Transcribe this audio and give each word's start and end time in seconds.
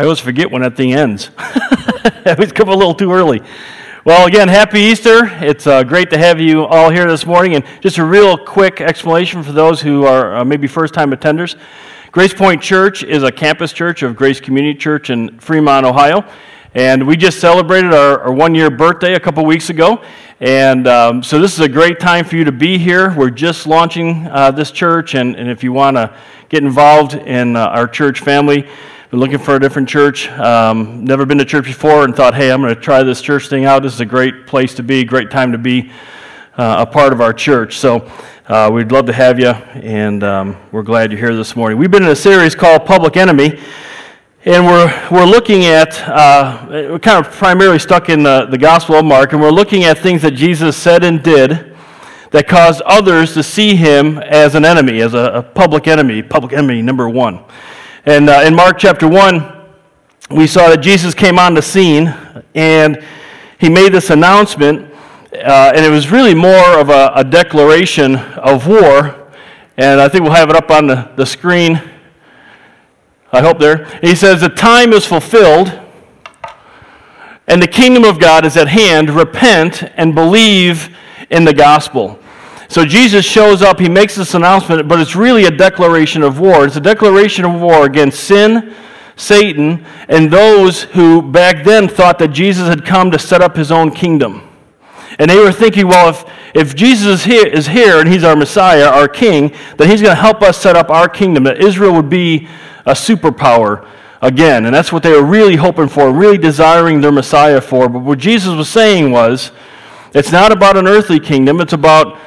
I 0.00 0.04
always 0.04 0.20
forget 0.20 0.48
when 0.48 0.62
that 0.62 0.76
thing 0.76 0.92
ends. 0.92 1.32
I 1.38 2.36
always 2.38 2.52
come 2.52 2.68
a 2.68 2.74
little 2.74 2.94
too 2.94 3.12
early. 3.12 3.42
Well, 4.04 4.28
again, 4.28 4.46
happy 4.46 4.78
Easter. 4.78 5.24
It's 5.44 5.66
uh, 5.66 5.82
great 5.82 6.08
to 6.10 6.18
have 6.18 6.38
you 6.38 6.64
all 6.66 6.88
here 6.88 7.08
this 7.08 7.26
morning. 7.26 7.56
And 7.56 7.64
just 7.80 7.98
a 7.98 8.04
real 8.04 8.38
quick 8.38 8.80
explanation 8.80 9.42
for 9.42 9.50
those 9.50 9.80
who 9.80 10.04
are 10.04 10.36
uh, 10.36 10.44
maybe 10.44 10.68
first 10.68 10.94
time 10.94 11.10
attenders. 11.10 11.58
Grace 12.12 12.32
Point 12.32 12.62
Church 12.62 13.02
is 13.02 13.24
a 13.24 13.32
campus 13.32 13.72
church 13.72 14.04
of 14.04 14.14
Grace 14.14 14.38
Community 14.38 14.78
Church 14.78 15.10
in 15.10 15.36
Fremont, 15.40 15.84
Ohio. 15.84 16.24
And 16.76 17.04
we 17.04 17.16
just 17.16 17.40
celebrated 17.40 17.92
our, 17.92 18.20
our 18.20 18.32
one 18.32 18.54
year 18.54 18.70
birthday 18.70 19.14
a 19.14 19.20
couple 19.20 19.44
weeks 19.44 19.68
ago. 19.68 20.04
And 20.38 20.86
um, 20.86 21.24
so 21.24 21.40
this 21.40 21.54
is 21.54 21.60
a 21.60 21.68
great 21.68 21.98
time 21.98 22.24
for 22.24 22.36
you 22.36 22.44
to 22.44 22.52
be 22.52 22.78
here. 22.78 23.12
We're 23.16 23.30
just 23.30 23.66
launching 23.66 24.28
uh, 24.28 24.52
this 24.52 24.70
church. 24.70 25.16
And, 25.16 25.34
and 25.34 25.50
if 25.50 25.64
you 25.64 25.72
want 25.72 25.96
to 25.96 26.16
get 26.48 26.62
involved 26.62 27.14
in 27.14 27.56
uh, 27.56 27.66
our 27.66 27.88
church 27.88 28.20
family, 28.20 28.68
been 29.10 29.20
looking 29.20 29.38
for 29.38 29.56
a 29.56 29.58
different 29.58 29.88
church. 29.88 30.28
Um, 30.32 31.02
never 31.02 31.24
been 31.24 31.38
to 31.38 31.44
church 31.46 31.64
before 31.64 32.04
and 32.04 32.14
thought, 32.14 32.34
hey, 32.34 32.52
I'm 32.52 32.60
going 32.60 32.74
to 32.74 32.78
try 32.78 33.02
this 33.02 33.22
church 33.22 33.48
thing 33.48 33.64
out. 33.64 33.82
This 33.82 33.94
is 33.94 34.00
a 34.00 34.06
great 34.06 34.46
place 34.46 34.74
to 34.74 34.82
be, 34.82 35.02
great 35.02 35.30
time 35.30 35.50
to 35.52 35.56
be 35.56 35.90
uh, 36.58 36.84
a 36.86 36.92
part 36.92 37.14
of 37.14 37.22
our 37.22 37.32
church. 37.32 37.78
So 37.78 38.06
uh, 38.48 38.68
we'd 38.70 38.92
love 38.92 39.06
to 39.06 39.14
have 39.14 39.38
you, 39.38 39.48
and 39.48 40.22
um, 40.22 40.58
we're 40.72 40.82
glad 40.82 41.10
you're 41.10 41.18
here 41.18 41.34
this 41.34 41.56
morning. 41.56 41.78
We've 41.78 41.90
been 41.90 42.02
in 42.02 42.10
a 42.10 42.16
series 42.16 42.54
called 42.54 42.84
Public 42.84 43.16
Enemy. 43.16 43.58
And 44.44 44.66
we're, 44.66 45.08
we're 45.10 45.26
looking 45.26 45.64
at, 45.64 45.98
uh, 46.06 46.66
we're 46.68 46.98
kind 46.98 47.24
of 47.24 47.32
primarily 47.32 47.78
stuck 47.78 48.10
in 48.10 48.22
the, 48.22 48.46
the 48.46 48.58
Gospel 48.58 48.96
of 48.96 49.06
Mark, 49.06 49.32
and 49.32 49.40
we're 49.40 49.50
looking 49.50 49.84
at 49.84 49.98
things 49.98 50.20
that 50.20 50.32
Jesus 50.32 50.76
said 50.76 51.02
and 51.02 51.22
did 51.22 51.74
that 52.30 52.46
caused 52.46 52.82
others 52.82 53.32
to 53.34 53.42
see 53.42 53.74
him 53.74 54.18
as 54.18 54.54
an 54.54 54.66
enemy, 54.66 55.00
as 55.00 55.14
a, 55.14 55.32
a 55.32 55.42
public 55.42 55.88
enemy, 55.88 56.22
public 56.22 56.52
enemy 56.52 56.82
number 56.82 57.08
one. 57.08 57.42
And 58.08 58.30
uh, 58.30 58.42
in 58.46 58.54
Mark 58.54 58.78
chapter 58.78 59.06
1, 59.06 59.66
we 60.30 60.46
saw 60.46 60.70
that 60.70 60.78
Jesus 60.78 61.12
came 61.12 61.38
on 61.38 61.52
the 61.52 61.60
scene 61.60 62.06
and 62.54 63.04
he 63.58 63.68
made 63.68 63.92
this 63.92 64.08
announcement, 64.08 64.90
uh, 65.34 65.72
and 65.76 65.84
it 65.84 65.90
was 65.90 66.10
really 66.10 66.34
more 66.34 66.78
of 66.78 66.88
a, 66.88 67.12
a, 67.16 67.22
declaration 67.22 68.16
of 68.16 68.66
war. 68.66 69.30
And 69.76 70.00
I 70.00 70.08
think 70.08 70.22
we'll 70.24 70.32
have 70.32 70.48
it 70.48 70.56
up 70.56 70.70
on 70.70 70.86
the, 70.86 71.12
the 71.16 71.26
screen. 71.26 71.82
I 73.30 73.42
hope 73.42 73.58
there. 73.58 73.84
He 74.00 74.14
says, 74.14 74.40
The 74.40 74.48
time 74.48 74.94
is 74.94 75.04
fulfilled, 75.04 75.70
and 77.46 77.62
the 77.62 77.68
kingdom 77.68 78.04
of 78.04 78.18
God 78.18 78.46
is 78.46 78.56
at 78.56 78.68
hand. 78.68 79.10
Repent 79.10 79.82
and 79.82 80.14
believe 80.14 80.96
in 81.28 81.44
the 81.44 81.52
gospel. 81.52 82.18
So 82.68 82.84
Jesus 82.84 83.24
shows 83.24 83.62
up, 83.62 83.80
he 83.80 83.88
makes 83.88 84.14
this 84.14 84.34
announcement, 84.34 84.86
but 84.88 85.00
it's 85.00 85.16
really 85.16 85.46
a 85.46 85.50
declaration 85.50 86.22
of 86.22 86.38
war. 86.38 86.66
It's 86.66 86.76
a 86.76 86.80
declaration 86.80 87.46
of 87.46 87.60
war 87.60 87.86
against 87.86 88.24
sin, 88.24 88.74
Satan, 89.16 89.86
and 90.08 90.30
those 90.30 90.82
who 90.82 91.22
back 91.22 91.64
then 91.64 91.88
thought 91.88 92.18
that 92.18 92.28
Jesus 92.28 92.68
had 92.68 92.84
come 92.84 93.10
to 93.10 93.18
set 93.18 93.40
up 93.40 93.56
his 93.56 93.72
own 93.72 93.90
kingdom. 93.90 94.42
And 95.18 95.30
they 95.30 95.38
were 95.38 95.50
thinking, 95.50 95.88
well, 95.88 96.10
if, 96.10 96.24
if 96.54 96.76
Jesus 96.76 97.06
is 97.06 97.24
here, 97.24 97.46
is 97.46 97.66
here 97.66 98.00
and 98.00 98.08
he's 98.08 98.22
our 98.22 98.36
Messiah, 98.36 98.86
our 98.86 99.08
king, 99.08 99.52
then 99.78 99.88
he's 99.88 100.02
going 100.02 100.14
to 100.14 100.20
help 100.20 100.42
us 100.42 100.58
set 100.58 100.76
up 100.76 100.90
our 100.90 101.08
kingdom, 101.08 101.44
that 101.44 101.62
Israel 101.62 101.94
would 101.94 102.10
be 102.10 102.48
a 102.84 102.92
superpower 102.92 103.88
again. 104.20 104.66
And 104.66 104.74
that's 104.74 104.92
what 104.92 105.02
they 105.02 105.12
were 105.12 105.24
really 105.24 105.56
hoping 105.56 105.88
for, 105.88 106.12
really 106.12 106.38
desiring 106.38 107.00
their 107.00 107.12
Messiah 107.12 107.60
for. 107.60 107.88
But 107.88 108.00
what 108.00 108.18
Jesus 108.18 108.54
was 108.54 108.68
saying 108.68 109.10
was, 109.10 109.52
it's 110.14 110.32
not 110.32 110.52
about 110.52 110.76
an 110.76 110.86
earthly 110.86 111.18
kingdom, 111.18 111.60
it's 111.60 111.72
about 111.72 112.18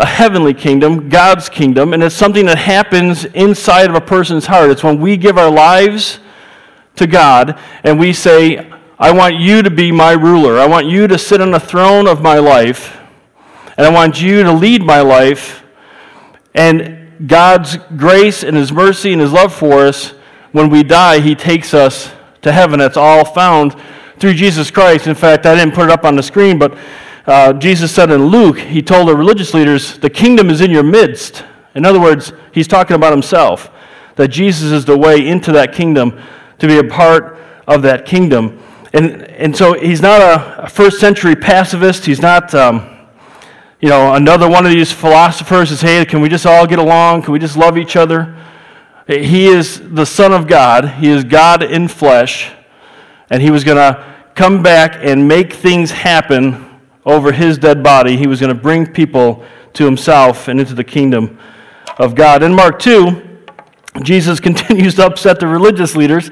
a 0.00 0.06
heavenly 0.06 0.54
kingdom, 0.54 1.10
God's 1.10 1.50
kingdom, 1.50 1.92
and 1.92 2.02
it's 2.02 2.14
something 2.14 2.46
that 2.46 2.56
happens 2.56 3.26
inside 3.26 3.90
of 3.90 3.94
a 3.94 4.00
person's 4.00 4.46
heart. 4.46 4.70
It's 4.70 4.82
when 4.82 4.98
we 4.98 5.18
give 5.18 5.36
our 5.36 5.50
lives 5.50 6.20
to 6.96 7.06
God 7.06 7.60
and 7.84 8.00
we 8.00 8.14
say, 8.14 8.66
I 8.98 9.12
want 9.12 9.36
you 9.36 9.60
to 9.60 9.70
be 9.70 9.92
my 9.92 10.12
ruler. 10.12 10.58
I 10.58 10.66
want 10.66 10.86
you 10.86 11.06
to 11.06 11.18
sit 11.18 11.42
on 11.42 11.50
the 11.50 11.60
throne 11.60 12.08
of 12.08 12.22
my 12.22 12.38
life, 12.38 12.98
and 13.76 13.86
I 13.86 13.90
want 13.90 14.22
you 14.22 14.42
to 14.42 14.52
lead 14.52 14.82
my 14.82 15.02
life. 15.02 15.62
And 16.54 17.28
God's 17.28 17.76
grace 17.98 18.42
and 18.42 18.56
His 18.56 18.72
mercy 18.72 19.12
and 19.12 19.20
His 19.20 19.32
love 19.32 19.54
for 19.54 19.84
us, 19.84 20.14
when 20.52 20.70
we 20.70 20.82
die, 20.82 21.20
He 21.20 21.34
takes 21.34 21.74
us 21.74 22.10
to 22.40 22.52
heaven. 22.52 22.78
That's 22.78 22.96
all 22.96 23.24
found 23.26 23.76
through 24.18 24.34
Jesus 24.34 24.70
Christ. 24.70 25.06
In 25.06 25.14
fact, 25.14 25.44
I 25.44 25.54
didn't 25.54 25.74
put 25.74 25.84
it 25.84 25.90
up 25.90 26.04
on 26.04 26.16
the 26.16 26.22
screen, 26.22 26.58
but 26.58 26.76
uh, 27.26 27.52
Jesus 27.52 27.92
said 27.92 28.10
in 28.10 28.26
Luke, 28.26 28.58
he 28.58 28.82
told 28.82 29.08
the 29.08 29.16
religious 29.16 29.52
leaders, 29.54 29.98
The 29.98 30.10
kingdom 30.10 30.50
is 30.50 30.60
in 30.60 30.70
your 30.70 30.82
midst. 30.82 31.44
In 31.74 31.84
other 31.84 32.00
words, 32.00 32.32
he's 32.52 32.66
talking 32.66 32.96
about 32.96 33.12
himself, 33.12 33.70
that 34.16 34.28
Jesus 34.28 34.72
is 34.72 34.84
the 34.84 34.96
way 34.96 35.26
into 35.26 35.52
that 35.52 35.72
kingdom 35.72 36.20
to 36.58 36.66
be 36.66 36.78
a 36.78 36.84
part 36.84 37.38
of 37.66 37.82
that 37.82 38.04
kingdom. 38.04 38.60
And, 38.92 39.22
and 39.22 39.56
so 39.56 39.74
he's 39.74 40.02
not 40.02 40.20
a, 40.20 40.64
a 40.64 40.68
first 40.68 40.98
century 40.98 41.36
pacifist. 41.36 42.06
He's 42.06 42.20
not, 42.20 42.54
um, 42.54 43.06
you 43.80 43.88
know, 43.88 44.14
another 44.14 44.48
one 44.48 44.66
of 44.66 44.72
these 44.72 44.90
philosophers 44.90 45.70
is, 45.70 45.80
hey, 45.80 46.04
can 46.04 46.20
we 46.20 46.28
just 46.28 46.46
all 46.46 46.66
get 46.66 46.78
along? 46.78 47.22
Can 47.22 47.32
we 47.32 47.38
just 47.38 47.56
love 47.56 47.78
each 47.78 47.96
other? 47.96 48.36
He 49.06 49.46
is 49.46 49.80
the 49.90 50.06
Son 50.06 50.32
of 50.32 50.46
God. 50.46 50.88
He 50.88 51.08
is 51.08 51.24
God 51.24 51.62
in 51.62 51.88
flesh. 51.88 52.52
And 53.28 53.42
he 53.42 53.50
was 53.50 53.62
going 53.62 53.76
to 53.76 54.04
come 54.34 54.62
back 54.62 54.98
and 55.00 55.28
make 55.28 55.52
things 55.52 55.90
happen 55.90 56.69
over 57.04 57.32
his 57.32 57.58
dead 57.58 57.82
body. 57.82 58.16
He 58.16 58.26
was 58.26 58.40
going 58.40 58.54
to 58.54 58.60
bring 58.60 58.86
people 58.86 59.44
to 59.74 59.84
himself 59.84 60.48
and 60.48 60.60
into 60.60 60.74
the 60.74 60.84
kingdom 60.84 61.38
of 61.98 62.14
God. 62.14 62.42
In 62.42 62.54
Mark 62.54 62.78
2, 62.78 63.30
Jesus 64.02 64.40
continues 64.40 64.94
to 64.96 65.06
upset 65.06 65.40
the 65.40 65.46
religious 65.46 65.96
leaders, 65.96 66.30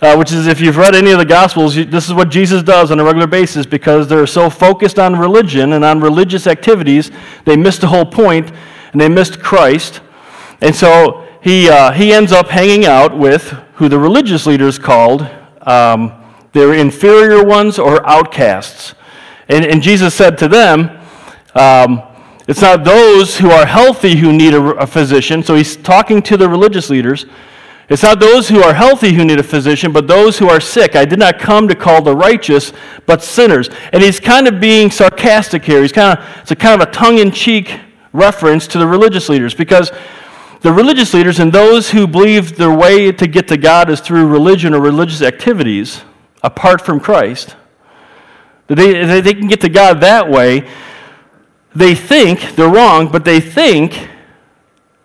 uh, 0.00 0.14
which 0.16 0.32
is, 0.32 0.46
if 0.46 0.60
you've 0.60 0.76
read 0.76 0.94
any 0.94 1.10
of 1.10 1.18
the 1.18 1.24
Gospels, 1.24 1.74
this 1.74 2.06
is 2.06 2.14
what 2.14 2.28
Jesus 2.28 2.62
does 2.62 2.90
on 2.90 3.00
a 3.00 3.04
regular 3.04 3.26
basis 3.26 3.66
because 3.66 4.08
they're 4.08 4.26
so 4.26 4.50
focused 4.50 4.98
on 4.98 5.16
religion 5.16 5.72
and 5.72 5.84
on 5.84 6.00
religious 6.00 6.46
activities, 6.46 7.10
they 7.44 7.56
missed 7.56 7.80
the 7.80 7.88
whole 7.88 8.06
point 8.06 8.52
and 8.92 9.00
they 9.00 9.08
missed 9.08 9.40
Christ. 9.40 10.00
And 10.60 10.74
so 10.74 11.26
he, 11.42 11.68
uh, 11.68 11.92
he 11.92 12.12
ends 12.12 12.32
up 12.32 12.48
hanging 12.48 12.84
out 12.86 13.16
with 13.16 13.50
who 13.74 13.88
the 13.88 13.98
religious 13.98 14.46
leaders 14.46 14.78
called 14.78 15.22
um, 15.62 16.12
their 16.52 16.74
inferior 16.74 17.44
ones 17.44 17.78
or 17.78 18.06
outcasts. 18.06 18.94
And, 19.48 19.64
and 19.64 19.82
Jesus 19.82 20.14
said 20.14 20.36
to 20.38 20.48
them, 20.48 20.90
um, 21.54 22.02
It's 22.46 22.60
not 22.60 22.84
those 22.84 23.38
who 23.38 23.50
are 23.50 23.66
healthy 23.66 24.16
who 24.16 24.32
need 24.32 24.54
a, 24.54 24.62
a 24.76 24.86
physician. 24.86 25.42
So 25.42 25.54
he's 25.54 25.76
talking 25.76 26.22
to 26.22 26.36
the 26.36 26.48
religious 26.48 26.90
leaders. 26.90 27.26
It's 27.88 28.02
not 28.02 28.20
those 28.20 28.50
who 28.50 28.62
are 28.62 28.74
healthy 28.74 29.14
who 29.14 29.24
need 29.24 29.38
a 29.38 29.42
physician, 29.42 29.92
but 29.92 30.06
those 30.06 30.38
who 30.38 30.50
are 30.50 30.60
sick. 30.60 30.94
I 30.94 31.06
did 31.06 31.18
not 31.18 31.38
come 31.38 31.66
to 31.68 31.74
call 31.74 32.02
the 32.02 32.14
righteous, 32.14 32.74
but 33.06 33.22
sinners. 33.22 33.70
And 33.94 34.02
he's 34.02 34.20
kind 34.20 34.46
of 34.46 34.60
being 34.60 34.90
sarcastic 34.90 35.64
here. 35.64 35.80
He's 35.80 35.92
kind 35.92 36.18
of, 36.18 36.26
it's 36.40 36.50
a 36.50 36.56
kind 36.56 36.82
of 36.82 36.86
a 36.86 36.92
tongue 36.92 37.18
in 37.18 37.30
cheek 37.30 37.80
reference 38.12 38.66
to 38.68 38.78
the 38.78 38.86
religious 38.86 39.30
leaders 39.30 39.54
because 39.54 39.90
the 40.60 40.72
religious 40.72 41.14
leaders 41.14 41.38
and 41.38 41.50
those 41.50 41.90
who 41.90 42.06
believe 42.06 42.56
their 42.56 42.74
way 42.74 43.10
to 43.12 43.26
get 43.26 43.48
to 43.48 43.56
God 43.56 43.88
is 43.88 44.00
through 44.00 44.26
religion 44.26 44.74
or 44.74 44.80
religious 44.80 45.22
activities 45.22 46.02
apart 46.42 46.82
from 46.82 47.00
Christ 47.00 47.56
they, 48.76 49.20
they 49.20 49.34
can 49.34 49.48
get 49.48 49.60
to 49.62 49.68
God 49.68 50.00
that 50.00 50.28
way. 50.28 50.68
They 51.74 51.94
think, 51.94 52.54
they're 52.56 52.68
wrong, 52.68 53.08
but 53.08 53.24
they 53.24 53.40
think 53.40 54.08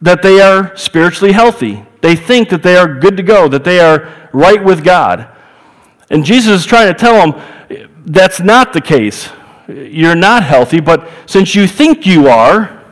that 0.01 0.21
they 0.21 0.41
are 0.41 0.75
spiritually 0.75 1.31
healthy. 1.31 1.85
They 2.01 2.15
think 2.15 2.49
that 2.49 2.63
they 2.63 2.75
are 2.75 2.99
good 2.99 3.15
to 3.17 3.23
go, 3.23 3.47
that 3.47 3.63
they 3.63 3.79
are 3.79 4.11
right 4.33 4.61
with 4.61 4.83
God. 4.83 5.29
And 6.09 6.25
Jesus 6.25 6.61
is 6.61 6.65
trying 6.65 6.93
to 6.93 6.99
tell 6.99 7.13
them 7.13 7.87
that's 8.05 8.41
not 8.41 8.73
the 8.73 8.81
case. 8.81 9.29
You're 9.67 10.15
not 10.15 10.43
healthy, 10.43 10.81
but 10.81 11.09
since 11.25 11.55
you 11.55 11.67
think 11.67 12.05
you 12.05 12.27
are, 12.27 12.82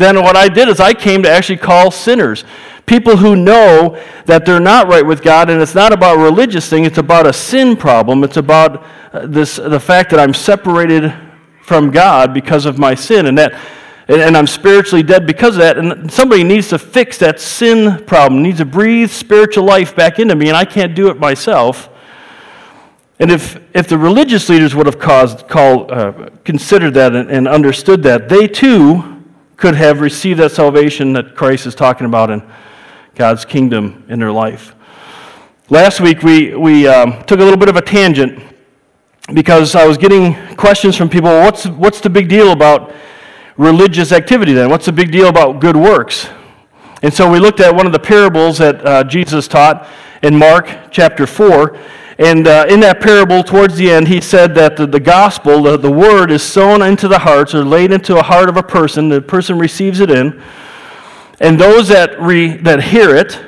then 0.00 0.22
what 0.22 0.36
I 0.36 0.48
did 0.48 0.68
is 0.68 0.80
I 0.80 0.94
came 0.94 1.22
to 1.22 1.30
actually 1.30 1.58
call 1.58 1.90
sinners. 1.90 2.44
People 2.86 3.16
who 3.16 3.36
know 3.36 4.02
that 4.26 4.44
they're 4.44 4.58
not 4.58 4.88
right 4.88 5.06
with 5.06 5.22
God, 5.22 5.50
and 5.50 5.62
it's 5.62 5.74
not 5.74 5.92
about 5.92 6.18
a 6.18 6.22
religious 6.22 6.68
thing, 6.68 6.84
it's 6.84 6.98
about 6.98 7.26
a 7.26 7.32
sin 7.32 7.76
problem. 7.76 8.24
It's 8.24 8.36
about 8.36 8.84
uh, 9.12 9.26
this, 9.26 9.56
the 9.56 9.78
fact 9.78 10.10
that 10.10 10.18
I'm 10.18 10.34
separated 10.34 11.14
from 11.62 11.90
God 11.90 12.34
because 12.34 12.66
of 12.66 12.78
my 12.78 12.94
sin, 12.94 13.26
and 13.26 13.38
that 13.38 13.54
and 14.08 14.36
I'm 14.36 14.48
spiritually 14.48 15.04
dead 15.04 15.24
because 15.24 15.54
of 15.54 15.60
that. 15.60 15.78
And 15.78 16.10
somebody 16.10 16.42
needs 16.42 16.68
to 16.70 16.78
fix 16.80 17.16
that 17.18 17.38
sin 17.38 18.04
problem, 18.06 18.42
needs 18.42 18.58
to 18.58 18.64
breathe 18.64 19.08
spiritual 19.08 19.64
life 19.64 19.94
back 19.94 20.18
into 20.18 20.34
me, 20.34 20.48
and 20.48 20.56
I 20.56 20.64
can't 20.64 20.96
do 20.96 21.10
it 21.10 21.20
myself. 21.20 21.88
And 23.20 23.30
if, 23.30 23.60
if 23.74 23.86
the 23.86 23.98
religious 23.98 24.48
leaders 24.48 24.74
would 24.74 24.86
have 24.86 24.98
caused, 24.98 25.46
called, 25.46 25.92
uh, 25.92 26.30
considered 26.42 26.94
that 26.94 27.14
and, 27.14 27.30
and 27.30 27.46
understood 27.46 28.02
that, 28.04 28.28
they 28.28 28.48
too 28.48 29.09
could 29.60 29.74
have 29.74 30.00
received 30.00 30.40
that 30.40 30.50
salvation 30.50 31.12
that 31.12 31.36
Christ 31.36 31.66
is 31.66 31.74
talking 31.74 32.06
about 32.06 32.30
in 32.30 32.42
God's 33.14 33.44
kingdom 33.44 34.04
in 34.08 34.18
their 34.18 34.32
life. 34.32 34.74
Last 35.68 36.00
week, 36.00 36.22
we, 36.22 36.56
we 36.56 36.88
um, 36.88 37.22
took 37.24 37.40
a 37.40 37.44
little 37.44 37.58
bit 37.58 37.68
of 37.68 37.76
a 37.76 37.82
tangent 37.82 38.42
because 39.34 39.74
I 39.74 39.86
was 39.86 39.98
getting 39.98 40.34
questions 40.56 40.96
from 40.96 41.10
people 41.10 41.28
what's, 41.28 41.66
what's 41.66 42.00
the 42.00 42.08
big 42.08 42.30
deal 42.30 42.52
about 42.52 42.94
religious 43.58 44.12
activity 44.12 44.54
then? 44.54 44.70
What's 44.70 44.86
the 44.86 44.92
big 44.92 45.12
deal 45.12 45.28
about 45.28 45.60
good 45.60 45.76
works? 45.76 46.30
And 47.02 47.12
so 47.12 47.30
we 47.30 47.38
looked 47.38 47.60
at 47.60 47.74
one 47.74 47.84
of 47.84 47.92
the 47.92 48.00
parables 48.00 48.56
that 48.58 48.86
uh, 48.86 49.04
Jesus 49.04 49.46
taught, 49.46 49.86
in 50.22 50.36
Mark 50.36 50.90
chapter 50.90 51.26
4. 51.26 51.78
And 52.20 52.46
uh, 52.46 52.66
in 52.68 52.80
that 52.80 53.00
parable, 53.00 53.42
towards 53.42 53.76
the 53.76 53.90
end, 53.90 54.06
he 54.06 54.20
said 54.20 54.54
that 54.56 54.76
the, 54.76 54.86
the 54.86 55.00
gospel, 55.00 55.62
the, 55.62 55.78
the 55.78 55.90
word, 55.90 56.30
is 56.30 56.42
sown 56.42 56.82
into 56.82 57.08
the 57.08 57.18
hearts 57.18 57.54
or 57.54 57.64
laid 57.64 57.92
into 57.92 58.18
a 58.18 58.22
heart 58.22 58.50
of 58.50 58.58
a 58.58 58.62
person. 58.62 59.08
The 59.08 59.22
person 59.22 59.58
receives 59.58 60.00
it 60.00 60.10
in. 60.10 60.38
And 61.40 61.58
those 61.58 61.88
that, 61.88 62.20
re, 62.20 62.58
that 62.58 62.82
hear 62.82 63.16
it 63.16 63.42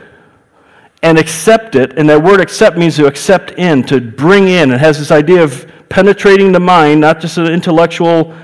and 1.02 1.18
accept 1.18 1.74
it, 1.74 1.98
and 1.98 2.08
that 2.08 2.22
word 2.22 2.40
accept 2.40 2.78
means 2.78 2.96
to 2.96 3.04
accept 3.04 3.50
in, 3.58 3.82
to 3.82 4.00
bring 4.00 4.48
in. 4.48 4.70
It 4.70 4.80
has 4.80 4.98
this 4.98 5.10
idea 5.10 5.42
of 5.42 5.70
penetrating 5.90 6.52
the 6.52 6.60
mind, 6.60 7.02
not 7.02 7.20
just 7.20 7.36
an 7.36 7.48
intellectual 7.48 8.34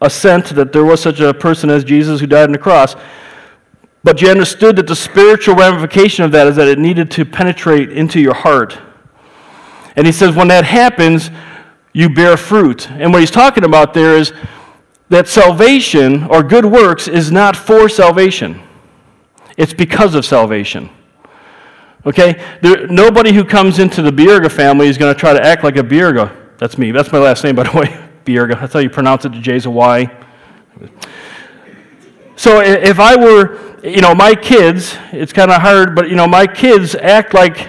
assent 0.00 0.46
that 0.46 0.72
there 0.72 0.84
was 0.84 1.02
such 1.02 1.20
a 1.20 1.34
person 1.34 1.68
as 1.68 1.84
Jesus 1.84 2.18
who 2.20 2.26
died 2.26 2.44
on 2.44 2.52
the 2.52 2.58
cross, 2.58 2.96
but 4.02 4.22
you 4.22 4.28
understood 4.28 4.76
that 4.76 4.86
the 4.86 4.96
spiritual 4.96 5.54
ramification 5.56 6.24
of 6.24 6.32
that 6.32 6.46
is 6.46 6.56
that 6.56 6.68
it 6.68 6.78
needed 6.78 7.10
to 7.10 7.26
penetrate 7.26 7.92
into 7.92 8.20
your 8.20 8.34
heart. 8.34 8.78
And 9.96 10.06
he 10.06 10.12
says, 10.12 10.36
when 10.36 10.48
that 10.48 10.64
happens, 10.64 11.30
you 11.92 12.10
bear 12.10 12.36
fruit. 12.36 12.90
And 12.90 13.12
what 13.12 13.20
he's 13.20 13.30
talking 13.30 13.64
about 13.64 13.94
there 13.94 14.16
is 14.16 14.32
that 15.08 15.28
salvation 15.28 16.24
or 16.24 16.42
good 16.42 16.66
works 16.66 17.08
is 17.08 17.32
not 17.32 17.56
for 17.56 17.88
salvation, 17.88 18.62
it's 19.56 19.72
because 19.72 20.14
of 20.14 20.24
salvation. 20.24 20.90
Okay? 22.04 22.40
There, 22.62 22.86
nobody 22.86 23.32
who 23.32 23.44
comes 23.44 23.78
into 23.78 24.00
the 24.02 24.10
Bjerga 24.10 24.52
family 24.52 24.86
is 24.88 24.96
going 24.96 25.12
to 25.12 25.18
try 25.18 25.32
to 25.32 25.44
act 25.44 25.64
like 25.64 25.76
a 25.76 25.82
Bjerga. 25.82 26.36
That's 26.58 26.78
me. 26.78 26.92
That's 26.92 27.10
my 27.10 27.18
last 27.18 27.42
name, 27.42 27.56
by 27.56 27.64
the 27.64 27.76
way. 27.76 27.86
Bjerga. 28.24 28.60
That's 28.60 28.74
how 28.74 28.78
you 28.80 28.90
pronounce 28.90 29.24
it. 29.24 29.32
The 29.32 29.40
J's 29.40 29.66
a 29.66 29.70
Y. 29.70 30.08
So 32.36 32.60
if 32.60 33.00
I 33.00 33.16
were, 33.16 33.80
you 33.82 34.02
know, 34.02 34.14
my 34.14 34.34
kids, 34.34 34.96
it's 35.10 35.32
kind 35.32 35.50
of 35.50 35.62
hard, 35.62 35.96
but, 35.96 36.10
you 36.10 36.16
know, 36.16 36.26
my 36.26 36.46
kids 36.46 36.94
act 36.94 37.32
like 37.32 37.68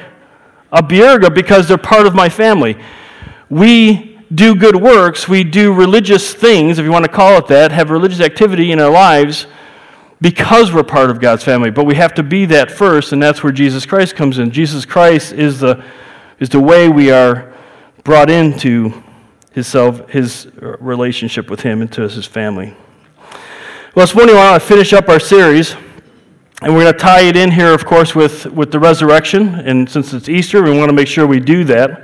a 0.72 0.82
Bjerga 0.82 1.34
because 1.34 1.68
they're 1.68 1.78
part 1.78 2.08
of 2.08 2.16
my 2.16 2.30
family. 2.30 2.78
We 3.50 4.20
do 4.34 4.56
good 4.56 4.76
works, 4.76 5.28
we 5.28 5.44
do 5.44 5.74
religious 5.74 6.34
things, 6.34 6.80
if 6.80 6.86
you 6.86 6.92
want 6.92 7.06
to 7.06 7.12
call 7.12 7.38
it 7.38 7.48
that, 7.48 7.72
have 7.72 7.90
religious 7.90 8.20
activity 8.20 8.72
in 8.72 8.80
our 8.80 8.92
lives 8.92 9.48
because 10.20 10.74
we're 10.74 10.84
part 10.84 11.10
of 11.10 11.20
God's 11.20 11.44
family. 11.44 11.70
But 11.70 11.86
we 11.86 11.96
have 11.96 12.14
to 12.16 12.24
be 12.24 12.46
that 12.48 12.72
first, 12.72 13.14
and 13.14 13.22
that's 13.22 13.44
where 13.44 13.54
Jesus 13.54 13.86
Christ 13.86 14.16
comes 14.16 14.40
in. 14.40 14.52
Jesus 14.52 14.86
Christ 14.86 15.32
is 15.32 15.60
the, 15.60 15.84
is 16.40 16.50
the 16.50 16.60
way 16.60 16.90
we 16.90 17.12
are 17.12 17.54
brought 18.04 18.30
into 18.30 19.04
his, 19.52 19.68
self, 19.68 20.10
his 20.10 20.48
relationship 20.60 21.50
with 21.50 21.62
him 21.62 21.82
and 21.82 21.92
to 21.94 22.02
his 22.02 22.26
family. 22.26 22.76
Well, 23.96 24.06
this 24.06 24.16
morning 24.16 24.36
I 24.36 24.52
want 24.52 24.62
to 24.62 24.68
finish 24.68 24.94
up 24.94 25.10
our 25.10 25.20
series, 25.20 25.76
and 26.62 26.74
we're 26.74 26.82
going 26.82 26.94
to 26.94 27.00
tie 27.00 27.22
it 27.22 27.38
in 27.38 27.52
here, 27.52 27.72
of 27.72 27.86
course, 27.86 28.16
with, 28.16 28.48
with 28.48 28.72
the 28.72 28.80
resurrection. 28.80 29.54
And 29.56 29.88
since 29.88 30.12
it's 30.12 30.28
Easter, 30.28 30.64
we 30.64 30.76
want 30.76 30.90
to 30.90 30.94
make 30.94 31.08
sure 31.08 31.28
we 31.28 31.40
do 31.40 31.64
that. 31.66 32.04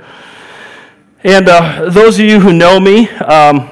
And 1.24 1.48
uh, 1.48 1.90
those 1.90 2.20
of 2.20 2.24
you 2.24 2.38
who 2.38 2.52
know 2.52 2.78
me 2.78 3.08
um, 3.08 3.68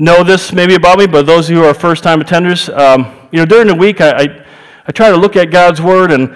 know 0.00 0.24
this 0.24 0.52
maybe 0.52 0.74
about 0.74 0.98
me, 0.98 1.06
but 1.06 1.24
those 1.24 1.48
of 1.48 1.54
you 1.54 1.62
who 1.62 1.68
are 1.68 1.74
first 1.74 2.02
time 2.02 2.20
attenders, 2.20 2.68
um, 2.76 3.14
you 3.30 3.38
know, 3.38 3.44
during 3.44 3.68
the 3.68 3.74
week 3.76 4.00
I, 4.00 4.24
I, 4.24 4.46
I 4.88 4.90
try 4.92 5.08
to 5.08 5.16
look 5.16 5.36
at 5.36 5.52
God's 5.52 5.80
Word 5.80 6.10
and 6.10 6.34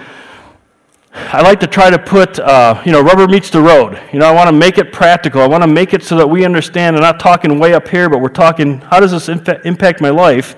I 1.13 1.43
like 1.43 1.59
to 1.61 1.67
try 1.67 1.91
to 1.91 1.99
put, 1.99 2.39
uh, 2.39 2.81
you 2.87 2.93
know, 2.93 3.01
rubber 3.01 3.27
meets 3.27 3.51
the 3.51 3.61
road. 3.61 4.01
You 4.13 4.21
know, 4.21 4.27
I 4.27 4.33
want 4.33 4.47
to 4.49 4.53
make 4.53 4.79
it 4.79 4.93
practical. 4.93 5.43
I 5.43 5.49
want 5.49 5.65
to 5.65 5.69
make 5.69 5.93
it 5.93 6.05
so 6.05 6.17
that 6.19 6.29
we 6.29 6.45
understand. 6.45 6.95
I'm 6.95 7.03
not 7.03 7.19
talking 7.19 7.59
way 7.59 7.75
up 7.75 7.89
here, 7.89 8.09
but 8.09 8.21
we're 8.21 8.29
talking, 8.29 8.79
how 8.83 9.01
does 9.01 9.11
this 9.11 9.29
impact 9.29 10.01
my 10.01 10.11
life 10.11 10.55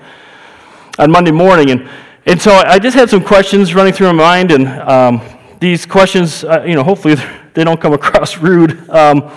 on 0.99 1.09
Monday 1.09 1.31
morning? 1.31 1.71
And, 1.71 1.89
and 2.25 2.41
so 2.41 2.51
I 2.51 2.79
just 2.79 2.95
had 2.95 3.09
some 3.09 3.23
questions 3.23 3.73
running 3.73 3.93
through 3.93 4.07
my 4.07 4.23
mind, 4.23 4.51
and 4.51 4.67
um, 4.67 5.21
these 5.59 5.85
questions, 5.85 6.43
uh, 6.43 6.63
you 6.65 6.75
know, 6.75 6.83
hopefully 6.83 7.15
they 7.53 7.63
don't 7.63 7.79
come 7.79 7.93
across 7.93 8.37
rude. 8.39 8.89
Um, 8.89 9.31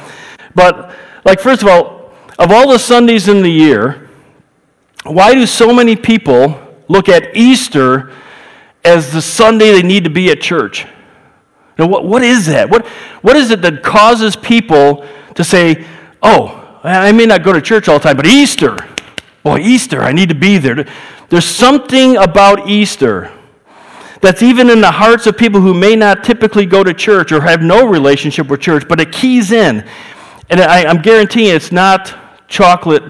but, 0.55 0.95
like, 1.25 1.41
first 1.41 1.63
of 1.63 1.69
all, 1.69 2.13
of 2.39 2.51
all 2.51 2.69
the 2.69 2.79
Sundays 2.79 3.29
in 3.29 3.43
the 3.43 3.51
year, 3.51 4.09
why 5.05 5.35
do 5.35 5.47
so 5.47 5.73
many 5.73 5.97
people 5.97 6.61
look 6.89 7.09
at 7.09 7.37
Easter 7.37 8.13
as 8.85 9.13
the 9.13 9.23
Sunday 9.23 9.73
they 9.73 9.83
need 9.83 10.05
to 10.05 10.11
be 10.11 10.31
at 10.31 10.41
church? 10.41 10.87
Now, 11.79 11.87
what, 11.87 12.05
what 12.05 12.23
is 12.23 12.47
that? 12.47 12.69
What, 12.69 12.87
what 13.23 13.37
is 13.37 13.51
it 13.51 13.63
that 13.63 13.83
causes 13.83 14.37
people 14.37 15.07
to 15.35 15.45
say, 15.45 15.85
oh, 16.23 16.81
I 16.83 17.13
may 17.13 17.27
not 17.27 17.43
go 17.43 17.53
to 17.53 17.61
church 17.61 17.89
all 17.89 17.99
the 17.99 18.05
time, 18.05 18.17
but 18.17 18.27
Easter, 18.27 18.77
boy, 19.43 19.59
Easter, 19.59 20.03
I 20.03 20.13
need 20.13 20.29
to 20.29 20.35
be 20.35 20.59
there. 20.59 20.87
There's 21.33 21.47
something 21.47 22.19
about 22.19 22.69
Easter 22.69 23.33
that's 24.21 24.43
even 24.43 24.69
in 24.69 24.83
the 24.83 24.91
hearts 24.91 25.27
of 25.27 25.35
people 25.35 25.63
who 25.63 25.73
may 25.73 25.97
not 25.97 26.25
typically 26.25 26.67
go 26.67 26.85
to 26.85 26.93
church 26.93 27.33
or 27.33 27.41
have 27.41 27.63
no 27.63 27.87
relationship 27.87 28.49
with 28.49 28.61
church, 28.61 28.87
but 28.87 29.01
it 29.01 29.13
keys 29.13 29.51
in. 29.51 29.83
And 30.51 30.61
I, 30.61 30.83
am 30.83 31.01
guaranteeing 31.01 31.57
it's 31.57 31.73
not 31.73 32.15
chocolate 32.49 33.05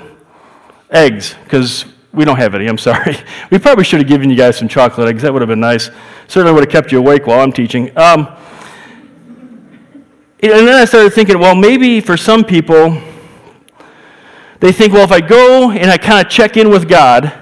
eggs, 0.93 1.35
because 1.43 1.85
we 2.13 2.25
don't 2.25 2.37
have 2.37 2.55
any, 2.55 2.69
I'm 2.69 2.79
sorry. 2.79 3.17
We 3.51 3.59
probably 3.59 3.83
should 3.83 3.99
have 3.99 4.09
given 4.09 4.31
you 4.31 4.37
guys 4.37 4.57
some 4.57 4.69
chocolate 4.69 5.09
eggs. 5.09 5.23
That 5.23 5.33
would 5.33 5.43
have 5.43 5.49
been 5.49 5.59
nice. 5.59 5.91
Certainly 6.29 6.53
would 6.53 6.63
have 6.63 6.73
kept 6.73 6.93
you 6.93 6.99
awake 6.99 7.27
while 7.27 7.41
I'm 7.41 7.53
teaching. 7.53 7.89
Um, 7.99 8.29
and 10.41 10.69
then 10.69 10.77
I 10.77 10.85
started 10.85 11.13
thinking, 11.13 11.41
well, 11.41 11.57
maybe 11.57 12.01
for 12.01 12.17
some 12.17 12.45
people, 12.45 13.03
they 14.61 14.71
think, 14.71 14.93
well, 14.93 15.03
if 15.03 15.11
I 15.11 15.21
go 15.21 15.73
and 15.73 15.91
I 15.91 15.99
kind 15.99 16.25
of 16.25 16.31
check 16.31 16.57
in 16.57 16.71
with 16.71 16.89
God, 16.89 17.41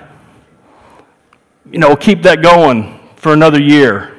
you 1.72 1.78
know, 1.78 1.94
keep 1.96 2.22
that 2.22 2.42
going 2.42 2.98
for 3.16 3.32
another 3.32 3.60
year. 3.60 4.16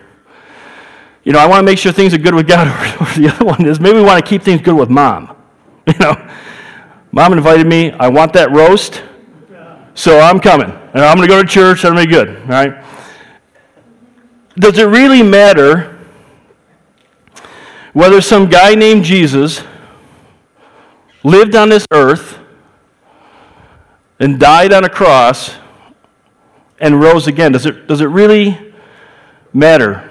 You 1.24 1.34
know, 1.34 1.40
I 1.40 1.48
want 1.48 1.60
to 1.60 1.66
make 1.66 1.78
sure 1.78 1.92
things 1.92 2.14
are 2.14 2.18
good 2.18 2.34
with 2.34 2.48
God. 2.48 2.68
Or, 3.02 3.06
the 3.20 3.30
other 3.30 3.46
one 3.46 3.66
is 3.66 3.80
maybe 3.80 3.98
we 3.98 4.04
want 4.04 4.24
to 4.24 4.30
keep 4.30 4.44
things 4.44 4.62
good 4.62 4.76
with 4.76 4.90
mom. 4.90 5.36
You 5.88 5.98
know, 6.00 6.30
mom 7.12 7.34
invited 7.34 7.66
me. 7.68 7.92
I 7.92 8.08
want 8.08 8.34
that 8.34 8.52
roast, 8.52 9.04
so 9.96 10.20
I'm 10.20 10.40
coming. 10.40 10.70
And 10.70 11.04
I'm 11.04 11.18
going 11.18 11.28
to 11.28 11.34
go 11.34 11.42
to 11.42 11.48
church. 11.48 11.82
That'll 11.82 11.98
be 11.98 12.06
good. 12.06 12.30
All 12.30 12.48
right. 12.48 12.86
Does 14.56 14.78
it 14.78 14.84
really 14.84 15.24
matter 15.24 16.00
whether 17.94 18.22
some 18.22 18.48
guy 18.48 18.76
named 18.76 19.04
Jesus 19.04 19.64
lived 21.24 21.56
on 21.56 21.70
this 21.70 21.86
earth 21.92 22.38
and 24.20 24.40
died 24.40 24.72
on 24.72 24.84
a 24.84 24.90
cross 24.90 25.56
and 26.82 27.00
rose 27.00 27.28
again, 27.28 27.52
does 27.54 27.66
it, 27.66 27.88
does 27.88 28.02
it 28.02 28.08
really 28.08 28.74
matter? 29.54 30.10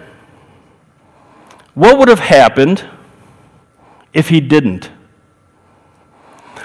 What 1.74 1.98
would 1.98 2.08
have 2.08 2.20
happened 2.20 2.88
if 4.12 4.28
he 4.28 4.40
didn't? 4.40 4.90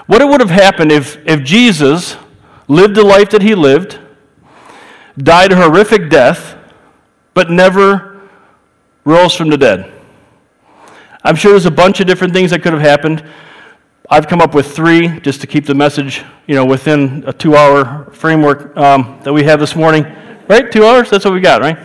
What 0.06 0.26
would 0.28 0.40
have 0.40 0.52
happened 0.52 0.92
if, 0.92 1.18
if 1.28 1.44
Jesus 1.44 2.16
lived 2.68 2.96
the 2.96 3.04
life 3.04 3.32
that 3.32 3.42
he 3.42 3.56
lived, 3.56 4.00
died 5.18 5.52
a 5.52 5.56
horrific 5.56 6.10
death, 6.10 6.56
but 7.34 7.50
never 7.50 8.22
rose 9.04 9.36
from 9.36 9.50
the 9.50 9.58
dead? 9.58 9.92
I'm 11.24 11.36
sure 11.36 11.52
there's 11.52 11.66
a 11.66 11.72
bunch 11.72 12.00
of 12.00 12.06
different 12.06 12.34
things 12.34 12.52
that 12.52 12.62
could 12.62 12.74
have 12.74 12.82
happened. 12.84 13.24
I've 14.10 14.28
come 14.28 14.40
up 14.40 14.54
with 14.54 14.76
three 14.76 15.20
just 15.22 15.42
to 15.42 15.48
keep 15.48 15.66
the 15.66 15.74
message, 15.74 16.24
you 16.46 16.54
know, 16.54 16.66
within 16.66 17.24
a 17.26 17.34
two-hour 17.34 18.12
framework 18.12 18.76
um, 18.78 19.20
that 19.24 19.34
we 19.34 19.44
have 19.44 19.60
this 19.60 19.76
morning. 19.76 20.06
Right? 20.48 20.72
Two 20.72 20.86
hours? 20.86 21.10
That's 21.10 21.26
what 21.26 21.34
we 21.34 21.42
got, 21.42 21.62
right? 21.62 21.78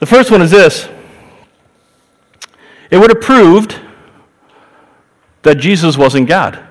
The 0.00 0.06
first 0.06 0.30
one 0.30 0.42
is 0.42 0.50
this. 0.50 0.88
It 2.90 2.98
would 2.98 3.08
have 3.08 3.22
proved 3.22 3.80
that 5.42 5.54
Jesus 5.54 5.96
wasn't 5.96 6.28
God. 6.28 6.62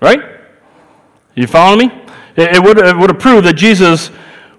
Right? 0.00 0.20
You 1.34 1.48
follow 1.48 1.76
me? 1.76 1.90
It 2.36 2.62
would, 2.62 2.78
it 2.78 2.96
would 2.96 3.10
have 3.10 3.18
proved 3.18 3.46
that 3.46 3.54
Jesus 3.54 4.10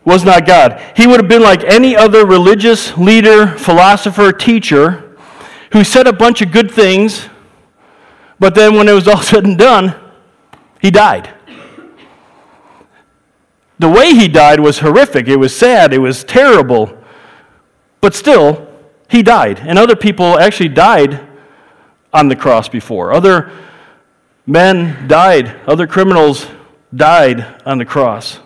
was 0.03 0.25
not 0.25 0.46
God. 0.46 0.82
He 0.98 1.08
would 1.08 1.22
have 1.22 1.30
been 1.30 1.42
like 1.42 1.63
any 1.63 1.96
other 1.96 2.25
religious 2.25 2.98
leader, 2.98 3.48
philosopher, 3.48 4.34
teacher 4.34 5.03
who 5.74 5.84
said 5.84 6.08
a 6.08 6.13
bunch 6.13 6.42
of 6.42 6.51
good 6.51 6.72
things, 6.72 7.27
but 8.39 8.56
then 8.56 8.75
when 8.75 8.88
it 8.88 8.94
was 8.94 9.08
all 9.08 9.22
said 9.22 9.44
and 9.44 9.58
done, 9.58 9.96
he 10.80 10.89
died. 10.89 11.34
The 13.80 13.89
way 13.89 14.13
he 14.13 14.27
died 14.27 14.60
was 14.60 14.80
horrific. 14.80 15.27
It 15.27 15.36
was 15.36 15.53
sad. 15.53 15.94
It 15.94 15.98
was 15.98 16.24
terrible. 16.24 16.96
But 18.01 18.13
still, 18.13 18.68
he 19.10 19.24
died. 19.24 19.60
And 19.60 19.80
other 19.80 19.96
people 19.96 20.39
actually 20.39 20.70
died 20.70 21.27
on 22.13 22.27
the 22.27 22.36
cross 22.36 22.70
before. 22.70 23.12
Other 23.12 23.51
men 24.46 25.08
died. 25.08 25.60
Other 25.68 25.88
criminals 25.88 26.46
died 26.96 27.62
on 27.65 27.80
the 27.80 27.86
cross. 27.86 28.39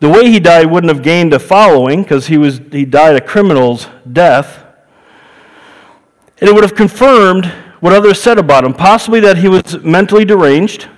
The 0.00 0.08
way 0.08 0.30
he 0.30 0.40
died 0.40 0.70
wouldn't 0.70 0.92
have 0.92 1.02
gained 1.02 1.32
a 1.32 1.38
following 1.38 2.02
because 2.02 2.26
he, 2.26 2.36
was, 2.36 2.60
he 2.70 2.84
died 2.84 3.16
a 3.16 3.20
criminal's 3.20 3.88
death. 4.10 4.64
And 6.38 6.48
it 6.50 6.54
would 6.54 6.64
have 6.64 6.74
confirmed 6.74 7.46
what 7.80 7.92
others 7.92 8.20
said 8.20 8.38
about 8.38 8.64
him, 8.64 8.74
possibly 8.74 9.20
that 9.20 9.38
he 9.38 9.48
was 9.48 9.78
mentally 9.82 10.24
deranged, 10.24 10.88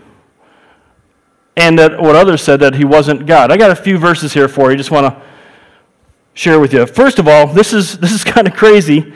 and 1.57 1.79
that 1.79 2.01
what 2.01 2.17
others 2.17 2.43
said 2.43 2.61
that 2.61 2.75
he 2.75 2.85
wasn't 2.85 3.27
God. 3.27 3.53
I 3.53 3.57
got 3.57 3.71
a 3.71 3.77
few 3.77 3.99
verses 3.99 4.33
here 4.33 4.49
for 4.49 4.71
you. 4.71 4.77
Just 4.77 4.91
want 4.91 5.07
to 5.07 5.23
share 6.35 6.61
with 6.61 6.73
you. 6.73 6.87
First 6.87 7.19
of 7.19 7.29
all, 7.29 7.47
this 7.47 7.73
is, 7.73 7.99
this 7.99 8.13
is 8.13 8.25
kind 8.35 8.47
of 8.47 8.55
crazy, 8.55 9.13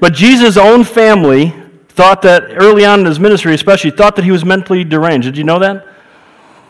but 0.00 0.12
Jesus' 0.12 0.56
own 0.56 0.84
family 0.84 1.54
thought 1.88 2.22
that 2.22 2.42
early 2.56 2.84
on 2.84 3.00
in 3.00 3.06
his 3.06 3.18
ministry, 3.18 3.54
especially, 3.54 3.90
thought 3.90 4.16
that 4.16 4.24
he 4.24 4.30
was 4.30 4.44
mentally 4.44 4.84
deranged. 4.84 5.26
Did 5.26 5.38
you 5.38 5.44
know 5.44 5.58
that? 5.58 5.86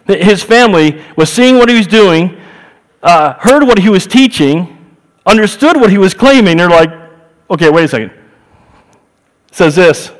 His 0.06 0.42
family 0.44 1.02
was 1.16 1.32
seeing 1.32 1.56
what 1.56 1.68
he 1.68 1.76
was 1.76 1.88
doing, 1.88 2.40
uh, 3.06 3.34
heard 3.38 3.62
what 3.62 3.78
he 3.78 3.88
was 3.88 4.04
teaching, 4.04 4.76
understood 5.24 5.76
what 5.76 5.90
he 5.90 5.96
was 5.96 6.12
claiming. 6.12 6.56
They're 6.56 6.68
like, 6.68 6.90
okay, 7.48 7.70
wait 7.70 7.84
a 7.84 7.88
second. 7.88 8.10
It 8.10 9.54
says 9.54 9.76
this. 9.76 10.10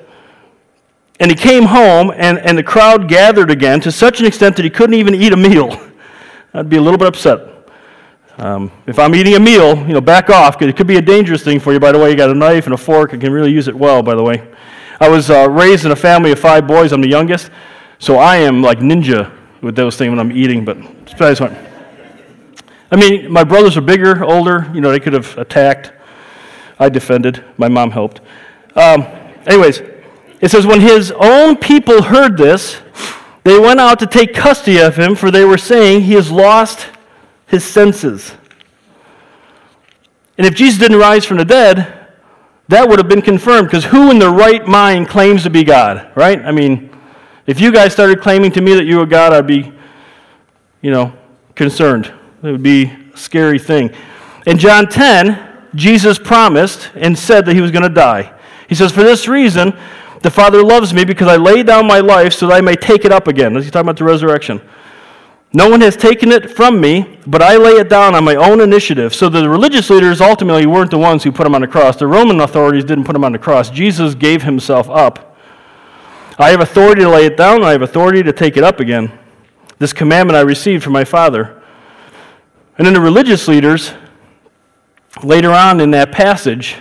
And 1.19 1.31
he 1.31 1.37
came 1.37 1.65
home, 1.65 2.13
and, 2.15 2.39
and 2.39 2.57
the 2.57 2.63
crowd 2.63 3.09
gathered 3.09 3.51
again 3.51 3.81
to 3.81 3.91
such 3.91 4.21
an 4.21 4.27
extent 4.27 4.55
that 4.57 4.65
he 4.65 4.71
couldn't 4.71 4.95
even 4.95 5.15
eat 5.15 5.33
a 5.33 5.37
meal. 5.37 5.77
I'd 6.55 6.71
be 6.71 6.77
a 6.77 6.81
little 6.81 6.99
bit 6.99 7.09
upset. 7.09 7.41
Um, 8.39 8.71
if 8.87 8.99
I'm 8.99 9.15
eating 9.15 9.35
a 9.35 9.41
meal, 9.41 9.77
you 9.79 9.95
know, 9.95 10.01
back 10.01 10.31
off, 10.31 10.57
because 10.57 10.73
it 10.73 10.77
could 10.77 10.87
be 10.87 10.97
a 10.97 11.03
dangerous 11.03 11.43
thing 11.43 11.59
for 11.59 11.73
you. 11.73 11.81
By 11.81 11.91
the 11.91 11.99
way, 11.99 12.11
you 12.11 12.17
got 12.17 12.31
a 12.31 12.35
knife 12.35 12.67
and 12.67 12.75
a 12.75 12.77
fork. 12.79 13.15
I 13.15 13.17
can 13.17 13.33
really 13.33 13.51
use 13.51 13.67
it 13.67 13.75
well, 13.75 14.03
by 14.03 14.15
the 14.15 14.23
way. 14.23 14.47
I 15.01 15.09
was 15.09 15.29
uh, 15.29 15.51
raised 15.51 15.87
in 15.87 15.91
a 15.91 15.97
family 15.97 16.31
of 16.31 16.39
five 16.39 16.69
boys. 16.69 16.93
I'm 16.93 17.01
the 17.01 17.09
youngest. 17.09 17.51
So 17.99 18.19
I 18.19 18.37
am 18.37 18.63
like 18.63 18.79
ninja 18.79 19.33
with 19.61 19.75
those 19.75 19.97
things 19.97 20.11
when 20.11 20.21
I'm 20.21 20.31
eating, 20.31 20.65
but 20.65 20.77
what. 21.41 21.66
I 22.91 22.97
mean, 22.97 23.31
my 23.31 23.45
brothers 23.45 23.77
are 23.77 23.83
bigger, 23.83 24.25
older. 24.25 24.71
You 24.75 24.81
know, 24.81 24.91
they 24.91 25.01
could 25.01 25.13
have 25.13 25.37
attacked. 25.39 25.93
I 26.79 26.89
defended. 26.89 27.45
My 27.57 27.69
mom 27.69 27.91
helped. 27.91 28.21
Um, 28.75 29.03
anyways, 29.47 29.83
it 30.41 30.51
says, 30.51 30.67
when 30.67 30.81
his 30.81 31.13
own 31.13 31.57
people 31.57 32.03
heard 32.03 32.37
this, 32.37 32.81
they 33.45 33.59
went 33.59 33.81
out 33.81 33.99
to 34.01 34.07
take 34.07 34.35
custody 34.35 34.79
of 34.79 34.97
him, 34.97 35.15
for 35.15 35.31
they 35.31 35.45
were 35.45 35.59
saying 35.59 36.03
he 36.03 36.15
has 36.15 36.31
lost 36.31 36.89
his 37.47 37.65
senses. 37.65 38.35
And 40.37 40.47
if 40.47 40.55
Jesus 40.55 40.79
didn't 40.79 40.99
rise 40.99 41.25
from 41.25 41.39
the 41.39 41.45
dead, 41.45 42.09
that 42.69 42.89
would 42.89 42.99
have 42.99 43.09
been 43.09 43.23
confirmed 43.23 43.69
because 43.69 43.85
who 43.85 44.11
in 44.11 44.19
their 44.19 44.31
right 44.31 44.67
mind 44.67 45.09
claims 45.09 45.45
to 45.45 45.51
be 45.51 45.65
God, 45.65 46.11
right? 46.17 46.45
I 46.45 46.51
mean, 46.51 46.91
if 47.47 47.61
you 47.61 47.73
guys 47.73 47.93
started 47.93 48.21
claiming 48.21 48.51
to 48.53 48.61
me 48.61 48.75
that 48.75 48.85
you 48.85 48.99
were 48.99 49.07
God, 49.07 49.33
I'd 49.33 49.47
be, 49.47 49.73
you 50.83 50.91
know, 50.91 51.13
concerned. 51.55 52.13
It 52.43 52.51
would 52.51 52.63
be 52.63 52.93
a 53.13 53.17
scary 53.17 53.59
thing. 53.59 53.91
In 54.47 54.59
John 54.59 54.89
10, 54.89 55.71
Jesus 55.75 56.19
promised 56.19 56.91
and 56.95 57.19
said 57.19 57.47
that 57.47 57.55
he 57.55 57.61
was 57.61 57.71
going 57.71 57.83
to 57.83 57.89
die. 57.89 58.33
He 58.69 58.75
says, 58.75 58.93
For 58.93 59.03
this 59.03 59.29
reason, 59.29 59.77
the 60.23 60.31
Father 60.31 60.63
loves 60.63 60.93
me 60.93 61.05
because 61.05 61.29
I 61.29 61.37
lay 61.37 61.63
down 61.63 61.87
my 61.87 62.01
life 62.01 62.33
so 62.33 62.49
that 62.49 62.55
I 62.55 62.61
may 62.61 62.75
take 62.75 63.05
it 63.05 63.13
up 63.13 63.29
again. 63.29 63.55
He's 63.55 63.71
talking 63.71 63.87
about 63.87 63.97
the 63.97 64.05
resurrection. 64.05 64.61
No 65.53 65.71
one 65.71 65.81
has 65.81 65.97
taken 65.97 66.33
it 66.33 66.51
from 66.51 66.81
me, 66.81 67.19
but 67.27 67.41
I 67.41 67.57
lay 67.57 67.73
it 67.73 67.89
down 67.89 68.15
on 68.15 68.25
my 68.25 68.35
own 68.35 68.61
initiative. 68.61 69.15
So 69.15 69.29
the 69.29 69.49
religious 69.49 69.89
leaders 69.89 70.21
ultimately 70.21 70.67
weren't 70.67 70.91
the 70.91 70.99
ones 70.99 71.23
who 71.23 71.33
put 71.33 71.47
him 71.47 71.55
on 71.55 71.61
the 71.61 71.69
cross. 71.69 71.97
The 71.97 72.07
Roman 72.07 72.41
authorities 72.41 72.85
didn't 72.85 73.05
put 73.05 73.17
him 73.17 73.25
on 73.25 73.33
the 73.33 73.39
cross. 73.39 73.71
Jesus 73.71 74.15
gave 74.15 74.43
himself 74.43 74.91
up. 74.91 75.37
I 76.39 76.51
have 76.51 76.61
authority 76.61 77.03
to 77.03 77.09
lay 77.09 77.25
it 77.25 77.37
down, 77.37 77.65
I 77.65 77.73
have 77.73 77.83
authority 77.83 78.23
to 78.23 78.33
take 78.33 78.59
it 78.59 78.65
up 78.65 78.81
again. 78.81 79.11
This 79.79 79.95
commandment 79.95 80.37
I 80.37 80.43
received 80.43 80.85
from 80.85 80.93
my 80.93 81.05
Father. 81.05 81.56
And 82.79 82.87
then 82.87 82.95
the 82.95 83.01
religious 83.01 83.49
leaders, 83.49 83.93
later 85.23 85.51
on 85.51 85.81
in 85.81 85.91
that 85.93 86.13
passage, 86.13 86.77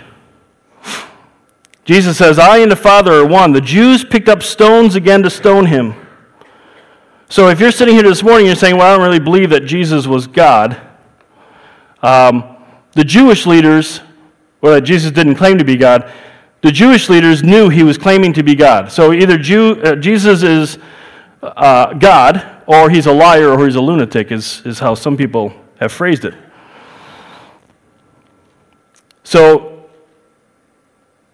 Jesus 1.84 2.18
says, 2.18 2.38
I 2.38 2.58
and 2.58 2.70
the 2.70 2.76
Father 2.76 3.12
are 3.12 3.26
one. 3.26 3.52
The 3.52 3.60
Jews 3.60 4.04
picked 4.04 4.28
up 4.28 4.42
stones 4.42 4.96
again 4.96 5.22
to 5.22 5.30
stone 5.30 5.66
him. 5.66 5.94
So 7.28 7.48
if 7.48 7.60
you're 7.60 7.72
sitting 7.72 7.94
here 7.94 8.02
this 8.02 8.22
morning 8.22 8.46
you're 8.46 8.56
saying, 8.56 8.76
well, 8.76 8.92
I 8.92 8.96
don't 8.96 9.06
really 9.06 9.20
believe 9.20 9.50
that 9.50 9.60
Jesus 9.60 10.06
was 10.06 10.26
God, 10.26 10.80
um, 12.02 12.56
the 12.92 13.04
Jewish 13.04 13.46
leaders, 13.46 14.00
or 14.62 14.72
that 14.72 14.82
Jesus 14.82 15.12
didn't 15.12 15.36
claim 15.36 15.58
to 15.58 15.64
be 15.64 15.76
God, 15.76 16.12
the 16.62 16.72
Jewish 16.72 17.08
leaders 17.08 17.42
knew 17.42 17.68
he 17.68 17.82
was 17.82 17.98
claiming 17.98 18.32
to 18.34 18.42
be 18.42 18.54
God. 18.54 18.90
So 18.90 19.12
either 19.12 19.38
Jew, 19.38 19.80
uh, 19.82 19.96
Jesus 19.96 20.42
is 20.42 20.78
uh, 21.42 21.94
God, 21.94 22.62
or 22.66 22.90
he's 22.90 23.06
a 23.06 23.12
liar, 23.12 23.50
or 23.50 23.64
he's 23.64 23.76
a 23.76 23.80
lunatic, 23.80 24.32
is, 24.32 24.62
is 24.64 24.78
how 24.78 24.94
some 24.94 25.16
people 25.16 25.52
have 25.78 25.92
phrased 25.92 26.24
it. 26.24 26.34
So 29.24 29.88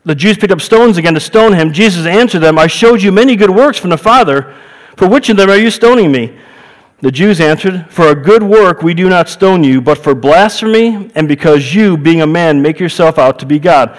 the 0.05 0.15
Jews 0.15 0.37
picked 0.37 0.53
up 0.53 0.61
stones 0.61 0.99
again 0.99 1.15
to 1.15 1.21
stone 1.21 1.53
him. 1.53 1.73
Jesus 1.73 2.07
answered 2.07 2.41
them, 2.41 2.59
I 2.59 2.67
showed 2.67 3.03
you 3.03 3.13
many 3.13 3.37
good 3.37 3.51
works 3.51 3.79
from 3.79 3.91
the 3.91 3.99
Father. 3.99 4.55
For 4.97 5.09
which 5.09 5.29
of 5.29 5.37
them 5.37 5.49
are 5.49 5.57
you 5.57 5.71
stoning 5.71 6.11
me? 6.11 6.37
The 7.01 7.11
Jews 7.11 7.41
answered, 7.41 7.87
For 7.91 8.09
a 8.09 8.15
good 8.15 8.43
work 8.43 8.83
we 8.83 8.95
do 8.95 9.09
not 9.09 9.29
stone 9.29 9.65
you, 9.65 9.81
but 9.81 9.99
for 9.99 10.15
blasphemy, 10.15 11.11
and 11.15 11.27
because 11.29 11.75
you, 11.75 11.97
being 11.97 12.23
a 12.23 12.27
man, 12.27 12.63
make 12.63 12.79
yourself 12.79 13.19
out 13.19 13.39
to 13.41 13.47
be 13.47 13.59
God. 13.59 13.99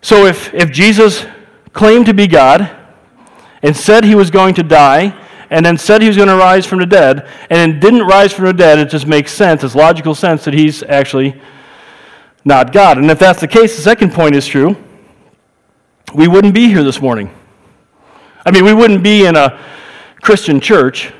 So 0.00 0.26
if, 0.26 0.52
if 0.54 0.70
Jesus 0.70 1.26
claimed 1.72 2.06
to 2.06 2.14
be 2.14 2.26
God, 2.26 2.74
and 3.62 3.76
said 3.76 4.04
he 4.04 4.14
was 4.14 4.30
going 4.30 4.54
to 4.54 4.62
die, 4.62 5.14
and 5.50 5.64
then 5.64 5.78
said 5.78 6.02
he 6.02 6.08
was 6.08 6.16
going 6.16 6.28
to 6.28 6.36
rise 6.36 6.66
from 6.66 6.80
the 6.80 6.86
dead, 6.86 7.28
and 7.50 7.80
didn't 7.80 8.06
rise 8.06 8.32
from 8.32 8.46
the 8.46 8.52
dead, 8.52 8.78
it 8.78 8.90
just 8.90 9.06
makes 9.06 9.32
sense, 9.32 9.62
it's 9.64 9.74
logical 9.74 10.14
sense 10.14 10.44
that 10.44 10.54
he's 10.54 10.82
actually 10.84 11.40
not 12.44 12.72
God. 12.72 12.98
And 12.98 13.10
if 13.10 13.18
that's 13.18 13.40
the 13.40 13.48
case, 13.48 13.76
the 13.76 13.82
second 13.82 14.12
point 14.12 14.34
is 14.34 14.46
true. 14.46 14.76
We 16.14 16.28
wouldn't 16.28 16.54
be 16.54 16.68
here 16.68 16.84
this 16.84 17.00
morning. 17.00 17.34
I 18.44 18.52
mean, 18.52 18.64
we 18.64 18.72
wouldn't 18.72 19.02
be 19.02 19.26
in 19.26 19.36
a 19.36 19.58
Christian 20.20 20.60
church, 20.60 21.12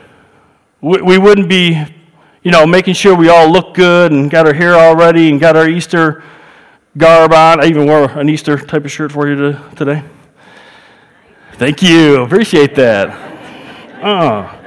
we, 0.80 1.18
wouldn't 1.18 1.48
be, 1.48 1.82
you 2.42 2.50
know, 2.50 2.66
making 2.66 2.94
sure 2.94 3.14
we 3.16 3.28
all 3.28 3.50
look 3.50 3.74
good 3.74 4.12
and 4.12 4.30
got 4.30 4.46
our 4.46 4.54
hair 4.54 4.74
all 4.74 4.94
ready 4.94 5.30
and 5.30 5.40
got 5.40 5.56
our 5.56 5.68
Easter 5.68 6.22
garb 6.96 7.32
on. 7.32 7.60
I 7.60 7.66
even 7.66 7.86
wore 7.86 8.10
an 8.10 8.28
Easter 8.28 8.56
type 8.58 8.84
of 8.84 8.92
shirt 8.92 9.10
for 9.10 9.28
you 9.28 9.34
to, 9.34 9.70
today. 9.74 10.04
Thank 11.54 11.82
you. 11.82 12.22
Appreciate 12.22 12.74
that. 12.76 13.35
Oh. 14.02 14.62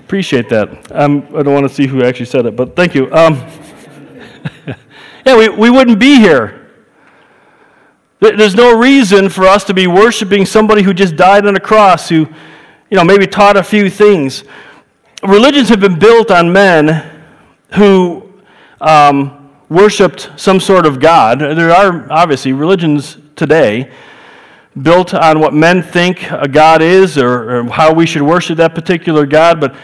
Appreciate 0.00 0.48
that. 0.50 0.92
Um, 0.92 1.26
I 1.34 1.42
don't 1.42 1.54
want 1.54 1.68
to 1.68 1.74
see 1.74 1.86
who 1.86 2.02
actually 2.02 2.26
said 2.26 2.46
it, 2.46 2.56
but 2.56 2.76
thank 2.76 2.94
you. 2.94 3.12
Um, 3.12 3.34
yeah, 5.26 5.36
we, 5.36 5.48
we 5.48 5.70
wouldn't 5.70 5.98
be 5.98 6.16
here 6.16 6.62
there's 8.22 8.54
no 8.54 8.78
reason 8.78 9.28
for 9.28 9.46
us 9.46 9.64
to 9.64 9.74
be 9.74 9.88
worshiping 9.88 10.46
somebody 10.46 10.82
who 10.82 10.94
just 10.94 11.16
died 11.16 11.44
on 11.44 11.56
a 11.56 11.60
cross, 11.60 12.08
who, 12.08 12.28
you 12.88 12.96
know, 12.96 13.02
maybe 13.02 13.26
taught 13.26 13.56
a 13.56 13.64
few 13.64 13.90
things. 13.90 14.44
Religions 15.24 15.68
have 15.68 15.80
been 15.80 15.98
built 15.98 16.30
on 16.30 16.52
men 16.52 17.10
who 17.74 18.32
um, 18.80 19.50
worshiped 19.68 20.30
some 20.36 20.60
sort 20.60 20.86
of 20.86 21.00
God. 21.00 21.40
There 21.40 21.72
are 21.72 22.10
obviously 22.12 22.52
religions 22.52 23.18
today 23.34 23.90
built 24.80 25.12
on 25.12 25.40
what 25.40 25.52
men 25.52 25.82
think 25.82 26.30
a 26.30 26.48
God 26.48 26.80
is 26.80 27.18
or, 27.18 27.58
or 27.58 27.64
how 27.64 27.92
we 27.92 28.06
should 28.06 28.22
worship 28.22 28.56
that 28.56 28.74
particular 28.74 29.26
God. 29.26 29.60
But 29.60 29.74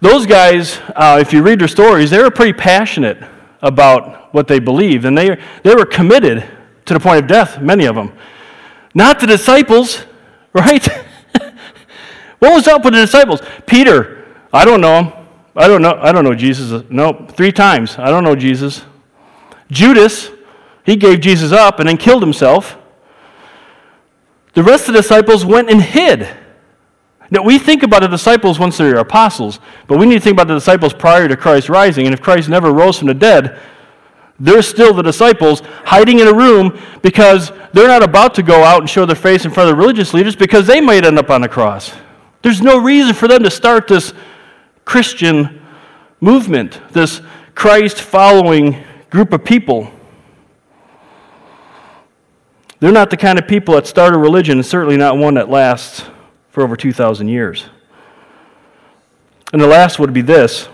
those 0.00 0.26
guys, 0.26 0.78
uh, 0.94 1.18
if 1.20 1.32
you 1.32 1.42
read 1.42 1.60
their 1.60 1.68
stories, 1.68 2.10
they 2.10 2.22
were 2.22 2.30
pretty 2.30 2.52
passionate 2.52 3.18
about 3.62 4.34
what 4.34 4.46
they 4.46 4.58
believed, 4.58 5.06
and 5.06 5.16
they, 5.16 5.40
they 5.62 5.74
were 5.74 5.86
committed 5.86 6.44
to 6.84 6.94
the 6.94 7.00
point 7.00 7.22
of 7.22 7.26
death, 7.26 7.60
many 7.60 7.86
of 7.86 7.94
them. 7.94 8.12
Not 8.94 9.18
the 9.20 9.26
disciples, 9.26 10.04
right? 10.52 10.86
what 12.38 12.52
was 12.52 12.68
up 12.68 12.84
with 12.84 12.94
the 12.94 13.00
disciples? 13.00 13.40
Peter, 13.66 14.26
I 14.52 14.64
don't 14.64 14.80
know 14.80 15.02
him. 15.02 15.12
I 15.56 15.68
don't 15.68 15.80
know. 15.80 15.98
I 16.02 16.12
don't 16.12 16.24
know 16.24 16.34
Jesus. 16.34 16.84
No, 16.90 17.26
three 17.30 17.50
times. 17.50 17.98
I 17.98 18.10
don't 18.10 18.24
know 18.24 18.36
Jesus. 18.36 18.84
Judas, 19.70 20.30
he 20.84 20.96
gave 20.96 21.20
Jesus 21.20 21.50
up 21.50 21.80
and 21.80 21.88
then 21.88 21.96
killed 21.96 22.22
himself. 22.22 22.76
The 24.56 24.62
rest 24.62 24.88
of 24.88 24.94
the 24.94 25.02
disciples 25.02 25.44
went 25.44 25.68
and 25.68 25.82
hid. 25.82 26.26
Now, 27.30 27.42
we 27.42 27.58
think 27.58 27.82
about 27.82 28.00
the 28.00 28.08
disciples 28.08 28.58
once 28.58 28.78
they're 28.78 28.96
apostles, 28.96 29.60
but 29.86 29.98
we 29.98 30.06
need 30.06 30.14
to 30.14 30.20
think 30.22 30.32
about 30.32 30.48
the 30.48 30.54
disciples 30.54 30.94
prior 30.94 31.28
to 31.28 31.36
Christ 31.36 31.68
rising. 31.68 32.06
And 32.06 32.14
if 32.14 32.22
Christ 32.22 32.48
never 32.48 32.72
rose 32.72 32.98
from 32.98 33.08
the 33.08 33.14
dead, 33.14 33.60
they're 34.40 34.62
still 34.62 34.94
the 34.94 35.02
disciples 35.02 35.60
hiding 35.84 36.20
in 36.20 36.28
a 36.28 36.32
room 36.32 36.80
because 37.02 37.52
they're 37.74 37.86
not 37.86 38.02
about 38.02 38.34
to 38.36 38.42
go 38.42 38.64
out 38.64 38.80
and 38.80 38.88
show 38.88 39.04
their 39.04 39.14
face 39.14 39.44
in 39.44 39.50
front 39.50 39.68
of 39.68 39.76
the 39.76 39.80
religious 39.82 40.14
leaders 40.14 40.34
because 40.34 40.66
they 40.66 40.80
might 40.80 41.04
end 41.04 41.18
up 41.18 41.28
on 41.28 41.42
the 41.42 41.48
cross. 41.50 41.92
There's 42.40 42.62
no 42.62 42.78
reason 42.78 43.12
for 43.12 43.28
them 43.28 43.42
to 43.42 43.50
start 43.50 43.86
this 43.86 44.14
Christian 44.86 45.60
movement, 46.22 46.80
this 46.92 47.20
Christ 47.54 48.00
following 48.00 48.82
group 49.10 49.34
of 49.34 49.44
people. 49.44 49.92
They're 52.78 52.92
not 52.92 53.10
the 53.10 53.16
kind 53.16 53.38
of 53.38 53.48
people 53.48 53.74
that 53.74 53.86
start 53.86 54.14
a 54.14 54.18
religion, 54.18 54.58
and 54.58 54.66
certainly 54.66 54.96
not 54.96 55.16
one 55.16 55.34
that 55.34 55.48
lasts 55.48 56.04
for 56.50 56.62
over 56.62 56.76
2,000 56.76 57.28
years. 57.28 57.66
And 59.52 59.62
the 59.62 59.66
last 59.66 59.98
would 59.98 60.12
be 60.12 60.22
this 60.22 60.68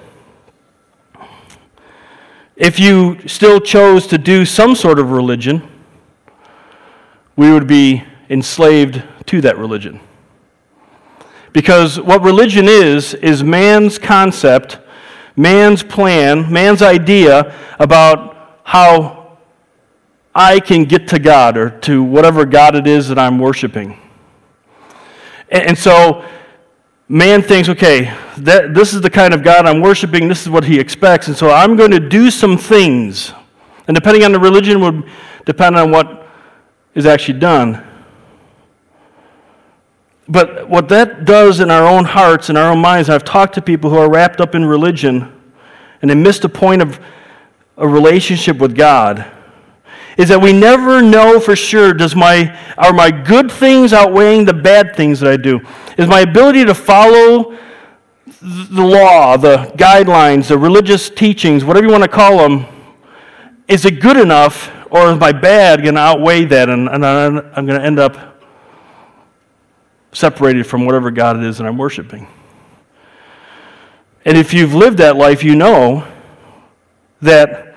if 2.57 2.79
you 2.79 3.27
still 3.27 3.61
chose 3.61 4.07
to 4.09 4.19
do 4.19 4.45
some 4.45 4.75
sort 4.75 4.99
of 4.99 5.11
religion, 5.11 5.69
we 7.37 7.53
would 7.53 7.67
be 7.67 8.05
enslaved 8.29 9.03
to 9.27 9.41
that 9.41 9.59
religion. 9.59 10.01
Because 11.53 12.01
what 12.01 12.23
religion 12.23 12.67
is, 12.69 13.15
is 13.15 13.43
man's 13.43 13.99
concept 13.99 14.79
man's 15.37 15.83
plan, 15.83 16.53
man's 16.53 16.83
idea 16.83 17.55
about 17.79 18.61
how 18.65 19.22
I 20.35 20.61
can 20.61 20.85
get 20.85 21.09
to 21.09 21.19
God 21.19 21.57
or 21.57 21.71
to 21.81 22.03
whatever 22.03 22.45
God 22.45 22.75
it 22.75 22.87
is 22.87 23.09
that 23.09 23.19
I'm 23.19 23.39
worshiping. 23.39 23.99
And, 25.51 25.69
and 25.69 25.79
so 25.79 26.25
man 27.09 27.43
thinks, 27.43 27.69
okay, 27.69 28.17
that, 28.39 28.75
this 28.75 28.95
is 28.95 29.03
the 29.03 29.11
kind 29.11 29.35
of 29.35 29.43
God 29.43 29.67
I'm 29.67 29.81
worshiping, 29.81 30.29
this 30.29 30.43
is 30.43 30.49
what 30.49 30.65
he 30.65 30.81
expects, 30.81 31.29
and 31.29 31.37
so 31.37 31.51
I'm 31.51 31.77
going 31.77 31.91
to 31.91 32.01
do 32.01 32.31
some 32.31 32.57
things. 32.57 33.33
And 33.87 33.95
depending 33.95 34.25
on 34.25 34.33
the 34.33 34.41
religion 34.41 34.81
would 34.81 35.05
depend 35.45 35.77
on 35.77 35.91
what 35.91 36.27
is 36.95 37.05
actually 37.05 37.39
done. 37.39 37.87
But 40.29 40.69
what 40.69 40.89
that 40.89 41.25
does 41.25 41.61
in 41.61 41.71
our 41.71 41.87
own 41.87 42.05
hearts 42.05 42.49
and 42.49 42.57
our 42.57 42.71
own 42.71 42.79
minds, 42.79 43.11
I've 43.11 43.25
talked 43.25 43.55
to 43.57 43.63
people 43.63 43.91
who 43.91 43.99
are 43.99 44.11
wrapped 44.11 44.41
up 44.41 44.55
in 44.55 44.65
religion 44.65 45.31
and 46.01 46.11
they 46.11 46.15
missed 46.15 46.43
the 46.43 46.49
point 46.49 46.81
of 46.81 47.01
a 47.77 47.87
relationship 47.87 48.59
with 48.59 48.75
God, 48.75 49.31
is 50.17 50.29
that 50.29 50.41
we 50.41 50.53
never 50.53 51.03
know 51.03 51.41
for 51.41 51.57
sure 51.57 51.95
does 51.95 52.15
my, 52.15 52.59
are 52.77 52.93
my 52.93 53.11
good 53.11 53.51
things 53.51 53.93
outweighing 53.93 54.45
the 54.45 54.53
bad 54.53 54.95
things 54.95 55.21
that 55.21 55.33
I 55.33 55.37
do? 55.37 55.61
Is 55.97 56.09
my 56.09 56.21
ability 56.21 56.65
to 56.65 56.75
follow 56.75 57.59
the 58.41 58.83
law, 58.83 59.37
the 59.37 59.73
guidelines, 59.77 60.49
the 60.49 60.59
religious 60.59 61.09
teachings, 61.09 61.65
whatever 61.65 61.87
you 61.87 61.93
want 61.93 62.05
to 62.05 62.09
call 62.09 62.39
them, 62.39 62.67
is 63.69 63.85
it 63.85 64.01
good 64.01 64.17
enough 64.17 64.71
or 64.91 65.11
is 65.11 65.19
my 65.19 65.33
bad 65.33 65.83
going 65.83 65.95
to 65.95 66.01
outweigh 66.01 66.45
that 66.45 66.69
and, 66.69 66.89
and 66.89 67.05
I'm 67.07 67.67
going 67.67 67.81
to 67.81 67.85
end 67.85 67.99
up 67.99 68.33
separated 70.13 70.67
from 70.67 70.85
whatever 70.85 71.11
God 71.11 71.37
it 71.37 71.45
is 71.45 71.59
that 71.59 71.67
I'm 71.67 71.79
worshiping. 71.79 72.29
And 74.25 74.37
if 74.37 74.53
you've 74.53 74.75
lived 74.75 74.99
that 74.99 75.17
life, 75.17 75.43
you 75.43 75.57
know 75.57 76.07
that 77.23 77.72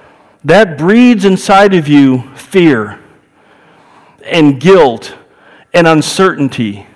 that 0.45 0.77
breeds 0.77 1.25
inside 1.25 1.73
of 1.73 1.87
you 1.87 2.33
fear 2.35 2.99
and 4.23 4.59
guilt 4.61 5.15
and 5.73 5.85
uncertainty. 5.85 6.87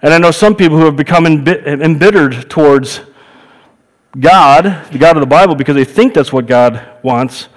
And 0.00 0.14
I 0.14 0.18
know 0.18 0.30
some 0.30 0.56
people 0.56 0.78
who 0.78 0.86
have 0.86 0.96
become 0.96 1.26
embittered 1.26 2.48
towards 2.48 3.00
God, 4.18 4.90
the 4.90 4.98
God 4.98 5.16
of 5.16 5.20
the 5.20 5.26
Bible, 5.26 5.54
because 5.54 5.74
they 5.74 5.84
think 5.84 6.14
that's 6.14 6.32
what 6.32 6.46
God 6.46 6.82
wants, 7.02 7.48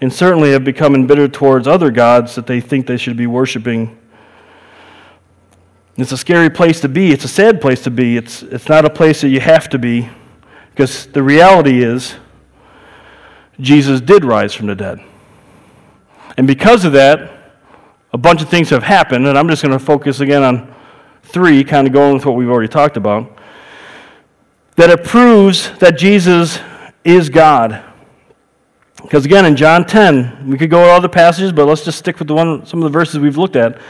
and 0.00 0.12
certainly 0.12 0.52
have 0.52 0.64
become 0.64 0.94
embittered 0.94 1.32
towards 1.32 1.66
other 1.66 1.90
gods 1.90 2.34
that 2.34 2.46
they 2.46 2.60
think 2.60 2.86
they 2.86 2.98
should 2.98 3.16
be 3.16 3.26
worshiping 3.26 3.98
it's 5.96 6.12
a 6.12 6.16
scary 6.16 6.48
place 6.48 6.80
to 6.80 6.88
be. 6.88 7.12
It's 7.12 7.24
a 7.24 7.28
sad 7.28 7.60
place 7.60 7.82
to 7.82 7.90
be. 7.90 8.16
It's, 8.16 8.42
it's 8.42 8.68
not 8.68 8.84
a 8.84 8.90
place 8.90 9.20
that 9.20 9.28
you 9.28 9.40
have 9.40 9.68
to 9.70 9.78
be 9.78 10.08
because 10.70 11.06
the 11.06 11.22
reality 11.22 11.82
is 11.82 12.14
Jesus 13.62 14.00
did 14.00 14.24
rise 14.24 14.52
from 14.52 14.66
the 14.66 14.74
dead. 14.74 14.98
And 16.36 16.46
because 16.46 16.84
of 16.84 16.92
that, 16.92 17.30
a 18.12 18.18
bunch 18.18 18.42
of 18.42 18.48
things 18.48 18.68
have 18.70 18.82
happened, 18.82 19.26
and 19.26 19.38
I'm 19.38 19.48
just 19.48 19.62
going 19.62 19.78
to 19.78 19.82
focus 19.82 20.20
again 20.20 20.42
on 20.42 20.74
three, 21.22 21.64
kind 21.64 21.86
of 21.86 21.92
going 21.92 22.14
with 22.14 22.26
what 22.26 22.34
we've 22.34 22.50
already 22.50 22.68
talked 22.68 22.96
about, 22.96 23.38
that 24.76 24.90
it 24.90 25.04
proves 25.04 25.70
that 25.78 25.96
Jesus 25.96 26.58
is 27.04 27.28
God. 27.28 27.82
Because 29.02 29.24
again, 29.24 29.44
in 29.44 29.56
John 29.56 29.86
10, 29.86 30.48
we 30.48 30.58
could 30.58 30.70
go 30.70 30.82
with 30.82 30.90
all 30.90 31.00
the 31.00 31.08
passages, 31.08 31.52
but 31.52 31.66
let's 31.66 31.84
just 31.84 31.98
stick 31.98 32.18
with 32.18 32.28
the 32.28 32.34
one, 32.34 32.66
some 32.66 32.82
of 32.82 32.84
the 32.84 32.98
verses 32.98 33.18
we've 33.18 33.38
looked 33.38 33.56
at 33.56 33.72
It 33.72 33.80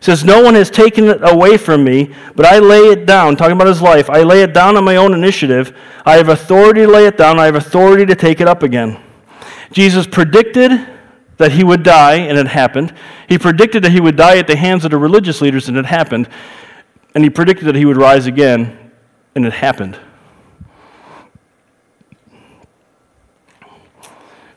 says, 0.00 0.24
No 0.24 0.42
one 0.42 0.54
has 0.54 0.70
taken 0.70 1.04
it 1.06 1.18
away 1.22 1.56
from 1.56 1.84
me, 1.84 2.14
but 2.34 2.46
I 2.46 2.58
lay 2.58 2.88
it 2.88 3.06
down. 3.06 3.36
Talking 3.36 3.56
about 3.56 3.68
his 3.68 3.82
life. 3.82 4.08
I 4.08 4.22
lay 4.22 4.42
it 4.42 4.52
down 4.54 4.76
on 4.76 4.84
my 4.84 4.96
own 4.96 5.12
initiative. 5.12 5.76
I 6.04 6.16
have 6.16 6.28
authority 6.28 6.82
to 6.82 6.88
lay 6.88 7.06
it 7.06 7.18
down. 7.18 7.38
I 7.38 7.46
have 7.46 7.56
authority 7.56 8.06
to 8.06 8.14
take 8.14 8.40
it 8.40 8.48
up 8.48 8.62
again. 8.62 9.02
Jesus 9.72 10.06
predicted 10.06 10.70
that 11.38 11.52
he 11.52 11.64
would 11.64 11.82
die, 11.82 12.14
and 12.14 12.38
it 12.38 12.48
happened. 12.48 12.94
He 13.28 13.38
predicted 13.38 13.84
that 13.84 13.92
he 13.92 14.00
would 14.00 14.16
die 14.16 14.38
at 14.38 14.46
the 14.46 14.56
hands 14.56 14.84
of 14.84 14.90
the 14.90 14.98
religious 14.98 15.40
leaders, 15.40 15.68
and 15.68 15.76
it 15.76 15.86
happened. 15.86 16.28
And 17.14 17.24
he 17.24 17.30
predicted 17.30 17.66
that 17.68 17.74
he 17.74 17.84
would 17.84 17.96
rise 17.96 18.26
again, 18.26 18.92
and 19.34 19.44
it 19.44 19.52
happened. 19.52 19.98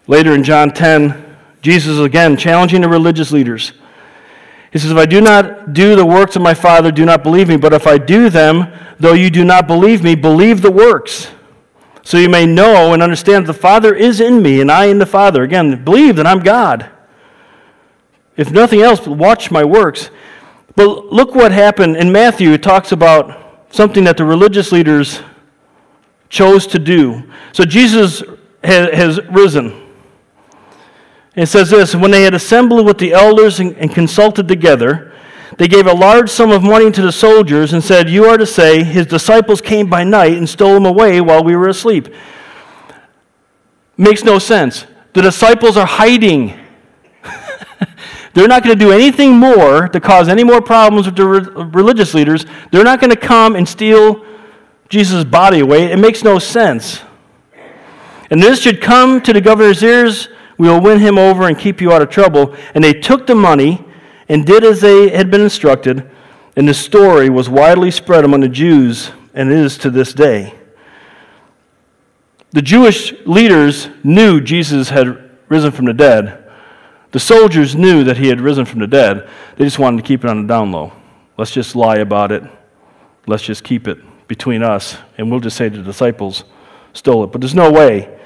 Later 0.07 0.33
in 0.33 0.43
John 0.43 0.71
10, 0.71 1.37
Jesus 1.61 1.93
is 1.93 1.99
again 1.99 2.37
challenging 2.37 2.81
the 2.81 2.89
religious 2.89 3.31
leaders. 3.31 3.73
He 4.71 4.79
says, 4.79 4.91
If 4.91 4.97
I 4.97 5.05
do 5.05 5.21
not 5.21 5.73
do 5.73 5.95
the 5.95 6.05
works 6.05 6.35
of 6.35 6.41
my 6.41 6.53
Father, 6.53 6.91
do 6.91 7.05
not 7.05 7.23
believe 7.23 7.47
me. 7.47 7.57
But 7.57 7.73
if 7.73 7.85
I 7.85 7.97
do 7.97 8.29
them, 8.29 8.71
though 8.99 9.13
you 9.13 9.29
do 9.29 9.43
not 9.43 9.67
believe 9.67 10.03
me, 10.03 10.15
believe 10.15 10.61
the 10.61 10.71
works. 10.71 11.29
So 12.09 12.17
you 12.17 12.27
may 12.27 12.47
know 12.47 12.95
and 12.95 13.03
understand 13.03 13.45
the 13.45 13.53
Father 13.53 13.93
is 13.93 14.19
in 14.19 14.41
me, 14.41 14.61
and 14.61 14.71
I 14.71 14.85
in 14.85 14.97
the 14.97 15.05
Father. 15.05 15.43
Again, 15.43 15.83
believe 15.83 16.15
that 16.15 16.25
I'm 16.25 16.39
God. 16.39 16.89
If 18.35 18.49
nothing 18.49 18.81
else, 18.81 19.05
watch 19.05 19.51
my 19.51 19.63
works. 19.63 20.09
But 20.75 21.13
look 21.13 21.35
what 21.35 21.51
happened 21.51 21.97
in 21.97 22.11
Matthew. 22.11 22.51
It 22.51 22.63
talks 22.63 22.93
about 22.93 23.63
something 23.69 24.03
that 24.05 24.17
the 24.17 24.25
religious 24.25 24.71
leaders 24.71 25.21
chose 26.29 26.65
to 26.65 26.79
do. 26.79 27.31
So 27.51 27.63
Jesus 27.63 28.23
has 28.63 29.23
risen. 29.27 29.93
It 31.35 31.45
says 31.45 31.69
this 31.69 31.93
When 31.93 32.09
they 32.09 32.23
had 32.23 32.33
assembled 32.33 32.87
with 32.87 32.97
the 32.97 33.13
elders 33.13 33.59
and 33.59 33.93
consulted 33.93 34.47
together, 34.47 35.08
they 35.57 35.67
gave 35.67 35.87
a 35.87 35.93
large 35.93 36.29
sum 36.29 36.51
of 36.51 36.63
money 36.63 36.91
to 36.91 37.01
the 37.01 37.11
soldiers 37.11 37.73
and 37.73 37.83
said, 37.83 38.09
You 38.09 38.25
are 38.25 38.37
to 38.37 38.45
say, 38.45 38.83
His 38.83 39.05
disciples 39.05 39.61
came 39.61 39.89
by 39.89 40.03
night 40.03 40.33
and 40.33 40.47
stole 40.47 40.77
him 40.77 40.85
away 40.85 41.21
while 41.21 41.43
we 41.43 41.55
were 41.55 41.69
asleep. 41.69 42.07
Makes 43.97 44.23
no 44.23 44.39
sense. 44.39 44.85
The 45.13 45.21
disciples 45.21 45.75
are 45.75 45.87
hiding. 45.87 46.57
They're 48.33 48.47
not 48.47 48.63
going 48.63 48.77
to 48.77 48.85
do 48.85 48.91
anything 48.91 49.37
more 49.37 49.87
to 49.87 49.99
cause 49.99 50.29
any 50.29 50.43
more 50.43 50.61
problems 50.61 51.05
with 51.05 51.15
the 51.15 51.25
re- 51.25 51.63
religious 51.71 52.13
leaders. 52.13 52.45
They're 52.71 52.83
not 52.83 53.01
going 53.01 53.09
to 53.09 53.17
come 53.17 53.55
and 53.55 53.67
steal 53.67 54.25
Jesus' 54.87 55.23
body 55.23 55.59
away. 55.59 55.91
It 55.91 55.97
makes 55.97 56.23
no 56.23 56.39
sense. 56.39 57.01
And 58.31 58.41
this 58.41 58.61
should 58.61 58.81
come 58.81 59.21
to 59.21 59.33
the 59.33 59.41
governor's 59.41 59.81
ears 59.81 60.29
we 60.59 60.67
will 60.67 60.81
win 60.81 60.99
him 60.99 61.17
over 61.17 61.47
and 61.47 61.57
keep 61.57 61.79
you 61.79 61.91
out 61.93 62.01
of 62.01 62.09
trouble. 62.09 62.53
And 62.75 62.83
they 62.83 62.93
took 62.93 63.25
the 63.25 63.33
money 63.33 63.83
and 64.29 64.45
did 64.45 64.63
as 64.63 64.79
they 64.79 65.09
had 65.09 65.29
been 65.29 65.41
instructed. 65.41 66.09
And 66.55 66.67
the 66.67 66.73
story 66.73 67.29
was 67.29 67.49
widely 67.49 67.91
spread 67.91 68.23
among 68.23 68.41
the 68.41 68.49
Jews 68.49 69.11
and 69.33 69.51
is 69.51 69.77
to 69.79 69.89
this 69.89 70.13
day. 70.13 70.53
The 72.51 72.61
Jewish 72.61 73.13
leaders 73.25 73.89
knew 74.03 74.41
Jesus 74.41 74.89
had 74.89 75.29
risen 75.49 75.71
from 75.71 75.85
the 75.85 75.93
dead. 75.93 76.49
The 77.11 77.19
soldiers 77.19 77.75
knew 77.75 78.03
that 78.03 78.17
he 78.17 78.27
had 78.27 78.39
risen 78.41 78.65
from 78.65 78.79
the 78.79 78.87
dead. 78.87 79.27
They 79.55 79.65
just 79.65 79.79
wanted 79.79 79.97
to 79.97 80.03
keep 80.07 80.23
it 80.23 80.29
on 80.29 80.43
the 80.43 80.47
down 80.47 80.71
low. 80.71 80.93
Let's 81.37 81.51
just 81.51 81.75
lie 81.75 81.97
about 81.97 82.31
it. 82.31 82.43
Let's 83.25 83.43
just 83.43 83.63
keep 83.63 83.87
it 83.87 83.99
between 84.27 84.63
us. 84.63 84.97
And 85.17 85.29
we'll 85.29 85.39
just 85.39 85.57
say 85.57 85.69
the 85.69 85.81
disciples 85.81 86.43
stole 86.93 87.23
it. 87.23 87.27
But 87.27 87.41
there's 87.41 87.55
no 87.55 87.71
way 87.71 88.19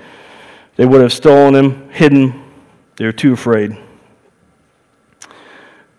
they 0.75 0.85
would 0.85 1.01
have 1.01 1.13
stolen 1.13 1.55
him, 1.55 1.89
hidden. 1.91 2.51
They 2.95 3.05
were 3.05 3.11
too 3.11 3.33
afraid. 3.33 3.77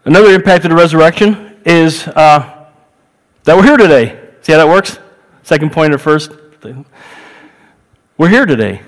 Another 0.07 0.35
impact 0.35 0.65
of 0.67 0.71
the 0.71 0.77
resurrection 0.77 1.57
is 1.65 2.07
uh, 2.09 2.67
that 3.45 3.57
we're 3.57 3.63
here 3.63 3.79
today. 3.79 4.21
See 4.43 4.53
how 4.53 4.59
that 4.59 4.69
works? 4.69 4.99
Second 5.43 5.73
point 5.73 5.95
or 5.95 5.99
first? 5.99 6.31
We're 8.19 8.29
here 8.29 8.45
today. 8.45 8.83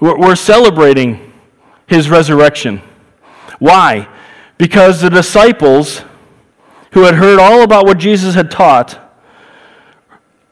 We're, 0.00 0.18
we're 0.18 0.36
celebrating 0.36 1.34
his 1.86 2.08
resurrection. 2.08 2.80
Why? 3.58 4.08
Because 4.56 5.02
the 5.02 5.10
disciples 5.10 6.02
who 6.92 7.02
had 7.02 7.16
heard 7.16 7.38
all 7.38 7.62
about 7.62 7.84
what 7.84 7.98
Jesus 7.98 8.34
had 8.34 8.50
taught, 8.50 8.98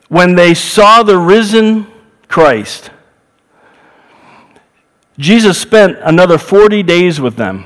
when 0.09 0.35
they 0.35 0.53
saw 0.53 1.03
the 1.03 1.17
risen 1.17 1.87
Christ, 2.29 2.91
Jesus 5.19 5.59
spent 5.59 5.97
another 6.03 6.37
40 6.37 6.83
days 6.83 7.23
with 7.23 7.37
them. 7.37 7.65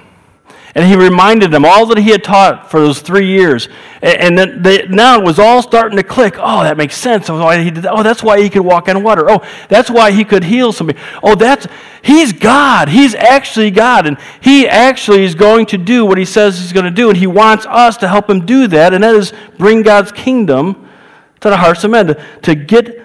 And 0.79 0.87
he 0.87 0.95
reminded 0.95 1.51
them 1.51 1.65
all 1.65 1.87
that 1.87 1.99
he 1.99 2.11
had 2.11 2.23
taught 2.23 2.71
for 2.71 2.79
those 2.79 3.01
three 3.01 3.27
years. 3.27 3.69
And 4.01 4.39
then 4.39 4.63
they, 4.63 4.87
now 4.87 5.19
it 5.19 5.25
was 5.25 5.41
all 5.41 5.61
starting 5.61 5.97
to 5.97 6.05
click. 6.05 6.37
Oh, 6.39 6.63
that 6.63 6.77
makes 6.77 6.97
sense. 6.97 7.29
Oh, 7.29 7.37
that. 7.37 7.85
Oh, 7.91 8.05
that's 8.05 8.23
why 8.23 8.41
he 8.41 8.49
could 8.49 8.63
walk 8.63 8.89
on 8.89 9.03
water. 9.03 9.29
Oh, 9.29 9.45
that's 9.69 9.91
why 9.91 10.13
he 10.13 10.25
could 10.25 10.45
heal 10.45 10.73
somebody. 10.73 10.97
Oh, 11.21 11.35
that's 11.35 11.67
he's 12.01 12.33
God. 12.33 12.91
He's 12.91 13.17
actually 13.17 13.73
God. 13.73 14.07
And 14.07 14.19
he 14.41 14.69
actually 14.69 15.25
is 15.25 15.35
going 15.35 15.67
to 15.67 15.79
do 15.79 16.07
what 16.07 16.17
he 16.17 16.25
says 16.25 16.61
he's 16.61 16.73
going 16.73 16.85
to 16.85 16.93
do. 16.93 17.09
And 17.09 17.19
he 17.19 17.27
wants 17.27 17.67
us 17.67 17.97
to 17.97 18.07
help 18.07 18.31
him 18.31 18.47
do 18.47 18.69
that. 18.69 18.95
And 18.95 19.03
that 19.03 19.17
is 19.17 19.33
bring 19.59 19.83
God's 19.83 20.13
kingdom 20.13 20.89
to 21.41 21.51
the 21.51 21.57
hearts 21.57 21.83
of 21.83 21.91
men, 21.91 22.07
to, 22.07 22.25
to 22.43 22.55
get 22.55 23.05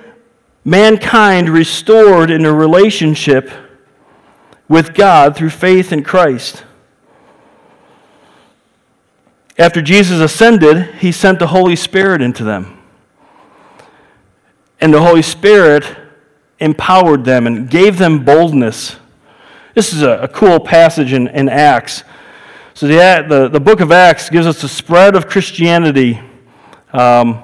mankind 0.63 1.49
restored 1.49 2.29
in 2.29 2.45
a 2.45 2.53
relationship 2.53 3.49
with 4.67 4.93
God 4.93 5.35
through 5.35 5.49
faith 5.49 5.91
in 5.91 6.03
Christ. 6.03 6.65
After 9.57 9.81
Jesus 9.81 10.19
ascended, 10.19 10.95
he 10.95 11.11
sent 11.11 11.39
the 11.39 11.47
Holy 11.47 11.75
Spirit 11.75 12.21
into 12.21 12.43
them. 12.43 12.79
And 14.81 14.93
the 14.93 15.01
Holy 15.01 15.21
Spirit 15.21 15.85
empowered 16.59 17.23
them 17.23 17.45
and 17.45 17.69
gave 17.69 17.97
them 17.97 18.25
boldness. 18.25 18.97
This 19.75 19.93
is 19.93 20.01
a, 20.01 20.19
a 20.19 20.27
cool 20.27 20.59
passage 20.59 21.13
in, 21.13 21.27
in 21.27 21.49
Acts. 21.49 22.03
So, 22.73 22.87
the, 22.87 23.25
the, 23.27 23.49
the, 23.49 23.59
book 23.59 23.81
of 23.81 23.91
Acts 23.91 24.29
gives 24.29 24.47
us 24.47 24.61
the 24.61 24.67
spread 24.67 25.15
of 25.15 25.27
Christianity 25.27 26.19
um, 26.91 27.43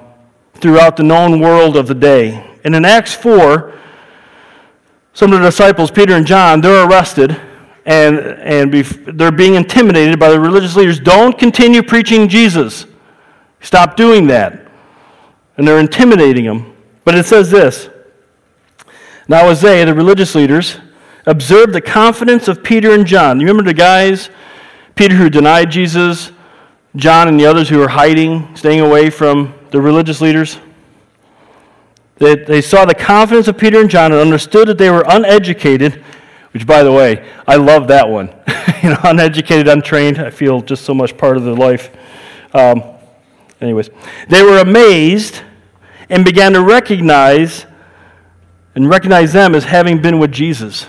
throughout 0.56 0.98
the 0.98 1.04
known 1.04 1.40
world 1.40 1.78
of 1.78 1.88
the 1.88 1.94
day. 1.94 2.58
And 2.64 2.76
in 2.76 2.84
Acts 2.84 3.14
4, 3.14 3.78
some 5.14 5.32
of 5.32 5.40
the 5.40 5.46
disciples, 5.46 5.92
Peter 5.92 6.16
and 6.16 6.26
John, 6.26 6.62
they're 6.62 6.88
arrested 6.88 7.40
and, 7.86 8.20
and 8.20 8.74
they're 8.74 9.32
being 9.32 9.56
intimidated 9.56 10.20
by 10.20 10.30
the 10.30 10.40
religious 10.40 10.76
leaders. 10.76 11.00
Don't 11.00 11.38
continue 11.38 11.82
preaching 11.82 12.28
Jesus. 12.28 12.86
Stop 13.62 13.96
doing 13.96 14.28
that. 14.28 14.68
And 15.58 15.68
they're 15.68 15.80
intimidating 15.80 16.46
them. 16.46 16.76
But 17.04 17.16
it 17.16 17.26
says 17.26 17.50
this 17.50 17.90
Now, 19.28 19.48
as 19.48 19.62
they, 19.62 19.84
the 19.84 19.94
religious 19.94 20.36
leaders, 20.36 20.78
observed 21.26 21.74
the 21.74 21.82
confidence 21.82 22.48
of 22.48 22.64
Peter 22.64 22.94
and 22.94 23.06
John, 23.06 23.40
you 23.40 23.48
remember 23.48 23.70
the 23.70 23.74
guys, 23.74 24.30
Peter 24.96 25.16
who 25.16 25.30
denied 25.30 25.72
Jesus, 25.72 26.32
John 26.96 27.28
and 27.28 27.40
the 27.40 27.46
others 27.46 27.70
who 27.70 27.78
were 27.78 27.88
hiding, 27.88 28.56
staying 28.56 28.80
away 28.80 29.10
from 29.10 29.54
the 29.72 29.82
religious 29.82 30.22
leaders? 30.22 30.60
They, 32.20 32.36
they 32.36 32.62
saw 32.62 32.86
the 32.86 32.94
confidence 32.94 33.48
of 33.48 33.58
Peter 33.58 33.80
and 33.80 33.90
John 33.90 34.12
and 34.12 34.20
understood 34.20 34.68
that 34.68 34.78
they 34.78 34.90
were 34.90 35.06
uneducated, 35.08 36.04
which, 36.52 36.66
by 36.66 36.84
the 36.84 36.92
way, 36.92 37.28
I 37.48 37.56
love 37.58 37.88
that 37.90 38.10
one. 38.10 38.28
you 38.84 38.90
know, 38.90 39.00
uneducated, 39.04 39.68
untrained. 39.68 40.18
I 40.20 40.30
feel 40.30 40.62
just 40.62 40.84
so 40.84 40.94
much 40.94 41.18
part 41.18 41.38
of 41.38 41.44
their 41.44 41.54
life. 41.54 41.92
Um, 42.54 42.84
anyways, 43.62 43.90
they 44.28 44.42
were 44.42 44.60
amazed 44.60 45.42
and 46.10 46.26
began 46.26 46.54
to 46.54 46.62
recognize 46.62 47.66
and 48.76 48.90
recognize 48.90 49.34
them 49.34 49.56
as 49.56 49.66
having 49.66 50.02
been 50.02 50.20
with 50.20 50.32
Jesus. 50.32 50.88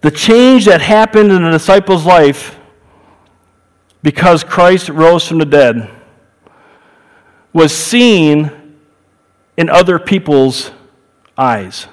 The 0.00 0.10
change 0.10 0.64
that 0.64 0.80
happened 0.80 1.30
in 1.30 1.42
the 1.42 1.50
disciples' 1.50 2.04
life 2.04 2.58
because 4.02 4.42
Christ 4.42 4.88
rose 4.88 5.26
from 5.26 5.38
the 5.38 5.46
dead 5.46 5.88
was 7.52 7.72
seen 7.72 8.50
in 9.56 9.68
other 9.68 9.98
people's 9.98 10.72
eyes. 11.38 11.86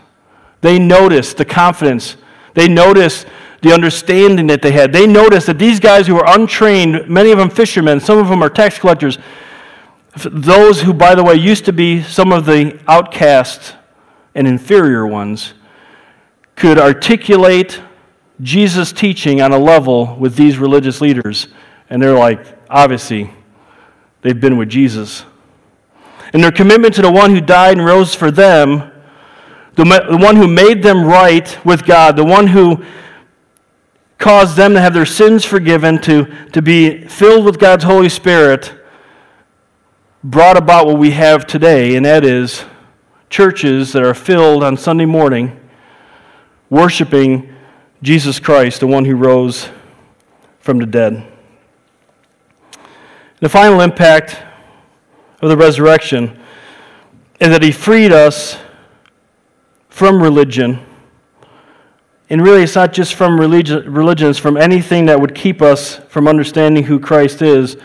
They 0.62 0.80
noticed 0.80 1.38
the 1.38 1.45
confidence. 1.45 2.17
They 2.54 2.67
noticed 2.67 3.28
the 3.62 3.74
understanding 3.74 4.48
that 4.48 4.62
they 4.62 4.72
had. 4.72 4.93
They 4.93 5.08
noticed 5.08 5.48
that 5.48 5.60
these 5.60 5.80
guys 5.80 6.08
who 6.08 6.15
were 6.15 6.26
untrained, 6.26 7.10
many 7.10 7.32
of 7.32 7.38
them 7.38 7.50
fishermen, 7.50 8.00
some 8.00 8.17
of 8.17 8.30
them 8.30 8.41
are 8.41 8.50
tax 8.50 8.80
collectors, 8.80 9.17
those 10.26 10.82
who, 10.82 10.93
by 10.93 11.15
the 11.15 11.24
way, 11.24 11.36
used 11.36 11.65
to 11.65 11.74
be 11.74 12.02
some 12.04 12.32
of 12.32 12.45
the 12.45 12.80
outcasts 12.88 13.74
and 14.36 14.48
inferior 14.48 15.06
ones, 15.06 15.54
could 16.56 16.78
articulate 16.78 17.82
Jesus' 18.41 18.91
teaching 18.91 19.41
on 19.41 19.52
a 19.52 19.58
level 19.58 20.15
with 20.15 20.36
these 20.36 20.58
religious 20.58 21.02
leaders. 21.02 21.48
And 21.89 22.02
they're 22.02 22.17
like, 22.17 22.45
obviously, 22.69 23.34
they've 24.22 24.39
been 24.39 24.58
with 24.58 24.69
Jesus 24.69 25.26
and 26.34 26.43
their 26.43 26.52
commitment 26.52 26.93
to 26.95 27.02
the 27.02 27.12
one 27.12 27.32
who 27.32 27.41
died 27.41 27.78
and 27.78 27.86
rose 27.86 28.13
for 28.13 28.32
them, 28.32 28.88
the, 29.80 30.06
the 30.10 30.18
one 30.18 30.36
who 30.36 30.46
made 30.46 30.84
them 30.84 31.06
right 31.06 31.65
with 31.65 31.86
God, 31.86 32.18
the 32.18 32.26
one 32.26 32.48
who 32.48 32.84
caused 34.18 34.58
them 34.58 34.74
to 34.74 34.82
have 34.82 34.94
their 34.94 35.06
sins 35.06 35.46
forgiven, 35.46 36.02
to, 36.02 36.26
to 36.52 36.62
be 36.62 37.08
filled 37.08 37.46
with 37.46 37.60
God's 37.60 37.86
Holy 37.86 38.10
Spirit, 38.10 38.74
brought 40.22 40.58
about 40.58 40.86
what 40.86 40.98
we 40.98 41.12
have 41.12 41.48
today, 41.48 41.96
and 41.96 42.06
that 42.06 42.26
is 42.26 42.65
churches 43.30 43.94
that 43.94 44.04
are 44.04 44.13
filled 44.13 44.63
on 44.63 44.76
Sunday 44.76 45.06
morning 45.06 45.58
worshiping 46.70 47.56
Jesus 48.02 48.38
Christ, 48.38 48.82
the 48.82 48.88
one 48.88 49.06
who 49.06 49.15
rose 49.15 49.70
from 50.60 50.80
the 50.80 50.86
dead. 50.86 51.26
The 53.39 53.48
final 53.48 53.80
impact 53.80 54.44
of 55.42 55.48
the 55.48 55.56
resurrection 55.56 56.38
is 57.39 57.48
that 57.48 57.63
he 57.63 57.72
freed 57.72 58.12
us 58.12 58.58
from 60.00 60.24
religion. 60.24 60.80
And 62.30 62.42
really, 62.42 62.64
it's 62.64 62.76
not 62.76 62.94
just 62.94 63.16
from 63.16 63.38
religion, 63.38 63.94
religions, 63.94 64.38
from 64.38 64.56
anything 64.56 65.08
that 65.08 65.20
would 65.20 65.36
keep 65.36 65.62
us 65.62 65.98
from 66.08 66.26
understanding 66.26 66.86
who 66.86 67.02
Christ 67.02 67.42
is. 67.42 67.76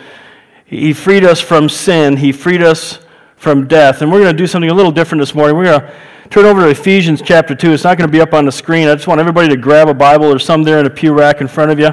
He 0.65 0.93
freed 0.93 1.25
us 1.25 1.41
from 1.41 1.69
sin, 1.69 2.19
He 2.19 2.31
freed 2.31 2.63
us 2.63 3.01
from 3.35 3.67
death. 3.67 4.01
And 4.01 4.13
we're 4.13 4.21
going 4.21 4.33
to 4.33 4.39
do 4.41 4.47
something 4.47 4.71
a 4.71 4.75
little 4.75 4.93
different 4.93 5.23
this 5.23 5.35
morning. 5.35 5.57
We're 5.57 5.65
going 5.65 5.81
to 5.81 5.95
turn 6.31 6.45
over 6.45 6.61
to 6.61 6.69
Ephesians 6.69 7.21
chapter 7.21 7.53
2. 7.53 7.73
It's 7.73 7.83
not 7.83 7.99
going 7.99 8.09
to 8.09 8.13
be 8.13 8.21
up 8.21 8.33
on 8.33 8.45
the 8.45 8.53
screen. 8.53 8.87
I 8.87 8.95
just 8.95 9.09
want 9.09 9.19
everybody 9.19 9.49
to 9.49 9.57
grab 9.57 9.89
a 9.89 9.95
Bible. 9.95 10.27
or 10.27 10.39
some 10.39 10.63
there 10.63 10.79
in 10.79 10.87
a 10.87 10.91
pew 10.91 11.13
rack 11.13 11.41
in 11.41 11.49
front 11.49 11.73
of 11.73 11.81
you. 11.81 11.91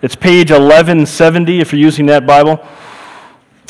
It's 0.00 0.16
page 0.16 0.50
1170 0.50 1.60
if 1.60 1.74
you're 1.74 1.80
using 1.80 2.06
that 2.06 2.26
Bible. 2.26 2.58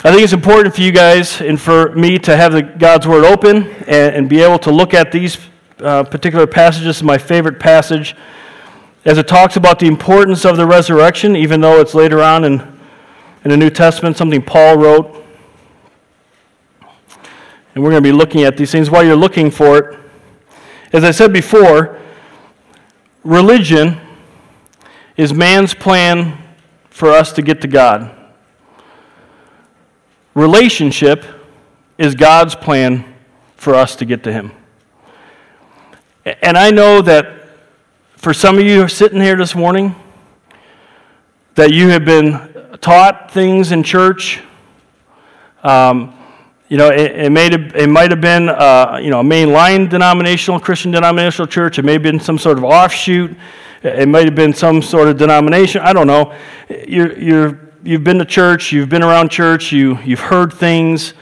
I 0.05 0.13
think 0.13 0.23
it's 0.23 0.33
important 0.33 0.77
for 0.77 0.81
you 0.81 0.93
guys 0.93 1.41
and 1.41 1.61
for 1.61 1.91
me 1.97 2.21
to 2.21 2.37
have 2.37 2.53
the, 2.53 2.63
God's 2.63 3.09
Word 3.09 3.25
open 3.25 3.67
and, 3.89 4.15
and, 4.15 4.29
be 4.29 4.41
able 4.43 4.61
to 4.61 4.71
look 4.71 4.95
at 4.95 5.11
these 5.11 5.37
uh, 5.81 6.05
particular 6.05 6.47
passages. 6.47 6.87
This 6.87 6.97
is 6.99 7.03
my 7.03 7.19
favorite 7.19 7.59
passage 7.59 8.15
as 9.05 9.17
it 9.17 9.27
talks 9.27 9.57
about 9.57 9.79
the 9.79 9.87
importance 9.87 10.45
of 10.45 10.57
the 10.57 10.67
resurrection, 10.67 11.37
even 11.37 11.61
though 11.61 11.81
it's 11.81 11.95
later 11.95 12.21
on 12.21 12.45
in, 12.45 12.61
in 13.45 13.51
the 13.51 13.57
New 13.57 13.71
Testament, 13.71 14.17
something 14.17 14.43
Paul 14.43 14.77
wrote. 14.77 15.25
And 17.75 17.83
we're 17.83 17.91
going 17.91 18.03
to 18.03 18.07
be 18.07 18.13
looking 18.13 18.43
at 18.43 18.57
these 18.57 18.71
things 18.71 18.91
while 18.91 19.05
you're 19.05 19.17
looking 19.17 19.51
for 19.51 19.79
it. 19.79 19.99
As 20.93 21.05
I 21.05 21.11
said 21.11 21.33
before, 21.33 21.99
religion 23.25 24.01
is 25.17 25.33
man's 25.33 25.75
plan 25.75 26.37
for 26.91 27.11
us 27.11 27.33
to 27.33 27.43
get 27.43 27.61
to 27.63 27.69
God. 27.69 28.15
Relationship 30.35 31.25
is 31.99 32.15
God's 32.15 32.55
plan 32.55 33.15
for 33.57 33.75
us 33.75 33.97
to 33.97 34.05
get 34.05 34.23
to 34.25 34.33
Him. 34.33 34.53
And 36.43 36.59
I 36.59 36.71
know 36.71 37.01
that 37.03 37.49
for 38.17 38.35
some 38.35 38.59
of 38.59 38.65
you 38.65 38.77
who 38.77 38.83
are 38.83 38.89
sitting 38.89 39.21
here 39.21 39.37
this 39.37 39.55
morning, 39.55 39.95
that 41.55 41.73
you 41.73 41.89
have 41.89 42.05
been 42.05 42.77
taught 42.81 43.31
things 43.31 43.73
in 43.73 43.83
church. 43.83 44.41
Um, 45.63 46.15
you 46.69 46.77
know, 46.77 46.91
it, 46.91 47.13
it, 47.13 47.31
may 47.31 47.51
have, 47.51 47.75
it 47.75 47.89
might 47.89 48.11
have 48.11 48.21
been, 48.21 48.49
uh, 48.49 48.99
you 49.03 49.11
know, 49.11 49.21
a 49.21 49.25
mainline 49.25 49.89
denominational 49.89 50.61
Christian 50.61 50.91
denominational 50.91 51.47
church. 51.47 51.79
It 51.79 51.85
may 51.85 51.95
have 51.95 52.03
been 52.03 52.21
some 52.21 52.39
sort 52.39 52.59
of 52.59 52.65
offshoot. 52.65 53.35
It 53.83 54.09
might 54.09 54.25
have 54.25 54.35
been 54.35 54.53
some 54.53 54.83
sort 54.83 55.09
of 55.09 55.17
denomination. 55.17 55.81
I 55.81 55.93
don't 55.93 56.07
know. 56.07 56.35
You're, 56.87 57.19
you're 57.19 57.69
you've 57.85 58.05
been 58.05 58.19
to 58.19 58.25
church, 58.25 58.73
you've 58.73 58.89
been 58.89 59.03
around 59.03 59.31
church, 59.31 59.73
you, 59.73 59.99
you've 60.05 60.21
heard 60.21 60.53
things, 60.53 61.15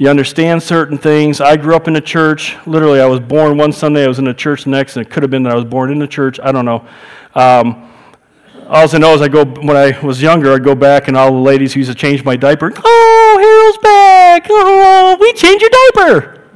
you 0.00 0.08
understand 0.08 0.62
certain 0.62 0.96
things. 0.96 1.42
I 1.42 1.58
grew 1.58 1.76
up 1.76 1.86
in 1.86 1.94
a 1.94 2.00
church. 2.00 2.56
Literally, 2.66 3.02
I 3.02 3.06
was 3.06 3.20
born 3.20 3.58
one 3.58 3.70
Sunday, 3.70 4.02
I 4.02 4.08
was 4.08 4.18
in 4.18 4.28
a 4.28 4.34
church 4.34 4.66
next, 4.66 4.96
and 4.96 5.04
it 5.04 5.10
could 5.10 5.22
have 5.22 5.30
been 5.30 5.42
that 5.42 5.52
I 5.52 5.54
was 5.54 5.66
born 5.66 5.92
in 5.92 6.00
a 6.00 6.06
church. 6.06 6.40
I 6.42 6.52
don't 6.52 6.64
know. 6.64 6.88
Um, 7.34 7.92
all 8.66 8.88
I 8.90 8.98
know 8.98 9.12
is 9.12 9.20
I 9.20 9.28
go 9.28 9.44
when 9.44 9.76
I 9.76 10.00
was 10.00 10.22
younger, 10.22 10.54
I'd 10.54 10.64
go 10.64 10.74
back 10.74 11.08
and 11.08 11.18
all 11.18 11.30
the 11.30 11.38
ladies 11.38 11.74
who 11.74 11.80
used 11.80 11.90
to 11.90 11.94
change 11.94 12.24
my 12.24 12.34
diaper, 12.34 12.72
oh, 12.74 13.36
Harold's 13.42 13.78
back. 13.82 14.46
Oh, 14.48 15.18
we 15.20 15.34
change 15.34 15.60
your 15.60 15.70
diaper. 15.70 16.48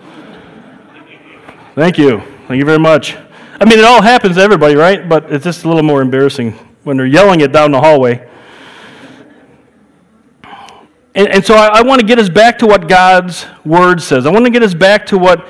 Thank 1.74 1.98
you. 1.98 2.20
Thank 2.48 2.58
you 2.58 2.64
very 2.64 2.78
much. 2.78 3.14
I 3.60 3.66
mean, 3.66 3.78
it 3.78 3.84
all 3.84 4.00
happens 4.00 4.36
to 4.36 4.42
everybody, 4.42 4.74
right? 4.74 5.06
But 5.06 5.30
it's 5.30 5.44
just 5.44 5.64
a 5.64 5.68
little 5.68 5.82
more 5.82 6.00
embarrassing 6.00 6.52
when 6.84 6.96
they're 6.96 7.04
yelling 7.04 7.42
it 7.42 7.52
down 7.52 7.72
the 7.72 7.80
hallway. 7.80 8.26
And, 11.14 11.28
and 11.28 11.44
so 11.44 11.54
I, 11.54 11.78
I 11.78 11.82
want 11.82 12.00
to 12.00 12.06
get 12.06 12.18
us 12.18 12.28
back 12.28 12.58
to 12.58 12.66
what 12.66 12.88
God's 12.88 13.46
word 13.64 14.02
says. 14.02 14.26
I 14.26 14.30
want 14.30 14.44
to 14.44 14.50
get 14.50 14.62
us 14.62 14.74
back 14.74 15.06
to 15.06 15.18
what 15.18 15.46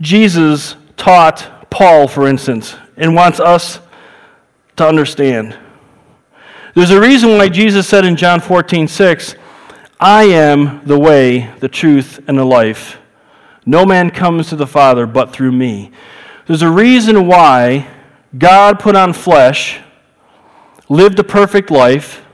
Jesus 0.00 0.76
taught 0.96 1.68
Paul, 1.70 2.08
for 2.08 2.28
instance, 2.28 2.76
and 2.96 3.14
wants 3.14 3.40
us 3.40 3.80
to 4.76 4.86
understand. 4.86 5.58
There's 6.74 6.90
a 6.90 7.00
reason 7.00 7.30
why 7.30 7.48
Jesus 7.48 7.88
said 7.88 8.04
in 8.04 8.16
John 8.16 8.40
14, 8.40 8.86
6, 8.86 9.34
I 9.98 10.24
am 10.24 10.80
the 10.86 10.98
way, 10.98 11.52
the 11.58 11.68
truth, 11.68 12.20
and 12.28 12.38
the 12.38 12.44
life. 12.44 12.98
No 13.66 13.84
man 13.84 14.10
comes 14.10 14.48
to 14.48 14.56
the 14.56 14.66
Father 14.66 15.06
but 15.06 15.32
through 15.32 15.52
me. 15.52 15.90
There's 16.46 16.62
a 16.62 16.70
reason 16.70 17.26
why 17.26 17.88
God 18.36 18.78
put 18.78 18.96
on 18.96 19.12
flesh, 19.12 19.80
lived 20.88 21.18
a 21.18 21.24
perfect 21.24 21.70
life, 21.70 22.24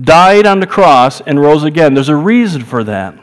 died 0.00 0.46
on 0.46 0.60
the 0.60 0.66
cross, 0.66 1.20
and 1.20 1.40
rose 1.40 1.64
again. 1.64 1.94
There's 1.94 2.08
a 2.08 2.16
reason 2.16 2.64
for 2.64 2.84
that. 2.84 3.18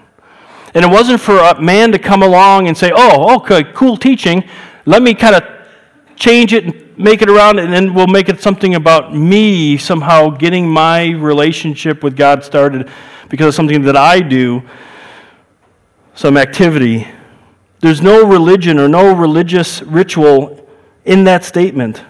And 0.74 0.84
it 0.84 0.90
wasn't 0.90 1.22
for 1.22 1.38
a 1.38 1.62
man 1.62 1.92
to 1.94 2.00
come 2.00 2.22
along 2.22 2.68
and 2.68 2.78
say, 2.78 2.92
oh, 2.94 3.36
okay, 3.38 3.64
cool 3.74 3.96
teaching. 3.96 4.44
Let 4.86 5.02
me 5.02 5.14
kind 5.14 5.36
of 5.36 5.44
change 6.18 6.54
it 6.54 6.66
and 6.66 6.98
make 6.98 7.22
it 7.22 7.30
around, 7.30 7.60
and 7.60 7.72
then 7.72 7.94
we'll 7.94 8.08
make 8.08 8.30
it 8.30 8.42
something 8.42 8.76
about 8.76 9.16
me 9.16 9.78
somehow 9.78 10.30
getting 10.30 10.68
my 10.68 11.12
relationship 11.12 12.04
with 12.04 12.16
God 12.16 12.44
started 12.44 12.90
because 13.30 13.48
of 13.48 13.56
something 13.56 13.82
that 13.84 13.96
I 13.98 14.20
do, 14.20 14.64
some 16.14 16.38
activity. 16.38 17.08
There's 17.80 18.02
no 18.02 18.26
religion 18.26 18.80
or 18.80 18.88
no 18.88 19.14
religious 19.14 19.82
ritual 19.82 20.68
in 21.04 21.24
that 21.26 21.44
statement. 21.44 22.04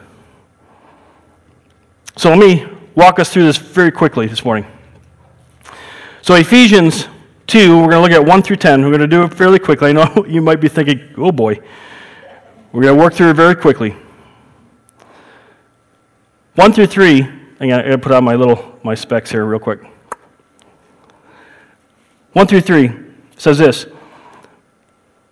So 2.15 2.30
let 2.30 2.39
me 2.39 2.65
walk 2.95 3.19
us 3.19 3.29
through 3.29 3.43
this 3.43 3.58
very 3.58 3.91
quickly 3.91 4.27
this 4.27 4.43
morning. 4.43 4.65
So, 6.21 6.34
Ephesians 6.36 7.08
2, 7.47 7.77
we're 7.77 7.89
going 7.89 7.91
to 7.91 8.01
look 8.01 8.12
at 8.12 8.25
1 8.25 8.41
through 8.41 8.55
10. 8.55 8.81
We're 8.81 8.89
going 8.89 9.01
to 9.01 9.08
do 9.08 9.23
it 9.23 9.34
fairly 9.34 9.60
quickly. 9.60 9.89
I 9.89 9.93
know 9.93 10.25
you 10.27 10.41
might 10.41 10.60
be 10.60 10.67
thinking, 10.67 11.13
oh 11.17 11.31
boy. 11.31 11.60
We're 12.71 12.81
going 12.81 12.97
to 12.97 13.01
work 13.01 13.13
through 13.13 13.29
it 13.29 13.36
very 13.36 13.55
quickly. 13.55 13.95
1 16.55 16.73
through 16.73 16.88
3, 16.88 17.21
I'm 17.21 17.69
going 17.69 17.84
to 17.86 17.97
put 17.97 18.12
on 18.12 18.23
my 18.23 18.36
little 18.36 18.79
my 18.84 18.95
specs 18.95 19.31
here 19.31 19.45
real 19.45 19.60
quick. 19.60 19.81
1 22.34 22.47
through 22.47 22.62
3 22.62 22.91
says 23.38 23.58
this. 23.58 23.86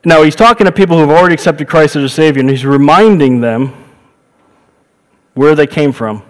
Now, 0.05 0.21
he's 0.23 0.35
talking 0.35 0.65
to 0.65 0.71
people 0.71 0.97
who 0.97 1.07
have 1.07 1.17
already 1.17 1.33
accepted 1.33 1.67
Christ 1.67 1.95
as 1.95 2.03
a 2.03 2.09
Savior, 2.09 2.41
and 2.41 2.49
he's 2.49 2.65
reminding 2.65 3.39
them 3.39 3.73
where 5.33 5.55
they 5.55 5.65
came 5.65 5.93
from. 5.93 6.23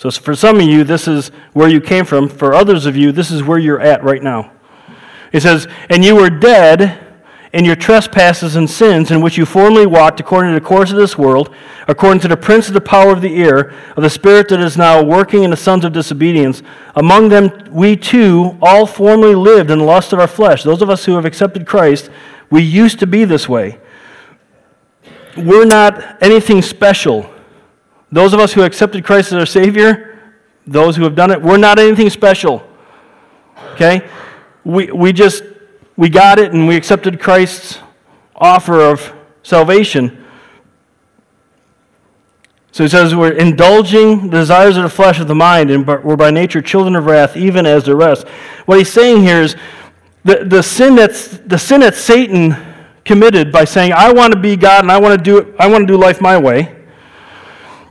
So, 0.00 0.10
for 0.10 0.34
some 0.34 0.56
of 0.56 0.62
you, 0.62 0.82
this 0.82 1.06
is 1.06 1.28
where 1.52 1.68
you 1.68 1.78
came 1.78 2.06
from. 2.06 2.26
For 2.26 2.54
others 2.54 2.86
of 2.86 2.96
you, 2.96 3.12
this 3.12 3.30
is 3.30 3.42
where 3.42 3.58
you're 3.58 3.82
at 3.82 4.02
right 4.02 4.22
now. 4.22 4.50
It 5.30 5.42
says, 5.42 5.68
And 5.90 6.02
you 6.02 6.16
were 6.16 6.30
dead 6.30 6.98
in 7.52 7.66
your 7.66 7.76
trespasses 7.76 8.56
and 8.56 8.70
sins, 8.70 9.10
in 9.10 9.20
which 9.20 9.36
you 9.36 9.44
formerly 9.44 9.84
walked 9.84 10.18
according 10.18 10.54
to 10.54 10.58
the 10.58 10.66
course 10.66 10.90
of 10.90 10.96
this 10.96 11.18
world, 11.18 11.54
according 11.86 12.18
to 12.20 12.28
the 12.28 12.36
prince 12.38 12.66
of 12.66 12.72
the 12.72 12.80
power 12.80 13.12
of 13.12 13.20
the 13.20 13.42
air, 13.42 13.74
of 13.94 14.02
the 14.02 14.08
spirit 14.08 14.48
that 14.48 14.60
is 14.60 14.78
now 14.78 15.04
working 15.04 15.42
in 15.42 15.50
the 15.50 15.56
sons 15.56 15.84
of 15.84 15.92
disobedience. 15.92 16.62
Among 16.96 17.28
them, 17.28 17.50
we 17.70 17.94
too 17.94 18.56
all 18.62 18.86
formerly 18.86 19.34
lived 19.34 19.70
in 19.70 19.80
the 19.80 19.84
lust 19.84 20.14
of 20.14 20.18
our 20.18 20.26
flesh. 20.26 20.62
Those 20.62 20.80
of 20.80 20.88
us 20.88 21.04
who 21.04 21.16
have 21.16 21.26
accepted 21.26 21.66
Christ, 21.66 22.08
we 22.48 22.62
used 22.62 23.00
to 23.00 23.06
be 23.06 23.26
this 23.26 23.50
way. 23.50 23.78
We're 25.36 25.66
not 25.66 26.22
anything 26.22 26.62
special. 26.62 27.30
Those 28.12 28.32
of 28.32 28.40
us 28.40 28.52
who 28.52 28.62
accepted 28.62 29.04
Christ 29.04 29.32
as 29.32 29.38
our 29.38 29.46
Savior, 29.46 30.18
those 30.66 30.96
who 30.96 31.04
have 31.04 31.14
done 31.14 31.30
it, 31.30 31.40
we're 31.40 31.56
not 31.56 31.78
anything 31.78 32.10
special. 32.10 32.62
Okay? 33.72 34.08
We, 34.64 34.90
we 34.90 35.12
just, 35.12 35.44
we 35.96 36.08
got 36.08 36.38
it 36.38 36.52
and 36.52 36.66
we 36.66 36.76
accepted 36.76 37.20
Christ's 37.20 37.78
offer 38.34 38.80
of 38.80 39.12
salvation. 39.42 40.26
So 42.72 42.84
he 42.84 42.88
says, 42.88 43.14
We're 43.14 43.32
indulging 43.32 44.30
the 44.30 44.38
desires 44.38 44.76
of 44.76 44.84
the 44.84 44.90
flesh 44.90 45.20
of 45.20 45.28
the 45.28 45.34
mind, 45.34 45.70
and 45.70 45.86
we're 45.86 46.16
by 46.16 46.30
nature 46.30 46.62
children 46.62 46.94
of 46.96 47.06
wrath, 47.06 47.36
even 47.36 47.66
as 47.66 47.84
the 47.84 47.96
rest. 47.96 48.28
What 48.66 48.78
he's 48.78 48.92
saying 48.92 49.22
here 49.22 49.40
is 49.40 49.56
the, 50.24 50.44
the, 50.44 50.62
sin, 50.62 50.94
that's, 50.94 51.38
the 51.38 51.58
sin 51.58 51.80
that 51.80 51.94
Satan 51.94 52.56
committed 53.04 53.50
by 53.50 53.64
saying, 53.64 53.92
I 53.92 54.12
want 54.12 54.32
to 54.34 54.38
be 54.38 54.56
God 54.56 54.84
and 54.84 54.92
I 54.92 54.98
want 54.98 55.18
to 55.18 55.22
do, 55.22 55.38
it, 55.38 55.54
I 55.58 55.66
want 55.66 55.82
to 55.82 55.86
do 55.86 55.98
life 55.98 56.20
my 56.20 56.38
way 56.38 56.79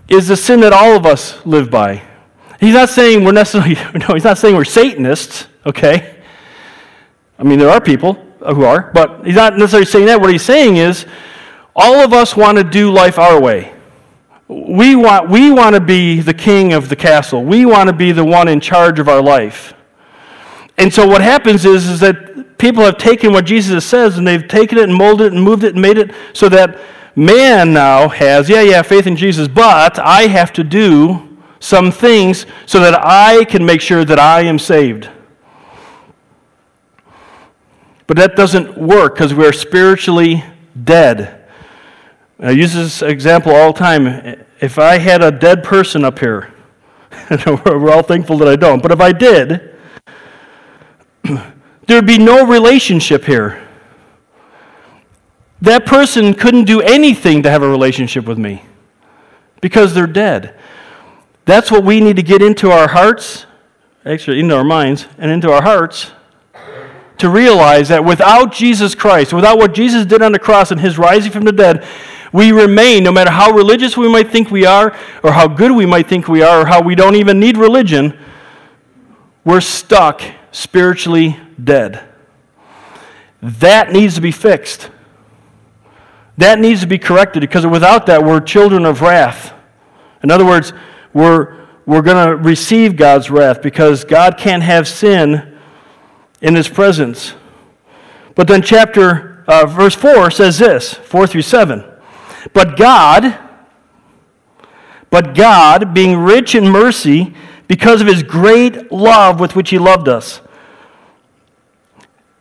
is 0.10 0.28
the 0.28 0.38
sin 0.38 0.62
that 0.62 0.74
all 0.74 0.96
of 0.96 1.06
us 1.06 1.46
live 1.46 1.70
by. 1.70 2.02
He's 2.60 2.74
not 2.74 2.90
saying 2.90 3.24
we're 3.24 3.32
necessarily, 3.32 3.76
no, 4.00 4.14
he's 4.14 4.24
not 4.24 4.38
saying 4.38 4.56
we're 4.56 4.66
Satanists, 4.66 5.48
okay? 5.66 6.16
I 7.38 7.44
mean, 7.44 7.60
there 7.60 7.70
are 7.70 7.80
people 7.80 8.18
uh, 8.42 8.54
who 8.54 8.64
are, 8.64 8.92
but 8.94 9.26
he's 9.26 9.36
not 9.36 9.58
necessarily 9.58 9.86
saying 9.86 10.08
that. 10.08 10.20
What 10.20 10.32
he's 10.32 10.44
saying 10.44 10.78
is 10.78 11.06
all 11.76 11.96
of 11.96 12.12
us 12.12 12.36
want 12.36 12.58
to 12.58 12.64
do 12.64 12.92
life 12.92 13.18
our 13.18 13.40
way. 13.40 13.74
We 14.48 14.96
want, 14.96 15.30
we 15.30 15.52
want 15.52 15.76
to 15.76 15.82
be 15.82 16.22
the 16.22 16.34
king 16.34 16.74
of 16.74 16.90
the 16.90 16.96
castle. 16.96 17.44
We 17.44 17.66
want 17.66 17.88
to 17.88 17.96
be 17.96 18.12
the 18.12 18.26
one 18.26 18.48
in 18.48 18.60
charge 18.60 19.00
of 19.00 19.08
our 19.08 19.22
life. 19.22 19.74
And 20.78 20.94
so 20.94 21.08
what 21.08 21.22
happens 21.22 21.66
is, 21.66 21.88
is 21.88 22.00
that 22.00 22.58
people 22.58 22.84
have 22.84 22.98
taken 22.98 23.32
what 23.32 23.46
Jesus 23.46 23.86
says 23.86 24.18
and 24.18 24.26
they've 24.26 24.48
taken 24.48 24.78
it 24.78 24.86
and 24.86 24.94
molded 24.94 25.28
it 25.28 25.34
and 25.34 25.44
moved 25.44 25.64
it 25.64 25.76
and 25.76 25.82
made 25.82 25.98
it 25.98 26.12
so 26.34 26.50
that 26.50 26.80
man 27.20 27.74
now 27.74 28.08
has, 28.08 28.50
yeah, 28.50 28.62
yeah, 28.62 28.82
faith 28.82 29.06
in 29.06 29.16
Jesus, 29.16 29.48
but 29.48 30.00
I 30.00 30.24
have 30.24 30.54
to 30.54 30.64
do 30.64 31.38
some 31.60 31.92
things 31.92 32.46
so 32.66 32.80
that 32.80 32.98
I 33.06 33.44
can 33.44 33.66
make 33.66 33.82
sure 33.82 34.06
that 34.06 34.18
I 34.18 34.42
am 34.42 34.58
saved. 34.58 35.10
But 38.08 38.16
that 38.18 38.36
doesn't 38.36 38.78
work 38.78 39.16
because 39.16 39.34
we're 39.34 39.52
spiritually 39.52 40.44
dead. 40.82 41.46
I 42.40 42.52
use 42.52 42.74
this 42.74 43.02
example 43.02 43.54
all 43.54 43.74
the 43.74 43.80
time. 43.80 44.46
If 44.62 44.80
I 44.80 44.98
had 44.98 45.22
a 45.22 45.32
dead 45.32 45.64
person 45.64 46.06
up 46.06 46.20
here, 46.20 46.54
we're 47.46 47.92
all 47.92 48.04
thankful 48.04 48.38
that 48.38 48.48
I 48.48 48.56
don't, 48.56 48.82
but 48.82 48.92
if 48.92 49.02
I 49.02 49.12
did, 49.12 49.76
there'd 51.86 52.08
be 52.08 52.18
no 52.18 52.48
relationship 52.48 53.26
here 53.26 53.69
that 55.62 55.86
person 55.86 56.34
couldn't 56.34 56.66
do 56.66 56.82
anything 56.82 57.44
to 57.44 57.50
have 57.50 57.64
a 57.64 57.70
relationship 57.70 58.26
with 58.26 58.38
me 58.38 58.64
because 59.62 59.94
they're 59.94 60.08
dead. 60.08 60.56
That's 61.46 61.72
what 61.72 61.84
we 61.84 62.00
need 62.00 62.16
to 62.16 62.24
get 62.24 62.42
into 62.42 62.72
our 62.72 62.88
hearts, 62.88 63.46
actually, 64.06 64.40
into 64.40 64.56
our 64.56 64.64
minds, 64.64 65.08
and 65.18 65.32
into 65.32 65.52
our 65.52 65.62
hearts 65.62 66.12
to 67.18 67.30
realize 67.30 67.90
that 67.90 68.04
without 68.04 68.54
Jesus 68.54 68.96
Christ, 68.96 69.34
without 69.34 69.58
what 69.58 69.74
Jesus 69.74 70.06
did 70.06 70.22
on 70.22 70.32
the 70.32 70.40
cross 70.40 70.72
and 70.72 70.80
his 70.80 70.98
rising 70.98 71.32
from 71.32 71.44
the 71.44 71.52
dead, 71.52 71.86
we 72.32 72.52
remain, 72.52 73.04
no 73.04 73.12
matter 73.12 73.32
how 73.32 73.52
religious 73.52 73.98
we 73.98 74.08
might 74.08 74.32
think 74.32 74.52
we 74.52 74.66
are, 74.66 74.96
or 75.24 75.32
how 75.32 75.48
good 75.48 75.72
we 75.72 75.86
might 75.86 76.08
think 76.08 76.28
we 76.28 76.42
are, 76.42 76.62
or 76.62 76.66
how 76.66 76.82
we 76.82 76.96
don't 76.96 77.16
even 77.16 77.40
need 77.40 77.58
religion, 77.58 78.18
we're 79.44 79.62
stuck 79.62 80.22
spiritually 80.52 81.38
dead. 81.62 82.02
That 83.42 83.92
needs 83.92 84.16
to 84.16 84.22
be 84.22 84.32
fixed. 84.32 84.90
That 86.40 86.58
needs 86.60 86.80
to 86.80 86.88
be 86.88 86.98
corrected 86.98 87.42
because 87.42 87.68
without 87.68 88.06
that, 88.06 88.24
we're 88.24 88.40
children 88.40 88.86
of 88.86 89.02
wrath. 89.02 89.54
In 90.24 90.32
other 90.32 90.46
words, 90.46 90.72
we're, 91.14 91.68
we're 91.86 92.02
going 92.02 92.30
to 92.30 92.38
receive 92.38 92.96
God's 92.96 93.30
wrath 93.30 93.62
because 93.62 94.06
God 94.06 94.38
can't 94.38 94.64
have 94.64 94.88
sin 94.88 95.58
in 96.42 96.56
his 96.56 96.70
presence. 96.70 97.34
But 98.36 98.48
then, 98.48 98.62
chapter, 98.62 99.44
uh, 99.50 99.66
verse 99.66 99.96
4 99.96 100.32
says 100.32 100.58
this 100.58 100.94
4 100.94 101.28
through 101.28 101.42
7. 101.42 101.84
But 102.54 102.78
God, 102.78 103.38
but 105.10 105.36
God, 105.36 105.94
being 105.94 106.16
rich 106.16 106.56
in 106.56 106.70
mercy, 106.70 107.36
because 107.68 108.00
of 108.00 108.08
his 108.08 108.24
great 108.24 108.94
love 108.94 109.42
with 109.42 109.58
which 109.58 109.72
he 109.72 109.78
loved 109.78 110.08
us. 110.08 110.40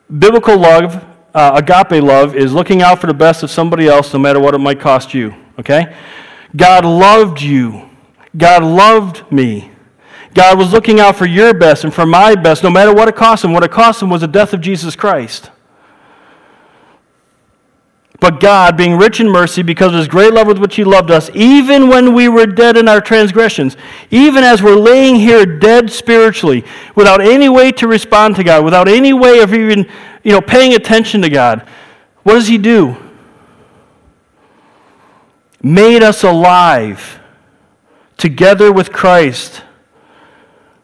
Biblical 0.09 0.57
love 0.57 1.05
uh, 1.39 1.53
agape 1.55 2.03
love 2.03 2.35
is 2.35 2.53
looking 2.53 2.83
out 2.83 3.01
for 3.01 3.07
the 3.07 3.15
best 3.15 3.45
of 3.45 3.51
somebody 3.51 3.87
else 3.87 4.13
no 4.13 4.19
matter 4.19 4.41
what 4.41 4.55
it 4.57 4.59
might 4.59 4.81
cost 4.81 5.15
you, 5.15 5.33
okay? 5.57 5.95
God 6.57 6.85
loved 6.85 7.41
you. 7.41 7.89
God 8.37 8.65
loved 8.65 9.31
me. 9.31 9.71
God 10.35 10.59
was 10.59 10.73
looking 10.73 10.99
out 10.99 11.15
for 11.15 11.27
your 11.27 11.55
best 11.55 11.85
and 11.85 11.95
for 11.95 12.05
my 12.05 12.35
best 12.35 12.65
no 12.65 12.71
matter 12.71 12.93
what 12.93 13.07
it 13.07 13.15
cost 13.15 13.45
him. 13.45 13.53
What 13.53 13.63
it 13.63 13.71
cost 13.71 14.03
him 14.03 14.11
was 14.11 14.23
the 14.23 14.27
death 14.27 14.53
of 14.53 14.61
Jesus 14.61 14.97
Christ. 14.97 15.53
But 18.21 18.41
God, 18.41 18.77
being 18.77 18.97
rich 18.97 19.21
in 19.21 19.29
mercy, 19.29 19.63
because 19.63 19.93
of 19.93 19.99
his 19.99 20.09
great 20.09 20.33
love 20.33 20.49
with 20.49 20.59
which 20.59 20.75
he 20.75 20.83
loved 20.83 21.13
us, 21.13 21.31
even 21.35 21.89
when 21.89 22.15
we 22.15 22.29
were 22.29 22.47
dead 22.47 22.77
in 22.77 22.89
our 22.89 23.01
transgressions, 23.01 23.77
even 24.11 24.43
as 24.43 24.61
we're 24.61 24.75
laying 24.75 25.15
here 25.15 25.47
dead 25.47 25.89
spiritually, 25.93 26.65
without 26.97 27.21
any 27.21 27.49
way 27.49 27.71
to 27.71 27.87
respond 27.87 28.35
to 28.35 28.43
God, 28.43 28.65
without 28.65 28.89
any 28.89 29.13
way 29.13 29.39
of 29.39 29.55
even 29.55 29.89
you 30.29 30.35
know, 30.35 30.43
paying 30.43 30.75
attention 30.75 31.23
to 31.23 31.31
God, 31.31 31.67
what 32.23 32.35
does 32.35 32.49
he 32.49 32.59
do? 32.59 32.95
Made 35.63 36.03
us 36.03 36.23
alive 36.23 37.19
together 38.19 38.71
with 38.71 38.93
Christ. 38.93 39.63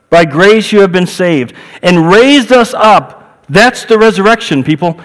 By 0.09 0.25
grace 0.25 0.73
you 0.73 0.81
have 0.81 0.93
been 0.93 1.07
saved. 1.07 1.53
And 1.83 2.09
raised 2.11 2.53
us 2.53 2.73
up. 2.73 3.45
That's 3.51 3.85
the 3.85 3.99
resurrection, 3.99 4.65
people. 4.65 4.99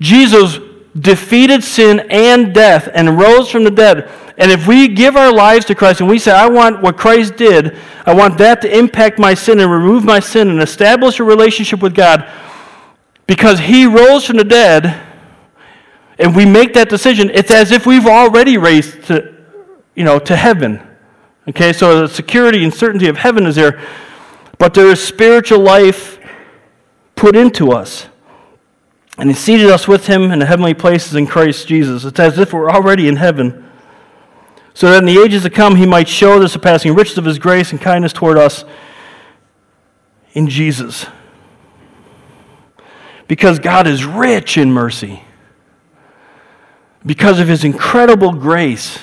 Jesus 0.00 0.58
defeated 1.00 1.64
sin 1.64 2.00
and 2.10 2.52
death 2.52 2.90
and 2.92 3.18
rose 3.18 3.48
from 3.48 3.64
the 3.64 3.70
dead. 3.70 4.10
And 4.36 4.50
if 4.50 4.66
we 4.66 4.86
give 4.86 5.16
our 5.16 5.32
lives 5.32 5.64
to 5.64 5.74
Christ 5.74 6.00
and 6.00 6.10
we 6.10 6.18
say, 6.18 6.32
I 6.32 6.46
want 6.46 6.82
what 6.82 6.98
Christ 6.98 7.36
did, 7.36 7.78
I 8.04 8.12
want 8.12 8.36
that 8.36 8.60
to 8.60 8.78
impact 8.78 9.18
my 9.18 9.32
sin 9.32 9.60
and 9.60 9.72
remove 9.72 10.04
my 10.04 10.20
sin 10.20 10.50
and 10.50 10.60
establish 10.60 11.20
a 11.20 11.24
relationship 11.24 11.80
with 11.80 11.94
God, 11.94 12.30
because 13.32 13.60
he 13.60 13.86
rose 13.86 14.26
from 14.26 14.36
the 14.36 14.44
dead 14.44 14.94
and 16.18 16.36
we 16.36 16.44
make 16.44 16.74
that 16.74 16.90
decision, 16.90 17.30
it's 17.30 17.50
as 17.50 17.72
if 17.72 17.86
we've 17.86 18.06
already 18.06 18.58
raised 18.58 19.04
to, 19.04 19.34
you 19.94 20.04
know, 20.04 20.18
to 20.18 20.36
heaven. 20.36 20.86
Okay, 21.48 21.72
so 21.72 22.02
the 22.02 22.08
security 22.08 22.62
and 22.62 22.74
certainty 22.74 23.08
of 23.08 23.16
heaven 23.16 23.46
is 23.46 23.56
there, 23.56 23.80
but 24.58 24.74
there 24.74 24.88
is 24.88 25.02
spiritual 25.02 25.60
life 25.60 26.18
put 27.16 27.34
into 27.34 27.72
us. 27.72 28.06
And 29.16 29.30
he 29.30 29.34
seated 29.34 29.70
us 29.70 29.88
with 29.88 30.08
him 30.08 30.30
in 30.30 30.38
the 30.40 30.44
heavenly 30.44 30.74
places 30.74 31.14
in 31.14 31.26
Christ 31.26 31.66
Jesus. 31.66 32.04
It's 32.04 32.20
as 32.20 32.38
if 32.38 32.52
we're 32.52 32.70
already 32.70 33.08
in 33.08 33.16
heaven. 33.16 33.66
So 34.74 34.90
that 34.90 34.98
in 34.98 35.06
the 35.06 35.18
ages 35.18 35.44
to 35.44 35.50
come 35.50 35.76
he 35.76 35.86
might 35.86 36.06
show 36.06 36.38
the 36.38 36.50
surpassing 36.50 36.94
riches 36.94 37.16
of 37.16 37.24
his 37.24 37.38
grace 37.38 37.72
and 37.72 37.80
kindness 37.80 38.12
toward 38.12 38.36
us 38.36 38.66
in 40.34 40.48
Jesus. 40.48 41.06
Because 43.32 43.58
God 43.58 43.86
is 43.86 44.04
rich 44.04 44.58
in 44.58 44.70
mercy. 44.70 45.22
because 47.06 47.40
of 47.40 47.48
his 47.48 47.64
incredible 47.64 48.34
grace. 48.34 48.98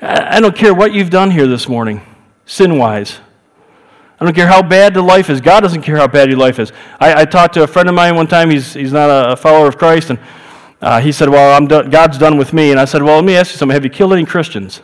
I 0.00 0.40
don't 0.40 0.56
care 0.56 0.72
what 0.72 0.94
you've 0.94 1.10
done 1.10 1.30
here 1.30 1.46
this 1.46 1.68
morning, 1.68 2.00
sin 2.46 2.78
wise. 2.78 3.20
I 4.18 4.24
don't 4.24 4.32
care 4.32 4.46
how 4.46 4.62
bad 4.62 4.94
the 4.94 5.02
life 5.02 5.28
is. 5.28 5.42
God 5.42 5.60
doesn't 5.60 5.82
care 5.82 5.98
how 5.98 6.06
bad 6.08 6.30
your 6.30 6.38
life 6.38 6.58
is. 6.58 6.72
I, 6.98 7.20
I 7.20 7.24
talked 7.26 7.52
to 7.54 7.62
a 7.62 7.66
friend 7.66 7.90
of 7.90 7.94
mine 7.94 8.16
one 8.16 8.26
time. 8.26 8.48
He's, 8.48 8.72
he's 8.72 8.90
not 8.90 9.32
a, 9.32 9.36
follower 9.36 9.68
of 9.68 9.76
Christ. 9.76 10.08
And 10.08 10.18
uh, 10.80 10.98
he 11.02 11.12
said, 11.12 11.28
Well, 11.28 11.54
I'm 11.54 11.66
done, 11.66 11.90
God's 11.90 12.16
done 12.16 12.38
with 12.38 12.54
me. 12.54 12.70
And 12.70 12.80
I 12.80 12.86
said, 12.86 13.02
Well, 13.02 13.16
let 13.16 13.24
me 13.26 13.36
ask 13.36 13.52
you 13.52 13.58
something. 13.58 13.74
Have 13.74 13.84
you 13.84 13.90
killed 13.90 14.14
any 14.14 14.24
Christians? 14.24 14.80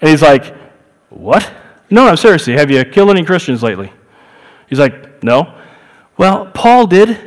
And 0.00 0.10
he's 0.10 0.20
like, 0.20 0.52
What? 1.10 1.48
No, 1.90 2.06
no, 2.06 2.16
seriously. 2.16 2.54
Have 2.54 2.72
you 2.72 2.84
killed 2.84 3.10
any 3.10 3.24
Christians 3.24 3.62
lately? 3.62 3.92
He's 4.68 4.80
like, 4.80 5.22
No. 5.22 5.59
Well, 6.20 6.50
Paul 6.52 6.86
did. 6.86 7.18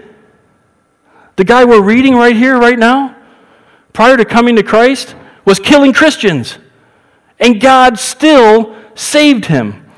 The 1.36 1.44
guy 1.44 1.66
we're 1.66 1.82
reading 1.82 2.14
right 2.14 2.36
here, 2.36 2.60
right 2.60 2.78
now, 2.78 3.16
prior 3.92 4.16
to 4.18 4.24
coming 4.24 4.56
to 4.58 4.62
Christ, 4.62 5.16
was 5.46 5.58
killing 5.58 5.94
Christians. 5.94 6.60
And 7.40 7.60
God 7.60 7.98
still 7.98 8.76
saved 8.94 9.46
him. 9.46 9.90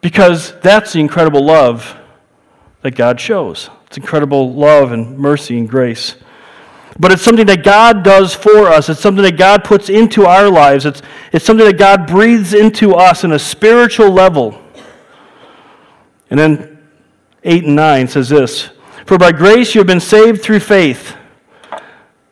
Because 0.00 0.58
that's 0.62 0.94
the 0.94 0.98
incredible 0.98 1.44
love 1.44 1.96
that 2.82 2.96
God 2.96 3.20
shows. 3.20 3.70
It's 3.86 3.96
incredible 3.96 4.52
love 4.52 4.90
and 4.90 5.16
mercy 5.16 5.56
and 5.56 5.70
grace. 5.70 6.16
But 6.98 7.12
it's 7.12 7.22
something 7.22 7.46
that 7.46 7.62
God 7.62 8.02
does 8.02 8.34
for 8.34 8.66
us. 8.66 8.88
It's 8.88 9.00
something 9.00 9.22
that 9.22 9.36
God 9.36 9.62
puts 9.62 9.88
into 9.88 10.26
our 10.26 10.50
lives. 10.50 10.86
It's, 10.86 11.02
it's 11.32 11.44
something 11.44 11.64
that 11.66 11.78
God 11.78 12.08
breathes 12.08 12.52
into 12.52 12.96
us 12.96 13.22
in 13.22 13.30
a 13.30 13.38
spiritual 13.38 14.10
level. 14.10 14.60
And 16.30 16.40
then 16.40 16.75
8 17.46 17.64
and 17.64 17.76
9 17.76 18.08
says 18.08 18.28
this 18.28 18.70
For 19.06 19.16
by 19.16 19.32
grace 19.32 19.74
you 19.74 19.78
have 19.80 19.86
been 19.86 20.00
saved 20.00 20.42
through 20.42 20.60
faith. 20.60 21.16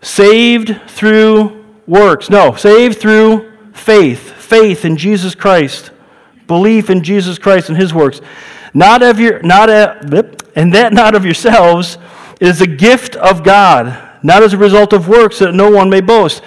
Saved 0.02 0.82
through 0.90 1.64
works. 1.86 2.28
No, 2.28 2.54
saved 2.54 2.98
through 2.98 3.50
faith. 3.72 4.32
Faith 4.32 4.84
in 4.84 4.98
Jesus 4.98 5.34
Christ 5.34 5.90
belief 6.46 6.90
in 6.90 7.02
Jesus 7.02 7.38
Christ 7.38 7.68
and 7.68 7.78
his 7.78 7.94
works. 7.94 8.20
Not 8.72 9.02
of 9.02 9.20
your 9.20 9.42
not 9.42 9.70
a, 9.70 10.30
and 10.56 10.72
that 10.74 10.92
not 10.92 11.14
of 11.14 11.24
yourselves 11.24 11.98
is 12.40 12.60
a 12.60 12.66
gift 12.66 13.16
of 13.16 13.42
God, 13.42 14.18
not 14.22 14.42
as 14.42 14.52
a 14.52 14.58
result 14.58 14.92
of 14.92 15.08
works 15.08 15.38
that 15.38 15.54
no 15.54 15.70
one 15.70 15.88
may 15.88 16.00
boast. 16.00 16.42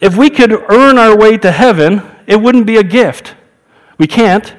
If 0.00 0.16
we 0.16 0.30
could 0.30 0.52
earn 0.52 0.98
our 0.98 1.16
way 1.16 1.38
to 1.38 1.50
heaven, 1.50 2.02
it 2.26 2.36
wouldn't 2.36 2.66
be 2.66 2.76
a 2.76 2.82
gift. 2.82 3.34
We 3.98 4.06
can't. 4.06 4.54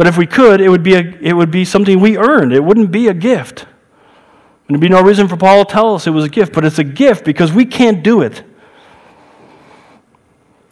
But 0.00 0.06
if 0.06 0.16
we 0.16 0.26
could, 0.26 0.62
it 0.62 0.70
would 0.70 0.82
be, 0.82 0.94
a, 0.94 1.00
it 1.20 1.34
would 1.34 1.50
be 1.50 1.62
something 1.62 2.00
we 2.00 2.16
earned. 2.16 2.54
It 2.54 2.64
wouldn't 2.64 2.90
be 2.90 3.08
a 3.08 3.12
gift. 3.12 3.66
And 4.66 4.70
There'd 4.70 4.80
be 4.80 4.88
no 4.88 5.02
reason 5.02 5.28
for 5.28 5.36
Paul 5.36 5.62
to 5.66 5.70
tell 5.70 5.94
us 5.94 6.06
it 6.06 6.10
was 6.10 6.24
a 6.24 6.28
gift, 6.30 6.54
but 6.54 6.64
it's 6.64 6.78
a 6.78 6.84
gift 6.84 7.22
because 7.22 7.52
we 7.52 7.66
can't 7.66 8.02
do 8.02 8.22
it. 8.22 8.42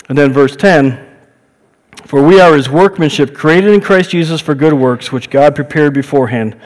And 0.08 0.16
then 0.16 0.32
verse 0.32 0.56
10 0.56 1.06
for 2.06 2.26
we 2.26 2.40
are 2.40 2.56
his 2.56 2.70
workmanship, 2.70 3.34
created 3.34 3.74
in 3.74 3.82
Christ 3.82 4.08
Jesus 4.08 4.40
for 4.40 4.54
good 4.54 4.72
works, 4.72 5.12
which 5.12 5.28
God 5.28 5.54
prepared 5.54 5.92
beforehand, 5.92 6.58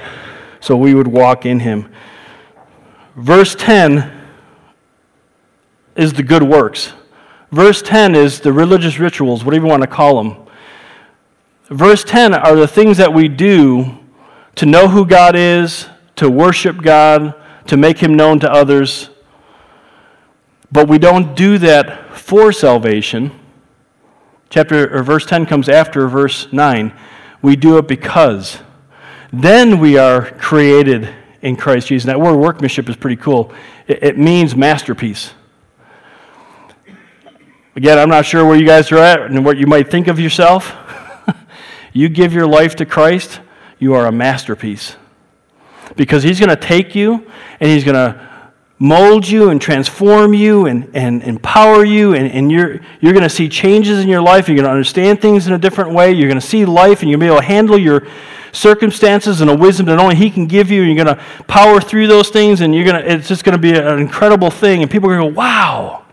so 0.60 0.76
we 0.76 0.94
would 0.94 1.08
walk 1.08 1.44
in 1.44 1.58
him. 1.58 1.92
Verse 3.16 3.56
10 3.56 4.08
is 5.96 6.12
the 6.12 6.22
good 6.22 6.44
works. 6.44 6.92
Verse 7.50 7.82
10 7.82 8.14
is 8.14 8.38
the 8.38 8.52
religious 8.52 9.00
rituals, 9.00 9.44
whatever 9.44 9.66
you 9.66 9.70
want 9.70 9.82
to 9.82 9.88
call 9.88 10.22
them. 10.22 10.41
Verse 11.68 12.04
10 12.04 12.34
are 12.34 12.56
the 12.56 12.68
things 12.68 12.96
that 12.98 13.12
we 13.12 13.28
do 13.28 13.98
to 14.56 14.66
know 14.66 14.88
who 14.88 15.06
God 15.06 15.34
is, 15.36 15.88
to 16.16 16.30
worship 16.30 16.82
God, 16.82 17.34
to 17.66 17.76
make 17.76 17.98
him 17.98 18.14
known 18.14 18.40
to 18.40 18.52
others. 18.52 19.10
But 20.70 20.88
we 20.88 20.98
don't 20.98 21.34
do 21.34 21.58
that 21.58 22.16
for 22.16 22.52
salvation 22.52 23.38
chapter 24.52 24.94
or 24.94 25.02
verse 25.02 25.24
10 25.24 25.46
comes 25.46 25.68
after 25.68 26.06
verse 26.06 26.52
9. 26.52 26.92
We 27.40 27.56
do 27.56 27.78
it 27.78 27.88
because 27.88 28.58
then 29.32 29.80
we 29.80 29.96
are 29.96 30.30
created 30.32 31.08
in 31.40 31.56
Christ 31.56 31.88
Jesus. 31.88 32.06
That 32.06 32.20
word 32.20 32.36
workmanship 32.36 32.88
is 32.88 32.94
pretty 32.94 33.16
cool. 33.16 33.52
It, 33.88 34.02
it 34.02 34.18
means 34.18 34.54
masterpiece. 34.54 35.32
Again, 37.74 37.98
I'm 37.98 38.10
not 38.10 38.26
sure 38.26 38.44
where 38.44 38.56
you 38.56 38.66
guys 38.66 38.92
are 38.92 38.98
at 38.98 39.22
and 39.22 39.42
what 39.42 39.56
you 39.56 39.66
might 39.66 39.90
think 39.90 40.06
of 40.06 40.20
yourself. 40.20 40.76
You 41.92 42.08
give 42.08 42.32
your 42.32 42.46
life 42.46 42.76
to 42.76 42.86
Christ, 42.86 43.40
you 43.78 43.94
are 43.94 44.06
a 44.06 44.12
masterpiece. 44.12 44.96
Because 45.96 46.22
He's 46.22 46.38
going 46.38 46.50
to 46.50 46.56
take 46.56 46.94
you 46.94 47.26
and 47.60 47.70
He's 47.70 47.84
going 47.84 47.94
to 47.94 48.32
mold 48.82 49.28
you 49.28 49.50
and 49.50 49.62
transform 49.62 50.34
you 50.34 50.66
and, 50.66 50.90
and 50.92 51.22
empower 51.22 51.84
you, 51.84 52.14
and, 52.14 52.28
and 52.32 52.50
you're, 52.50 52.80
you're 53.00 53.12
going 53.12 53.22
to 53.22 53.30
see 53.30 53.48
changes 53.48 54.00
in 54.00 54.08
your 54.08 54.20
life. 54.20 54.48
You're 54.48 54.56
going 54.56 54.66
to 54.66 54.72
understand 54.72 55.22
things 55.22 55.46
in 55.46 55.52
a 55.52 55.58
different 55.58 55.92
way. 55.92 56.10
You're 56.10 56.28
going 56.28 56.40
to 56.40 56.46
see 56.46 56.64
life, 56.64 57.00
and 57.00 57.08
you're 57.08 57.16
going 57.16 57.28
to 57.28 57.32
be 57.32 57.36
able 57.36 57.40
to 57.42 57.46
handle 57.46 57.78
your 57.78 58.08
circumstances 58.50 59.40
in 59.40 59.48
a 59.48 59.54
wisdom 59.54 59.86
that 59.86 60.00
only 60.00 60.16
He 60.16 60.30
can 60.30 60.46
give 60.46 60.68
you. 60.68 60.82
and 60.82 60.92
You're 60.92 61.04
going 61.04 61.16
to 61.16 61.22
power 61.44 61.80
through 61.80 62.08
those 62.08 62.30
things, 62.30 62.60
and 62.60 62.74
you're 62.74 62.84
going 62.84 63.00
to, 63.00 63.08
it's 63.08 63.28
just 63.28 63.44
going 63.44 63.56
to 63.56 63.62
be 63.62 63.72
an 63.72 64.00
incredible 64.00 64.50
thing. 64.50 64.82
And 64.82 64.90
people 64.90 65.08
are 65.10 65.16
going 65.16 65.28
to 65.28 65.32
go, 65.32 65.38
wow, 65.38 66.04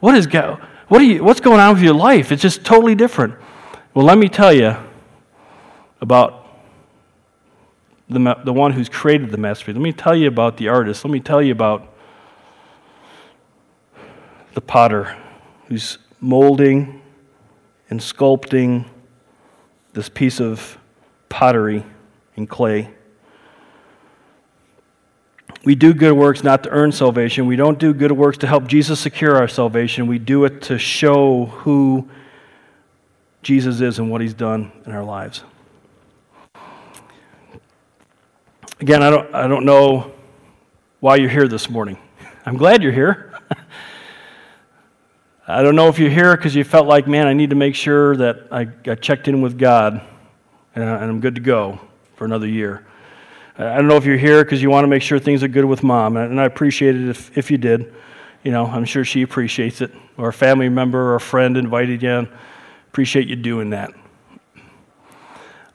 what 0.00 0.14
is 0.16 0.26
go, 0.26 0.60
what 0.88 1.00
are 1.00 1.04
you, 1.04 1.24
what's 1.24 1.40
going 1.40 1.60
on 1.60 1.74
with 1.74 1.82
your 1.82 1.94
life? 1.94 2.30
It's 2.30 2.42
just 2.42 2.62
totally 2.62 2.94
different. 2.94 3.34
Well, 3.98 4.06
let 4.06 4.16
me 4.16 4.28
tell 4.28 4.52
you 4.52 4.76
about 6.00 6.46
the, 8.08 8.36
the 8.44 8.52
one 8.52 8.70
who's 8.70 8.88
created 8.88 9.32
the 9.32 9.38
masterpiece. 9.38 9.74
Let 9.74 9.82
me 9.82 9.92
tell 9.92 10.14
you 10.14 10.28
about 10.28 10.56
the 10.56 10.68
artist. 10.68 11.04
Let 11.04 11.10
me 11.10 11.18
tell 11.18 11.42
you 11.42 11.50
about 11.50 11.92
the 14.54 14.60
potter 14.60 15.16
who's 15.66 15.98
molding 16.20 17.02
and 17.90 17.98
sculpting 17.98 18.84
this 19.94 20.08
piece 20.08 20.40
of 20.40 20.78
pottery 21.28 21.84
in 22.36 22.46
clay. 22.46 22.94
We 25.64 25.74
do 25.74 25.92
good 25.92 26.12
works 26.12 26.44
not 26.44 26.62
to 26.62 26.70
earn 26.70 26.92
salvation. 26.92 27.48
We 27.48 27.56
don't 27.56 27.80
do 27.80 27.92
good 27.92 28.12
works 28.12 28.38
to 28.38 28.46
help 28.46 28.68
Jesus 28.68 29.00
secure 29.00 29.34
our 29.34 29.48
salvation. 29.48 30.06
We 30.06 30.20
do 30.20 30.44
it 30.44 30.62
to 30.62 30.78
show 30.78 31.46
who 31.46 32.08
Jesus 33.42 33.80
is 33.80 33.98
and 33.98 34.10
what 34.10 34.20
he's 34.20 34.34
done 34.34 34.72
in 34.86 34.92
our 34.92 35.04
lives. 35.04 35.44
Again, 38.80 39.02
I 39.02 39.10
don't, 39.10 39.34
I 39.34 39.48
don't 39.48 39.64
know 39.64 40.12
why 41.00 41.16
you're 41.16 41.28
here 41.28 41.48
this 41.48 41.68
morning. 41.68 41.98
I'm 42.46 42.56
glad 42.56 42.82
you're 42.82 42.92
here. 42.92 43.38
I 45.48 45.62
don't 45.62 45.76
know 45.76 45.88
if 45.88 45.98
you're 45.98 46.10
here 46.10 46.36
because 46.36 46.54
you 46.54 46.62
felt 46.62 46.86
like, 46.86 47.08
man, 47.08 47.26
I 47.26 47.32
need 47.32 47.50
to 47.50 47.56
make 47.56 47.74
sure 47.74 48.16
that 48.16 48.48
I 48.50 48.64
got 48.64 49.00
checked 49.00 49.28
in 49.28 49.40
with 49.40 49.58
God 49.58 50.02
uh, 50.76 50.80
and 50.80 51.10
I'm 51.10 51.20
good 51.20 51.34
to 51.34 51.40
go 51.40 51.80
for 52.16 52.24
another 52.24 52.46
year. 52.46 52.84
I 53.56 53.76
don't 53.76 53.88
know 53.88 53.96
if 53.96 54.04
you're 54.04 54.16
here 54.16 54.44
because 54.44 54.62
you 54.62 54.70
want 54.70 54.84
to 54.84 54.88
make 54.88 55.02
sure 55.02 55.18
things 55.18 55.42
are 55.42 55.48
good 55.48 55.64
with 55.64 55.82
mom, 55.82 56.16
and 56.16 56.40
I 56.40 56.44
appreciate 56.44 56.94
it 56.94 57.08
if, 57.08 57.36
if 57.36 57.50
you 57.50 57.58
did. 57.58 57.92
You 58.44 58.52
know, 58.52 58.66
I'm 58.66 58.84
sure 58.84 59.04
she 59.04 59.22
appreciates 59.22 59.80
it. 59.80 59.92
Or 60.16 60.28
a 60.28 60.32
family 60.32 60.68
member 60.68 61.00
or 61.00 61.16
a 61.16 61.20
friend 61.20 61.56
invited 61.56 62.02
you. 62.02 62.28
Appreciate 62.88 63.28
you 63.28 63.36
doing 63.36 63.70
that. 63.70 63.92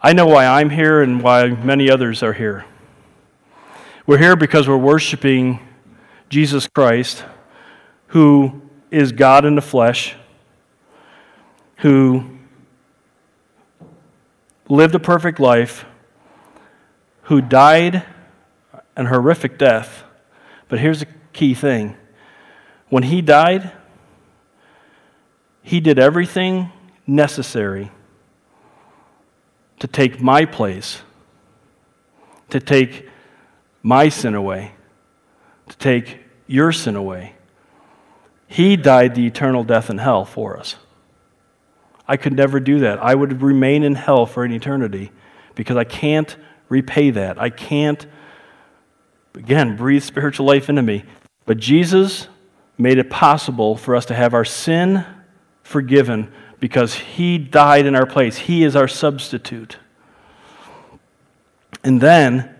I 0.01 0.11
know 0.11 0.26
why 0.26 0.45
I'm 0.45 0.70
here 0.70 1.01
and 1.01 1.22
why 1.22 1.47
many 1.47 1.89
others 1.89 2.22
are 2.24 2.34
here. 2.34 2.66
We're 4.05 4.18
here 4.18 4.36
because 4.36 4.68
we're 4.68 4.76
worshiping 4.76 5.59
Jesus 6.28 6.68
Christ, 6.68 7.24
who 8.07 8.61
is 8.91 9.14
God 9.14 9.45
in 9.45 9.55
the 9.55 9.61
flesh, 9.61 10.16
who 11.78 12.38
lived 14.68 14.95
a 14.95 14.99
perfect 14.99 15.39
life, 15.39 15.86
who 17.24 17.39
died 17.39 18.03
an 18.95 19.05
horrific 19.05 19.57
death. 19.57 20.03
But 20.68 20.80
here's 20.80 20.99
the 20.99 21.07
key 21.32 21.53
thing 21.53 21.95
when 22.89 23.03
he 23.03 23.22
died, 23.22 23.72
he 25.61 25.80
did 25.80 25.97
everything 25.97 26.72
necessary 27.06 27.91
to 29.80 29.88
take 29.88 30.22
my 30.22 30.45
place, 30.45 31.01
to 32.49 32.60
take 32.60 33.10
my 33.82 34.10
sin 34.10 34.34
away, 34.34 34.72
to 35.68 35.78
take 35.78 36.20
your 36.47 36.72
sin 36.72 36.95
away. 36.95 37.36
He 38.47 38.78
died 38.78 39.16
the 39.16 39.26
eternal 39.26 39.64
death 39.64 39.89
in 39.89 39.97
hell 39.97 40.26
for 40.26 40.58
us. 40.58 40.76
I 42.08 42.18
could 42.18 42.34
never 42.34 42.60
do 42.60 42.80
that. 42.80 42.99
I 42.99 43.16
would 43.16 43.41
remain 43.41 43.84
in 43.84 43.95
hell 43.95 44.26
for 44.26 44.43
an 44.43 44.51
eternity 44.51 45.12
because 45.56 45.78
I 45.78 45.84
can't 45.84 46.36
repay 46.70 47.12
that. 47.12 47.41
I 47.41 47.49
can't, 47.49 48.06
again, 49.34 49.76
breathe 49.76 50.04
spiritual 50.04 50.45
life 50.45 50.70
into 50.70 50.82
me. 50.82 51.04
But 51.45 51.58
Jesus 51.58 52.28
made 52.78 52.97
it 52.97 53.10
possible 53.10 53.76
for 53.76 53.95
us 53.95 54.06
to 54.08 54.14
have 54.14 54.34
our 54.34 54.45
sin 54.45 55.06
forgiven 55.64 56.32
because 56.64 56.93
He 56.93 57.38
died 57.38 57.86
in 57.86 57.93
our 57.93 58.05
place. 58.05 58.38
He 58.38 58.64
is 58.64 58.74
our 58.74 58.88
substitute. 58.88 59.80
And 61.84 61.99
then 61.99 62.55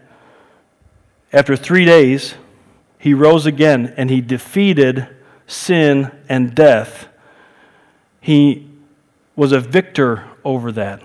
after 1.32 1.56
three 1.56 1.86
days, 1.86 2.36
He 3.00 3.14
rose 3.14 3.46
again 3.46 3.94
and 3.96 4.10
he 4.10 4.20
defeated 4.20 5.08
sin 5.48 6.12
and 6.28 6.54
death. 6.54 7.08
He 8.20 8.70
was 9.38 9.54
a 9.54 9.62
victor 9.62 10.26
over 10.44 10.74
that. 10.74 11.02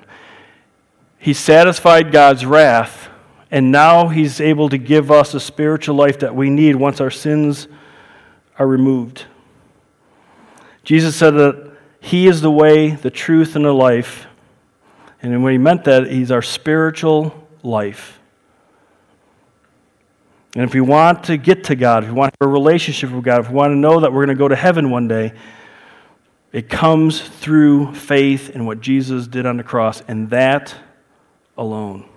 He 1.20 1.34
satisfied 1.34 2.10
God's 2.10 2.44
wrath, 2.44 3.10
and 3.48 3.70
now 3.70 4.08
he's 4.08 4.40
able 4.40 4.68
to 4.70 4.78
give 4.78 5.12
us 5.12 5.34
a 5.34 5.40
spiritual 5.40 5.94
life 5.94 6.18
that 6.18 6.34
we 6.34 6.50
need 6.50 6.74
once 6.74 7.00
our 7.00 7.12
sins 7.12 7.68
are 8.58 8.66
removed. 8.66 9.26
Jesus 10.82 11.14
said 11.14 11.34
that 11.34 11.67
he 12.08 12.26
is 12.26 12.40
the 12.40 12.50
way, 12.50 12.92
the 12.92 13.10
truth, 13.10 13.54
and 13.54 13.66
the 13.66 13.72
life. 13.72 14.26
And 15.20 15.42
when 15.42 15.52
he 15.52 15.58
meant 15.58 15.84
that, 15.84 16.10
he's 16.10 16.30
our 16.30 16.40
spiritual 16.40 17.46
life. 17.62 18.18
And 20.54 20.64
if 20.64 20.72
we 20.72 20.80
want 20.80 21.24
to 21.24 21.36
get 21.36 21.64
to 21.64 21.76
God, 21.76 22.04
if 22.04 22.08
we 22.08 22.16
want 22.16 22.34
a 22.40 22.48
relationship 22.48 23.10
with 23.10 23.24
God, 23.24 23.40
if 23.40 23.50
we 23.50 23.54
want 23.54 23.72
to 23.72 23.76
know 23.76 24.00
that 24.00 24.10
we're 24.10 24.24
going 24.24 24.34
to 24.34 24.40
go 24.40 24.48
to 24.48 24.56
heaven 24.56 24.90
one 24.90 25.06
day, 25.06 25.34
it 26.50 26.70
comes 26.70 27.20
through 27.20 27.94
faith 27.94 28.48
in 28.50 28.64
what 28.64 28.80
Jesus 28.80 29.26
did 29.26 29.44
on 29.44 29.58
the 29.58 29.62
cross, 29.62 30.02
and 30.08 30.30
that 30.30 30.74
alone. 31.58 32.08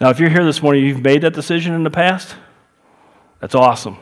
Now, 0.00 0.08
if 0.08 0.18
you're 0.18 0.30
here 0.30 0.46
this 0.46 0.62
morning, 0.62 0.86
you've 0.86 1.02
made 1.02 1.20
that 1.20 1.34
decision 1.34 1.74
in 1.74 1.84
the 1.84 1.90
past, 1.90 2.34
that's 3.40 3.54
awesome. 3.54 3.98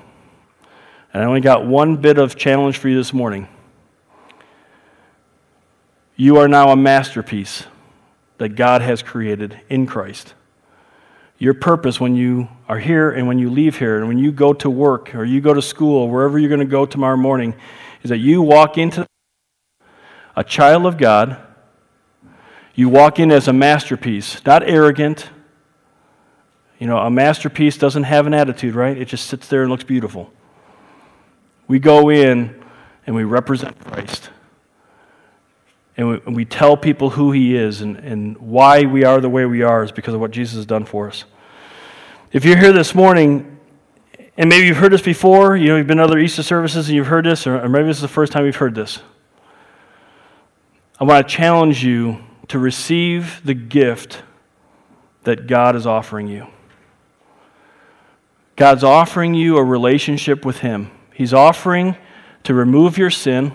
And 1.18 1.24
I 1.24 1.28
only 1.28 1.40
got 1.40 1.66
one 1.66 1.96
bit 1.96 2.16
of 2.16 2.36
challenge 2.36 2.78
for 2.78 2.88
you 2.88 2.96
this 2.96 3.12
morning. 3.12 3.48
You 6.14 6.36
are 6.36 6.46
now 6.46 6.70
a 6.70 6.76
masterpiece 6.76 7.64
that 8.36 8.50
God 8.50 8.82
has 8.82 9.02
created 9.02 9.60
in 9.68 9.84
Christ. 9.84 10.34
Your 11.36 11.54
purpose 11.54 11.98
when 11.98 12.14
you 12.14 12.46
are 12.68 12.78
here 12.78 13.10
and 13.10 13.26
when 13.26 13.40
you 13.40 13.50
leave 13.50 13.80
here 13.80 13.98
and 13.98 14.06
when 14.06 14.18
you 14.18 14.30
go 14.30 14.52
to 14.52 14.70
work 14.70 15.12
or 15.16 15.24
you 15.24 15.40
go 15.40 15.52
to 15.52 15.60
school, 15.60 16.08
wherever 16.08 16.38
you're 16.38 16.48
going 16.48 16.60
to 16.60 16.64
go 16.64 16.86
tomorrow 16.86 17.16
morning, 17.16 17.56
is 18.04 18.10
that 18.10 18.18
you 18.18 18.40
walk 18.40 18.78
into 18.78 19.04
a 20.36 20.44
child 20.44 20.86
of 20.86 20.98
God. 20.98 21.36
You 22.76 22.88
walk 22.88 23.18
in 23.18 23.32
as 23.32 23.48
a 23.48 23.52
masterpiece, 23.52 24.40
not 24.46 24.62
arrogant. 24.62 25.30
You 26.78 26.86
know, 26.86 26.98
a 26.98 27.10
masterpiece 27.10 27.76
doesn't 27.76 28.04
have 28.04 28.28
an 28.28 28.34
attitude, 28.34 28.76
right? 28.76 28.96
It 28.96 29.06
just 29.06 29.26
sits 29.26 29.48
there 29.48 29.62
and 29.62 29.70
looks 29.72 29.82
beautiful. 29.82 30.32
We 31.68 31.78
go 31.78 32.10
in 32.10 32.60
and 33.06 33.14
we 33.14 33.24
represent 33.24 33.78
Christ. 33.84 34.30
And 35.96 36.08
we, 36.08 36.20
and 36.26 36.36
we, 36.36 36.44
tell 36.44 36.76
people 36.76 37.10
who 37.10 37.32
he 37.32 37.56
is 37.56 37.80
and, 37.80 37.96
and 37.96 38.38
why 38.38 38.82
we 38.82 39.04
are 39.04 39.20
the 39.20 39.28
way 39.28 39.44
we 39.46 39.62
are 39.62 39.82
is 39.82 39.92
because 39.92 40.14
of 40.14 40.20
what 40.20 40.30
Jesus 40.30 40.56
has 40.56 40.66
done 40.66 40.84
for 40.84 41.08
us. 41.08 41.24
If 42.32 42.44
you're 42.44 42.56
here 42.56 42.72
this 42.72 42.94
morning, 42.94 43.58
and 44.36 44.48
maybe 44.48 44.66
you've 44.66 44.76
heard 44.76 44.92
this 44.92 45.02
before, 45.02 45.56
you 45.56 45.68
know, 45.68 45.76
you've 45.76 45.88
been 45.88 45.96
to 45.96 46.04
other 46.04 46.18
Easter 46.18 46.44
services 46.44 46.88
and 46.88 46.96
you've 46.96 47.08
heard 47.08 47.24
this, 47.24 47.46
or, 47.46 47.60
or 47.60 47.68
maybe 47.68 47.86
this 47.86 47.96
is 47.96 48.02
the 48.02 48.08
first 48.08 48.32
time 48.32 48.46
you've 48.46 48.56
heard 48.56 48.74
this. 48.74 49.00
I 51.00 51.04
want 51.04 51.26
to 51.26 51.34
challenge 51.34 51.84
you 51.84 52.24
to 52.48 52.58
receive 52.58 53.40
the 53.44 53.54
gift 53.54 54.22
that 55.24 55.46
God 55.46 55.74
is 55.74 55.86
offering 55.86 56.28
you. 56.28 56.46
God's 58.56 58.82
offering 58.82 59.34
you 59.34 59.56
a 59.56 59.64
relationship 59.64 60.44
with 60.44 60.58
Him. 60.58 60.90
He's 61.18 61.34
offering 61.34 61.96
to 62.44 62.54
remove 62.54 62.96
your 62.96 63.10
sin. 63.10 63.50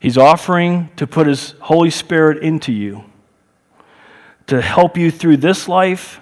He's 0.00 0.18
offering 0.18 0.90
to 0.96 1.06
put 1.06 1.28
His 1.28 1.54
Holy 1.60 1.90
Spirit 1.90 2.42
into 2.42 2.72
you, 2.72 3.04
to 4.48 4.60
help 4.60 4.96
you 4.96 5.12
through 5.12 5.36
this 5.36 5.68
life, 5.68 6.20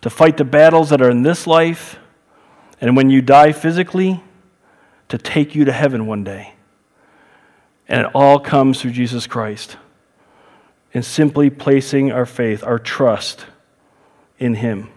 to 0.00 0.10
fight 0.10 0.38
the 0.38 0.44
battles 0.44 0.90
that 0.90 1.00
are 1.00 1.08
in 1.08 1.22
this 1.22 1.46
life, 1.46 2.00
and 2.80 2.96
when 2.96 3.10
you 3.10 3.22
die 3.22 3.52
physically, 3.52 4.24
to 5.08 5.18
take 5.18 5.54
you 5.54 5.64
to 5.66 5.72
heaven 5.72 6.08
one 6.08 6.24
day. 6.24 6.54
And 7.86 8.06
it 8.06 8.10
all 8.16 8.40
comes 8.40 8.80
through 8.80 8.90
Jesus 8.90 9.28
Christ 9.28 9.76
in 10.92 11.04
simply 11.04 11.48
placing 11.48 12.10
our 12.10 12.26
faith, 12.26 12.64
our 12.64 12.80
trust 12.80 13.46
in 14.40 14.54
Him. 14.54 14.88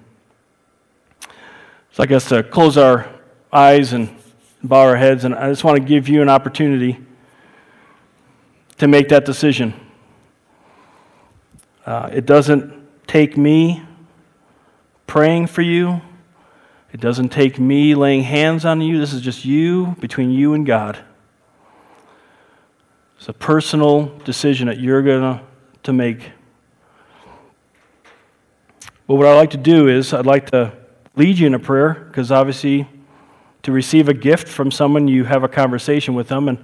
So 1.92 2.02
I 2.02 2.08
guess 2.08 2.28
to 2.30 2.42
close 2.42 2.76
our 2.76 3.15
eyes 3.56 3.94
and 3.94 4.14
bow 4.62 4.82
our 4.82 4.98
heads, 4.98 5.24
and 5.24 5.34
I 5.34 5.50
just 5.50 5.64
want 5.64 5.78
to 5.78 5.84
give 5.84 6.10
you 6.10 6.22
an 6.22 6.28
opportunity 6.28 7.00
to 8.78 8.88
make 8.88 9.08
that 9.10 9.24
decision. 9.24 9.74
Uh, 11.86 12.10
it 12.12 12.26
doesn't 12.26 12.74
take 13.08 13.38
me 13.38 13.82
praying 15.08 15.48
for 15.48 15.62
you. 15.62 16.02
It 16.92 17.00
doesn't 17.00 17.30
take 17.30 17.58
me 17.58 17.96
laying 17.96 18.24
hands 18.24 18.66
on 18.66 18.82
you. 18.82 19.00
This 19.00 19.14
is 19.14 19.22
just 19.22 19.46
you, 19.46 19.96
between 20.00 20.32
you 20.32 20.54
and 20.54 20.66
God. 20.66 21.00
It's 23.18 23.30
a 23.30 23.34
personal 23.34 24.08
decision 24.26 24.68
that 24.68 24.80
you're 24.80 25.02
going 25.02 25.40
to 25.84 25.94
make. 25.94 26.32
But 29.08 29.16
what 29.16 29.28
I'd 29.28 29.36
like 29.36 29.52
to 29.52 29.58
do 29.58 29.88
is, 29.88 30.14
I'd 30.14 30.26
like 30.26 30.52
to 30.52 30.74
lead 31.16 31.38
you 31.38 31.48
in 31.48 31.54
a 31.54 31.60
prayer 31.60 31.94
because 32.10 32.32
obviously 32.32 32.90
to 33.66 33.72
receive 33.72 34.10
a 34.10 34.14
gift 34.14 34.48
from 34.48 34.72
someone, 34.72 35.08
you 35.08 35.24
have 35.24 35.44
a 35.44 35.48
conversation 35.48 36.14
with 36.14 36.28
them. 36.28 36.48
And, 36.48 36.58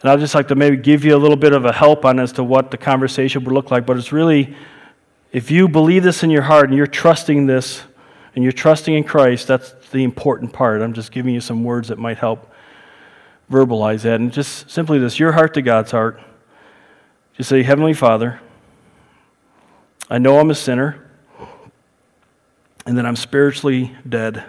and 0.00 0.10
I'd 0.10 0.20
just 0.20 0.34
like 0.34 0.48
to 0.48 0.54
maybe 0.54 0.76
give 0.76 1.04
you 1.04 1.16
a 1.16 1.18
little 1.18 1.36
bit 1.36 1.52
of 1.52 1.64
a 1.64 1.72
help 1.72 2.04
on 2.04 2.20
as 2.20 2.32
to 2.32 2.44
what 2.44 2.70
the 2.70 2.76
conversation 2.76 3.44
would 3.44 3.52
look 3.52 3.70
like. 3.70 3.86
But 3.86 3.96
it's 3.96 4.12
really, 4.12 4.54
if 5.32 5.50
you 5.50 5.68
believe 5.68 6.02
this 6.02 6.22
in 6.22 6.30
your 6.30 6.42
heart 6.42 6.68
and 6.68 6.76
you're 6.76 6.86
trusting 6.86 7.46
this 7.46 7.82
and 8.34 8.44
you're 8.44 8.52
trusting 8.52 8.94
in 8.94 9.04
Christ, 9.04 9.48
that's 9.48 9.72
the 9.90 10.04
important 10.04 10.52
part. 10.52 10.82
I'm 10.82 10.92
just 10.92 11.10
giving 11.10 11.34
you 11.34 11.40
some 11.40 11.64
words 11.64 11.88
that 11.88 11.98
might 11.98 12.18
help 12.18 12.52
verbalize 13.50 14.02
that. 14.02 14.20
And 14.20 14.32
just 14.32 14.70
simply 14.70 14.98
this 14.98 15.18
your 15.18 15.32
heart 15.32 15.54
to 15.54 15.62
God's 15.62 15.90
heart. 15.90 16.20
Just 17.36 17.48
say, 17.48 17.62
Heavenly 17.62 17.94
Father, 17.94 18.40
I 20.10 20.18
know 20.18 20.38
I'm 20.38 20.50
a 20.50 20.54
sinner 20.54 21.10
and 22.86 22.98
that 22.98 23.06
I'm 23.06 23.16
spiritually 23.16 23.96
dead. 24.06 24.44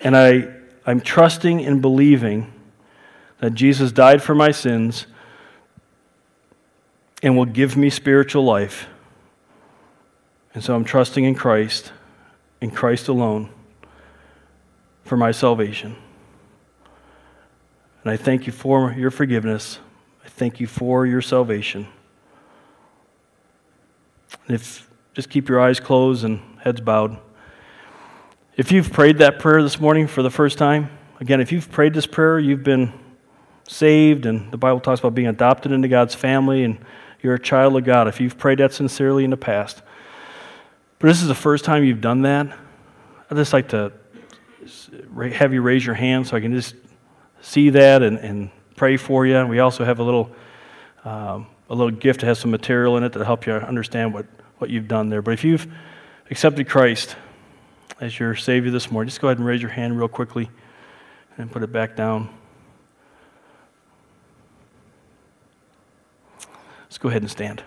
And 0.00 0.16
I, 0.16 0.48
I'm 0.86 1.00
trusting 1.00 1.64
and 1.64 1.82
believing 1.82 2.52
that 3.40 3.54
Jesus 3.54 3.92
died 3.92 4.22
for 4.22 4.34
my 4.34 4.50
sins 4.50 5.06
and 7.22 7.36
will 7.36 7.44
give 7.44 7.76
me 7.76 7.90
spiritual 7.90 8.44
life. 8.44 8.86
And 10.54 10.64
so 10.64 10.74
I'm 10.74 10.84
trusting 10.84 11.24
in 11.24 11.34
Christ, 11.34 11.92
in 12.60 12.70
Christ 12.70 13.08
alone, 13.08 13.50
for 15.04 15.16
my 15.16 15.32
salvation. 15.32 15.96
And 18.02 18.10
I 18.10 18.16
thank 18.16 18.46
you 18.46 18.52
for 18.52 18.92
your 18.92 19.10
forgiveness. 19.10 19.78
I 20.24 20.28
thank 20.28 20.60
you 20.60 20.66
for 20.66 21.06
your 21.06 21.20
salvation. 21.20 21.86
If 24.48 24.88
just 25.12 25.28
keep 25.28 25.48
your 25.48 25.60
eyes 25.60 25.80
closed 25.80 26.24
and 26.24 26.40
heads 26.60 26.80
bowed. 26.80 27.18
If 28.60 28.72
you've 28.72 28.92
prayed 28.92 29.16
that 29.18 29.38
prayer 29.38 29.62
this 29.62 29.80
morning 29.80 30.06
for 30.06 30.22
the 30.22 30.28
first 30.28 30.58
time, 30.58 30.90
again, 31.18 31.40
if 31.40 31.50
you've 31.50 31.70
prayed 31.72 31.94
this 31.94 32.04
prayer, 32.04 32.38
you've 32.38 32.62
been 32.62 32.92
saved, 33.66 34.26
and 34.26 34.52
the 34.52 34.58
Bible 34.58 34.80
talks 34.80 35.00
about 35.00 35.14
being 35.14 35.28
adopted 35.28 35.72
into 35.72 35.88
God's 35.88 36.14
family, 36.14 36.64
and 36.64 36.76
you're 37.22 37.32
a 37.32 37.40
child 37.40 37.74
of 37.78 37.84
God. 37.84 38.06
If 38.06 38.20
you've 38.20 38.36
prayed 38.36 38.58
that 38.58 38.74
sincerely 38.74 39.24
in 39.24 39.30
the 39.30 39.38
past, 39.38 39.80
but 40.98 41.08
this 41.08 41.22
is 41.22 41.28
the 41.28 41.34
first 41.34 41.64
time 41.64 41.84
you've 41.84 42.02
done 42.02 42.20
that, 42.20 42.54
I'd 43.30 43.36
just 43.38 43.54
like 43.54 43.70
to 43.70 43.94
have 45.32 45.54
you 45.54 45.62
raise 45.62 45.86
your 45.86 45.94
hand 45.94 46.26
so 46.26 46.36
I 46.36 46.40
can 46.40 46.52
just 46.52 46.74
see 47.40 47.70
that 47.70 48.02
and, 48.02 48.18
and 48.18 48.50
pray 48.76 48.98
for 48.98 49.24
you. 49.24 49.42
We 49.46 49.60
also 49.60 49.86
have 49.86 50.00
a 50.00 50.04
little 50.04 50.32
um, 51.06 51.46
a 51.70 51.74
little 51.74 51.92
gift 51.92 52.20
that 52.20 52.26
has 52.26 52.38
some 52.38 52.50
material 52.50 52.98
in 52.98 53.04
it 53.04 53.14
to 53.14 53.24
help 53.24 53.46
you 53.46 53.54
understand 53.54 54.12
what, 54.12 54.26
what 54.58 54.68
you've 54.68 54.86
done 54.86 55.08
there. 55.08 55.22
But 55.22 55.32
if 55.32 55.44
you've 55.44 55.66
accepted 56.30 56.68
Christ 56.68 57.16
as 58.00 58.18
your 58.18 58.34
Savior 58.34 58.70
this 58.70 58.90
morning, 58.90 59.08
just 59.08 59.20
go 59.20 59.28
ahead 59.28 59.36
and 59.36 59.46
raise 59.46 59.60
your 59.60 59.70
hand 59.70 59.98
real 59.98 60.08
quickly 60.08 60.48
and 61.36 61.52
put 61.52 61.62
it 61.62 61.70
back 61.70 61.94
down. 61.94 62.30
Let's 66.84 66.96
go 66.96 67.10
ahead 67.10 67.20
and 67.20 67.30
stand. 67.30 67.62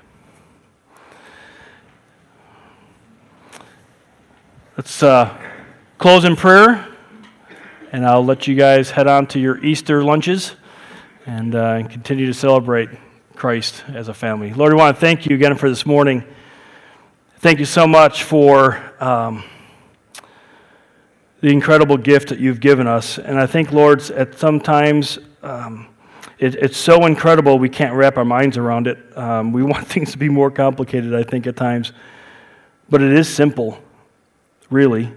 Let's 4.75 5.03
uh, 5.03 5.38
close 5.99 6.25
in 6.25 6.36
prayer, 6.36 6.88
and 7.91 8.03
I'll 8.03 8.25
let 8.25 8.47
you 8.47 8.55
guys 8.55 8.89
head 8.89 9.05
on 9.05 9.27
to 9.27 9.39
your 9.39 9.63
Easter 9.63 10.03
lunches 10.03 10.55
and 11.27 11.53
uh, 11.53 11.88
continue 11.88 12.25
to 12.25 12.34
celebrate 12.34 12.89
Christ 13.36 13.84
as 13.89 14.07
a 14.07 14.15
family. 14.15 14.51
Lord, 14.51 14.73
we 14.73 14.79
want 14.79 14.95
to 14.95 14.99
thank 14.99 15.27
you 15.27 15.36
again 15.36 15.55
for 15.55 15.69
this 15.69 15.86
morning. 15.86 16.23
Thank 17.38 17.59
you 17.59 17.65
so 17.65 17.86
much 17.86 18.23
for 18.23 18.81
um, 18.99 19.43
the 21.43 21.51
incredible 21.51 21.97
gift 21.97 22.29
that 22.29 22.39
you've 22.39 22.61
given 22.61 22.87
us. 22.87 23.17
And 23.17 23.37
I 23.37 23.45
think, 23.47 23.73
Lord, 23.73 24.01
at 24.11 24.39
sometimes 24.39 25.19
um, 25.41 25.89
it, 26.39 26.55
it's 26.55 26.77
so 26.77 27.05
incredible 27.05 27.59
we 27.59 27.67
can't 27.67 27.93
wrap 27.95 28.15
our 28.15 28.23
minds 28.23 28.55
around 28.55 28.87
it. 28.87 29.17
Um, 29.17 29.51
we 29.51 29.61
want 29.73 29.85
things 29.85 30.13
to 30.13 30.17
be 30.17 30.29
more 30.29 30.49
complicated, 30.49 31.13
I 31.13 31.23
think, 31.23 31.45
at 31.45 31.57
times. 31.57 31.91
But 32.89 33.01
it 33.01 33.11
is 33.11 33.27
simple, 33.27 33.77
really. 34.69 35.11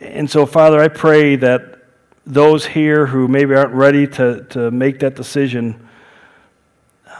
And 0.00 0.28
so, 0.28 0.44
Father, 0.44 0.80
I 0.80 0.88
pray 0.88 1.36
that 1.36 1.84
those 2.26 2.66
here 2.66 3.06
who 3.06 3.28
maybe 3.28 3.54
aren't 3.54 3.74
ready 3.74 4.08
to, 4.08 4.42
to 4.50 4.72
make 4.72 4.98
that 4.98 5.14
decision, 5.14 5.88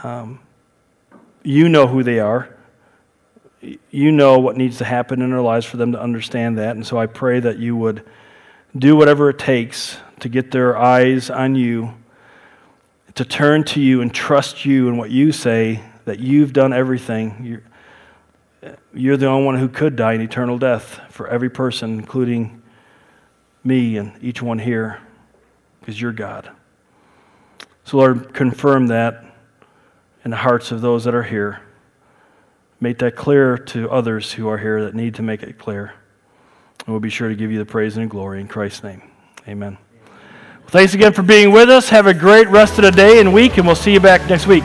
um, 0.03 0.41
you 1.41 1.69
know 1.69 1.87
who 1.87 2.03
they 2.03 2.19
are. 2.19 2.53
You 3.91 4.11
know 4.11 4.39
what 4.39 4.57
needs 4.57 4.79
to 4.79 4.83
happen 4.83 5.21
in 5.21 5.29
their 5.29 5.39
lives 5.39 5.65
for 5.65 5.77
them 5.77 5.93
to 5.93 6.01
understand 6.01 6.57
that. 6.57 6.75
And 6.75 6.85
so 6.85 6.97
I 6.97 7.05
pray 7.05 7.39
that 7.39 7.59
you 7.59 7.77
would 7.77 8.03
do 8.77 8.95
whatever 8.95 9.29
it 9.29 9.39
takes 9.39 9.97
to 10.19 10.29
get 10.29 10.51
their 10.51 10.77
eyes 10.77 11.29
on 11.29 11.55
you, 11.55 11.93
to 13.15 13.23
turn 13.23 13.63
to 13.63 13.79
you 13.79 14.01
and 14.01 14.13
trust 14.13 14.65
you 14.65 14.87
and 14.87 14.97
what 14.97 15.11
you 15.11 15.31
say, 15.31 15.81
that 16.05 16.19
you've 16.19 16.53
done 16.53 16.73
everything. 16.73 17.61
You're, 18.63 18.75
you're 18.93 19.17
the 19.17 19.27
only 19.27 19.45
one 19.45 19.57
who 19.57 19.69
could 19.69 19.95
die 19.95 20.13
an 20.13 20.21
eternal 20.21 20.57
death 20.57 20.99
for 21.09 21.27
every 21.27 21.49
person, 21.49 21.99
including 21.99 22.61
me 23.63 23.97
and 23.97 24.13
each 24.21 24.41
one 24.41 24.59
here, 24.59 24.99
because 25.79 25.99
you're 25.99 26.11
God. 26.11 26.51
So, 27.85 27.97
Lord, 27.97 28.33
confirm 28.33 28.87
that 28.87 29.25
in 30.23 30.31
the 30.31 30.37
hearts 30.37 30.71
of 30.71 30.81
those 30.81 31.03
that 31.05 31.15
are 31.15 31.23
here. 31.23 31.61
Make 32.81 32.97
that 32.97 33.15
clear 33.15 33.57
to 33.57 33.89
others 33.89 34.33
who 34.33 34.49
are 34.49 34.57
here 34.57 34.83
that 34.83 34.95
need 34.95 35.15
to 35.15 35.21
make 35.21 35.43
it 35.43 35.57
clear. 35.57 35.93
And 36.85 36.93
we'll 36.93 36.99
be 36.99 37.09
sure 37.09 37.29
to 37.29 37.35
give 37.35 37.51
you 37.51 37.57
the 37.57 37.65
praise 37.65 37.97
and 37.97 38.05
the 38.05 38.09
glory 38.09 38.39
in 38.41 38.47
Christ's 38.47 38.83
name. 38.83 39.01
Amen. 39.47 39.77
Well, 40.61 40.69
thanks 40.69 40.93
again 40.93 41.13
for 41.13 41.23
being 41.23 41.51
with 41.51 41.69
us. 41.69 41.89
Have 41.89 42.07
a 42.07 42.13
great 42.13 42.47
rest 42.49 42.77
of 42.77 42.83
the 42.83 42.91
day 42.91 43.19
and 43.19 43.33
week, 43.33 43.57
and 43.57 43.65
we'll 43.65 43.75
see 43.75 43.93
you 43.93 43.99
back 43.99 44.27
next 44.29 44.47
week. 44.47 44.63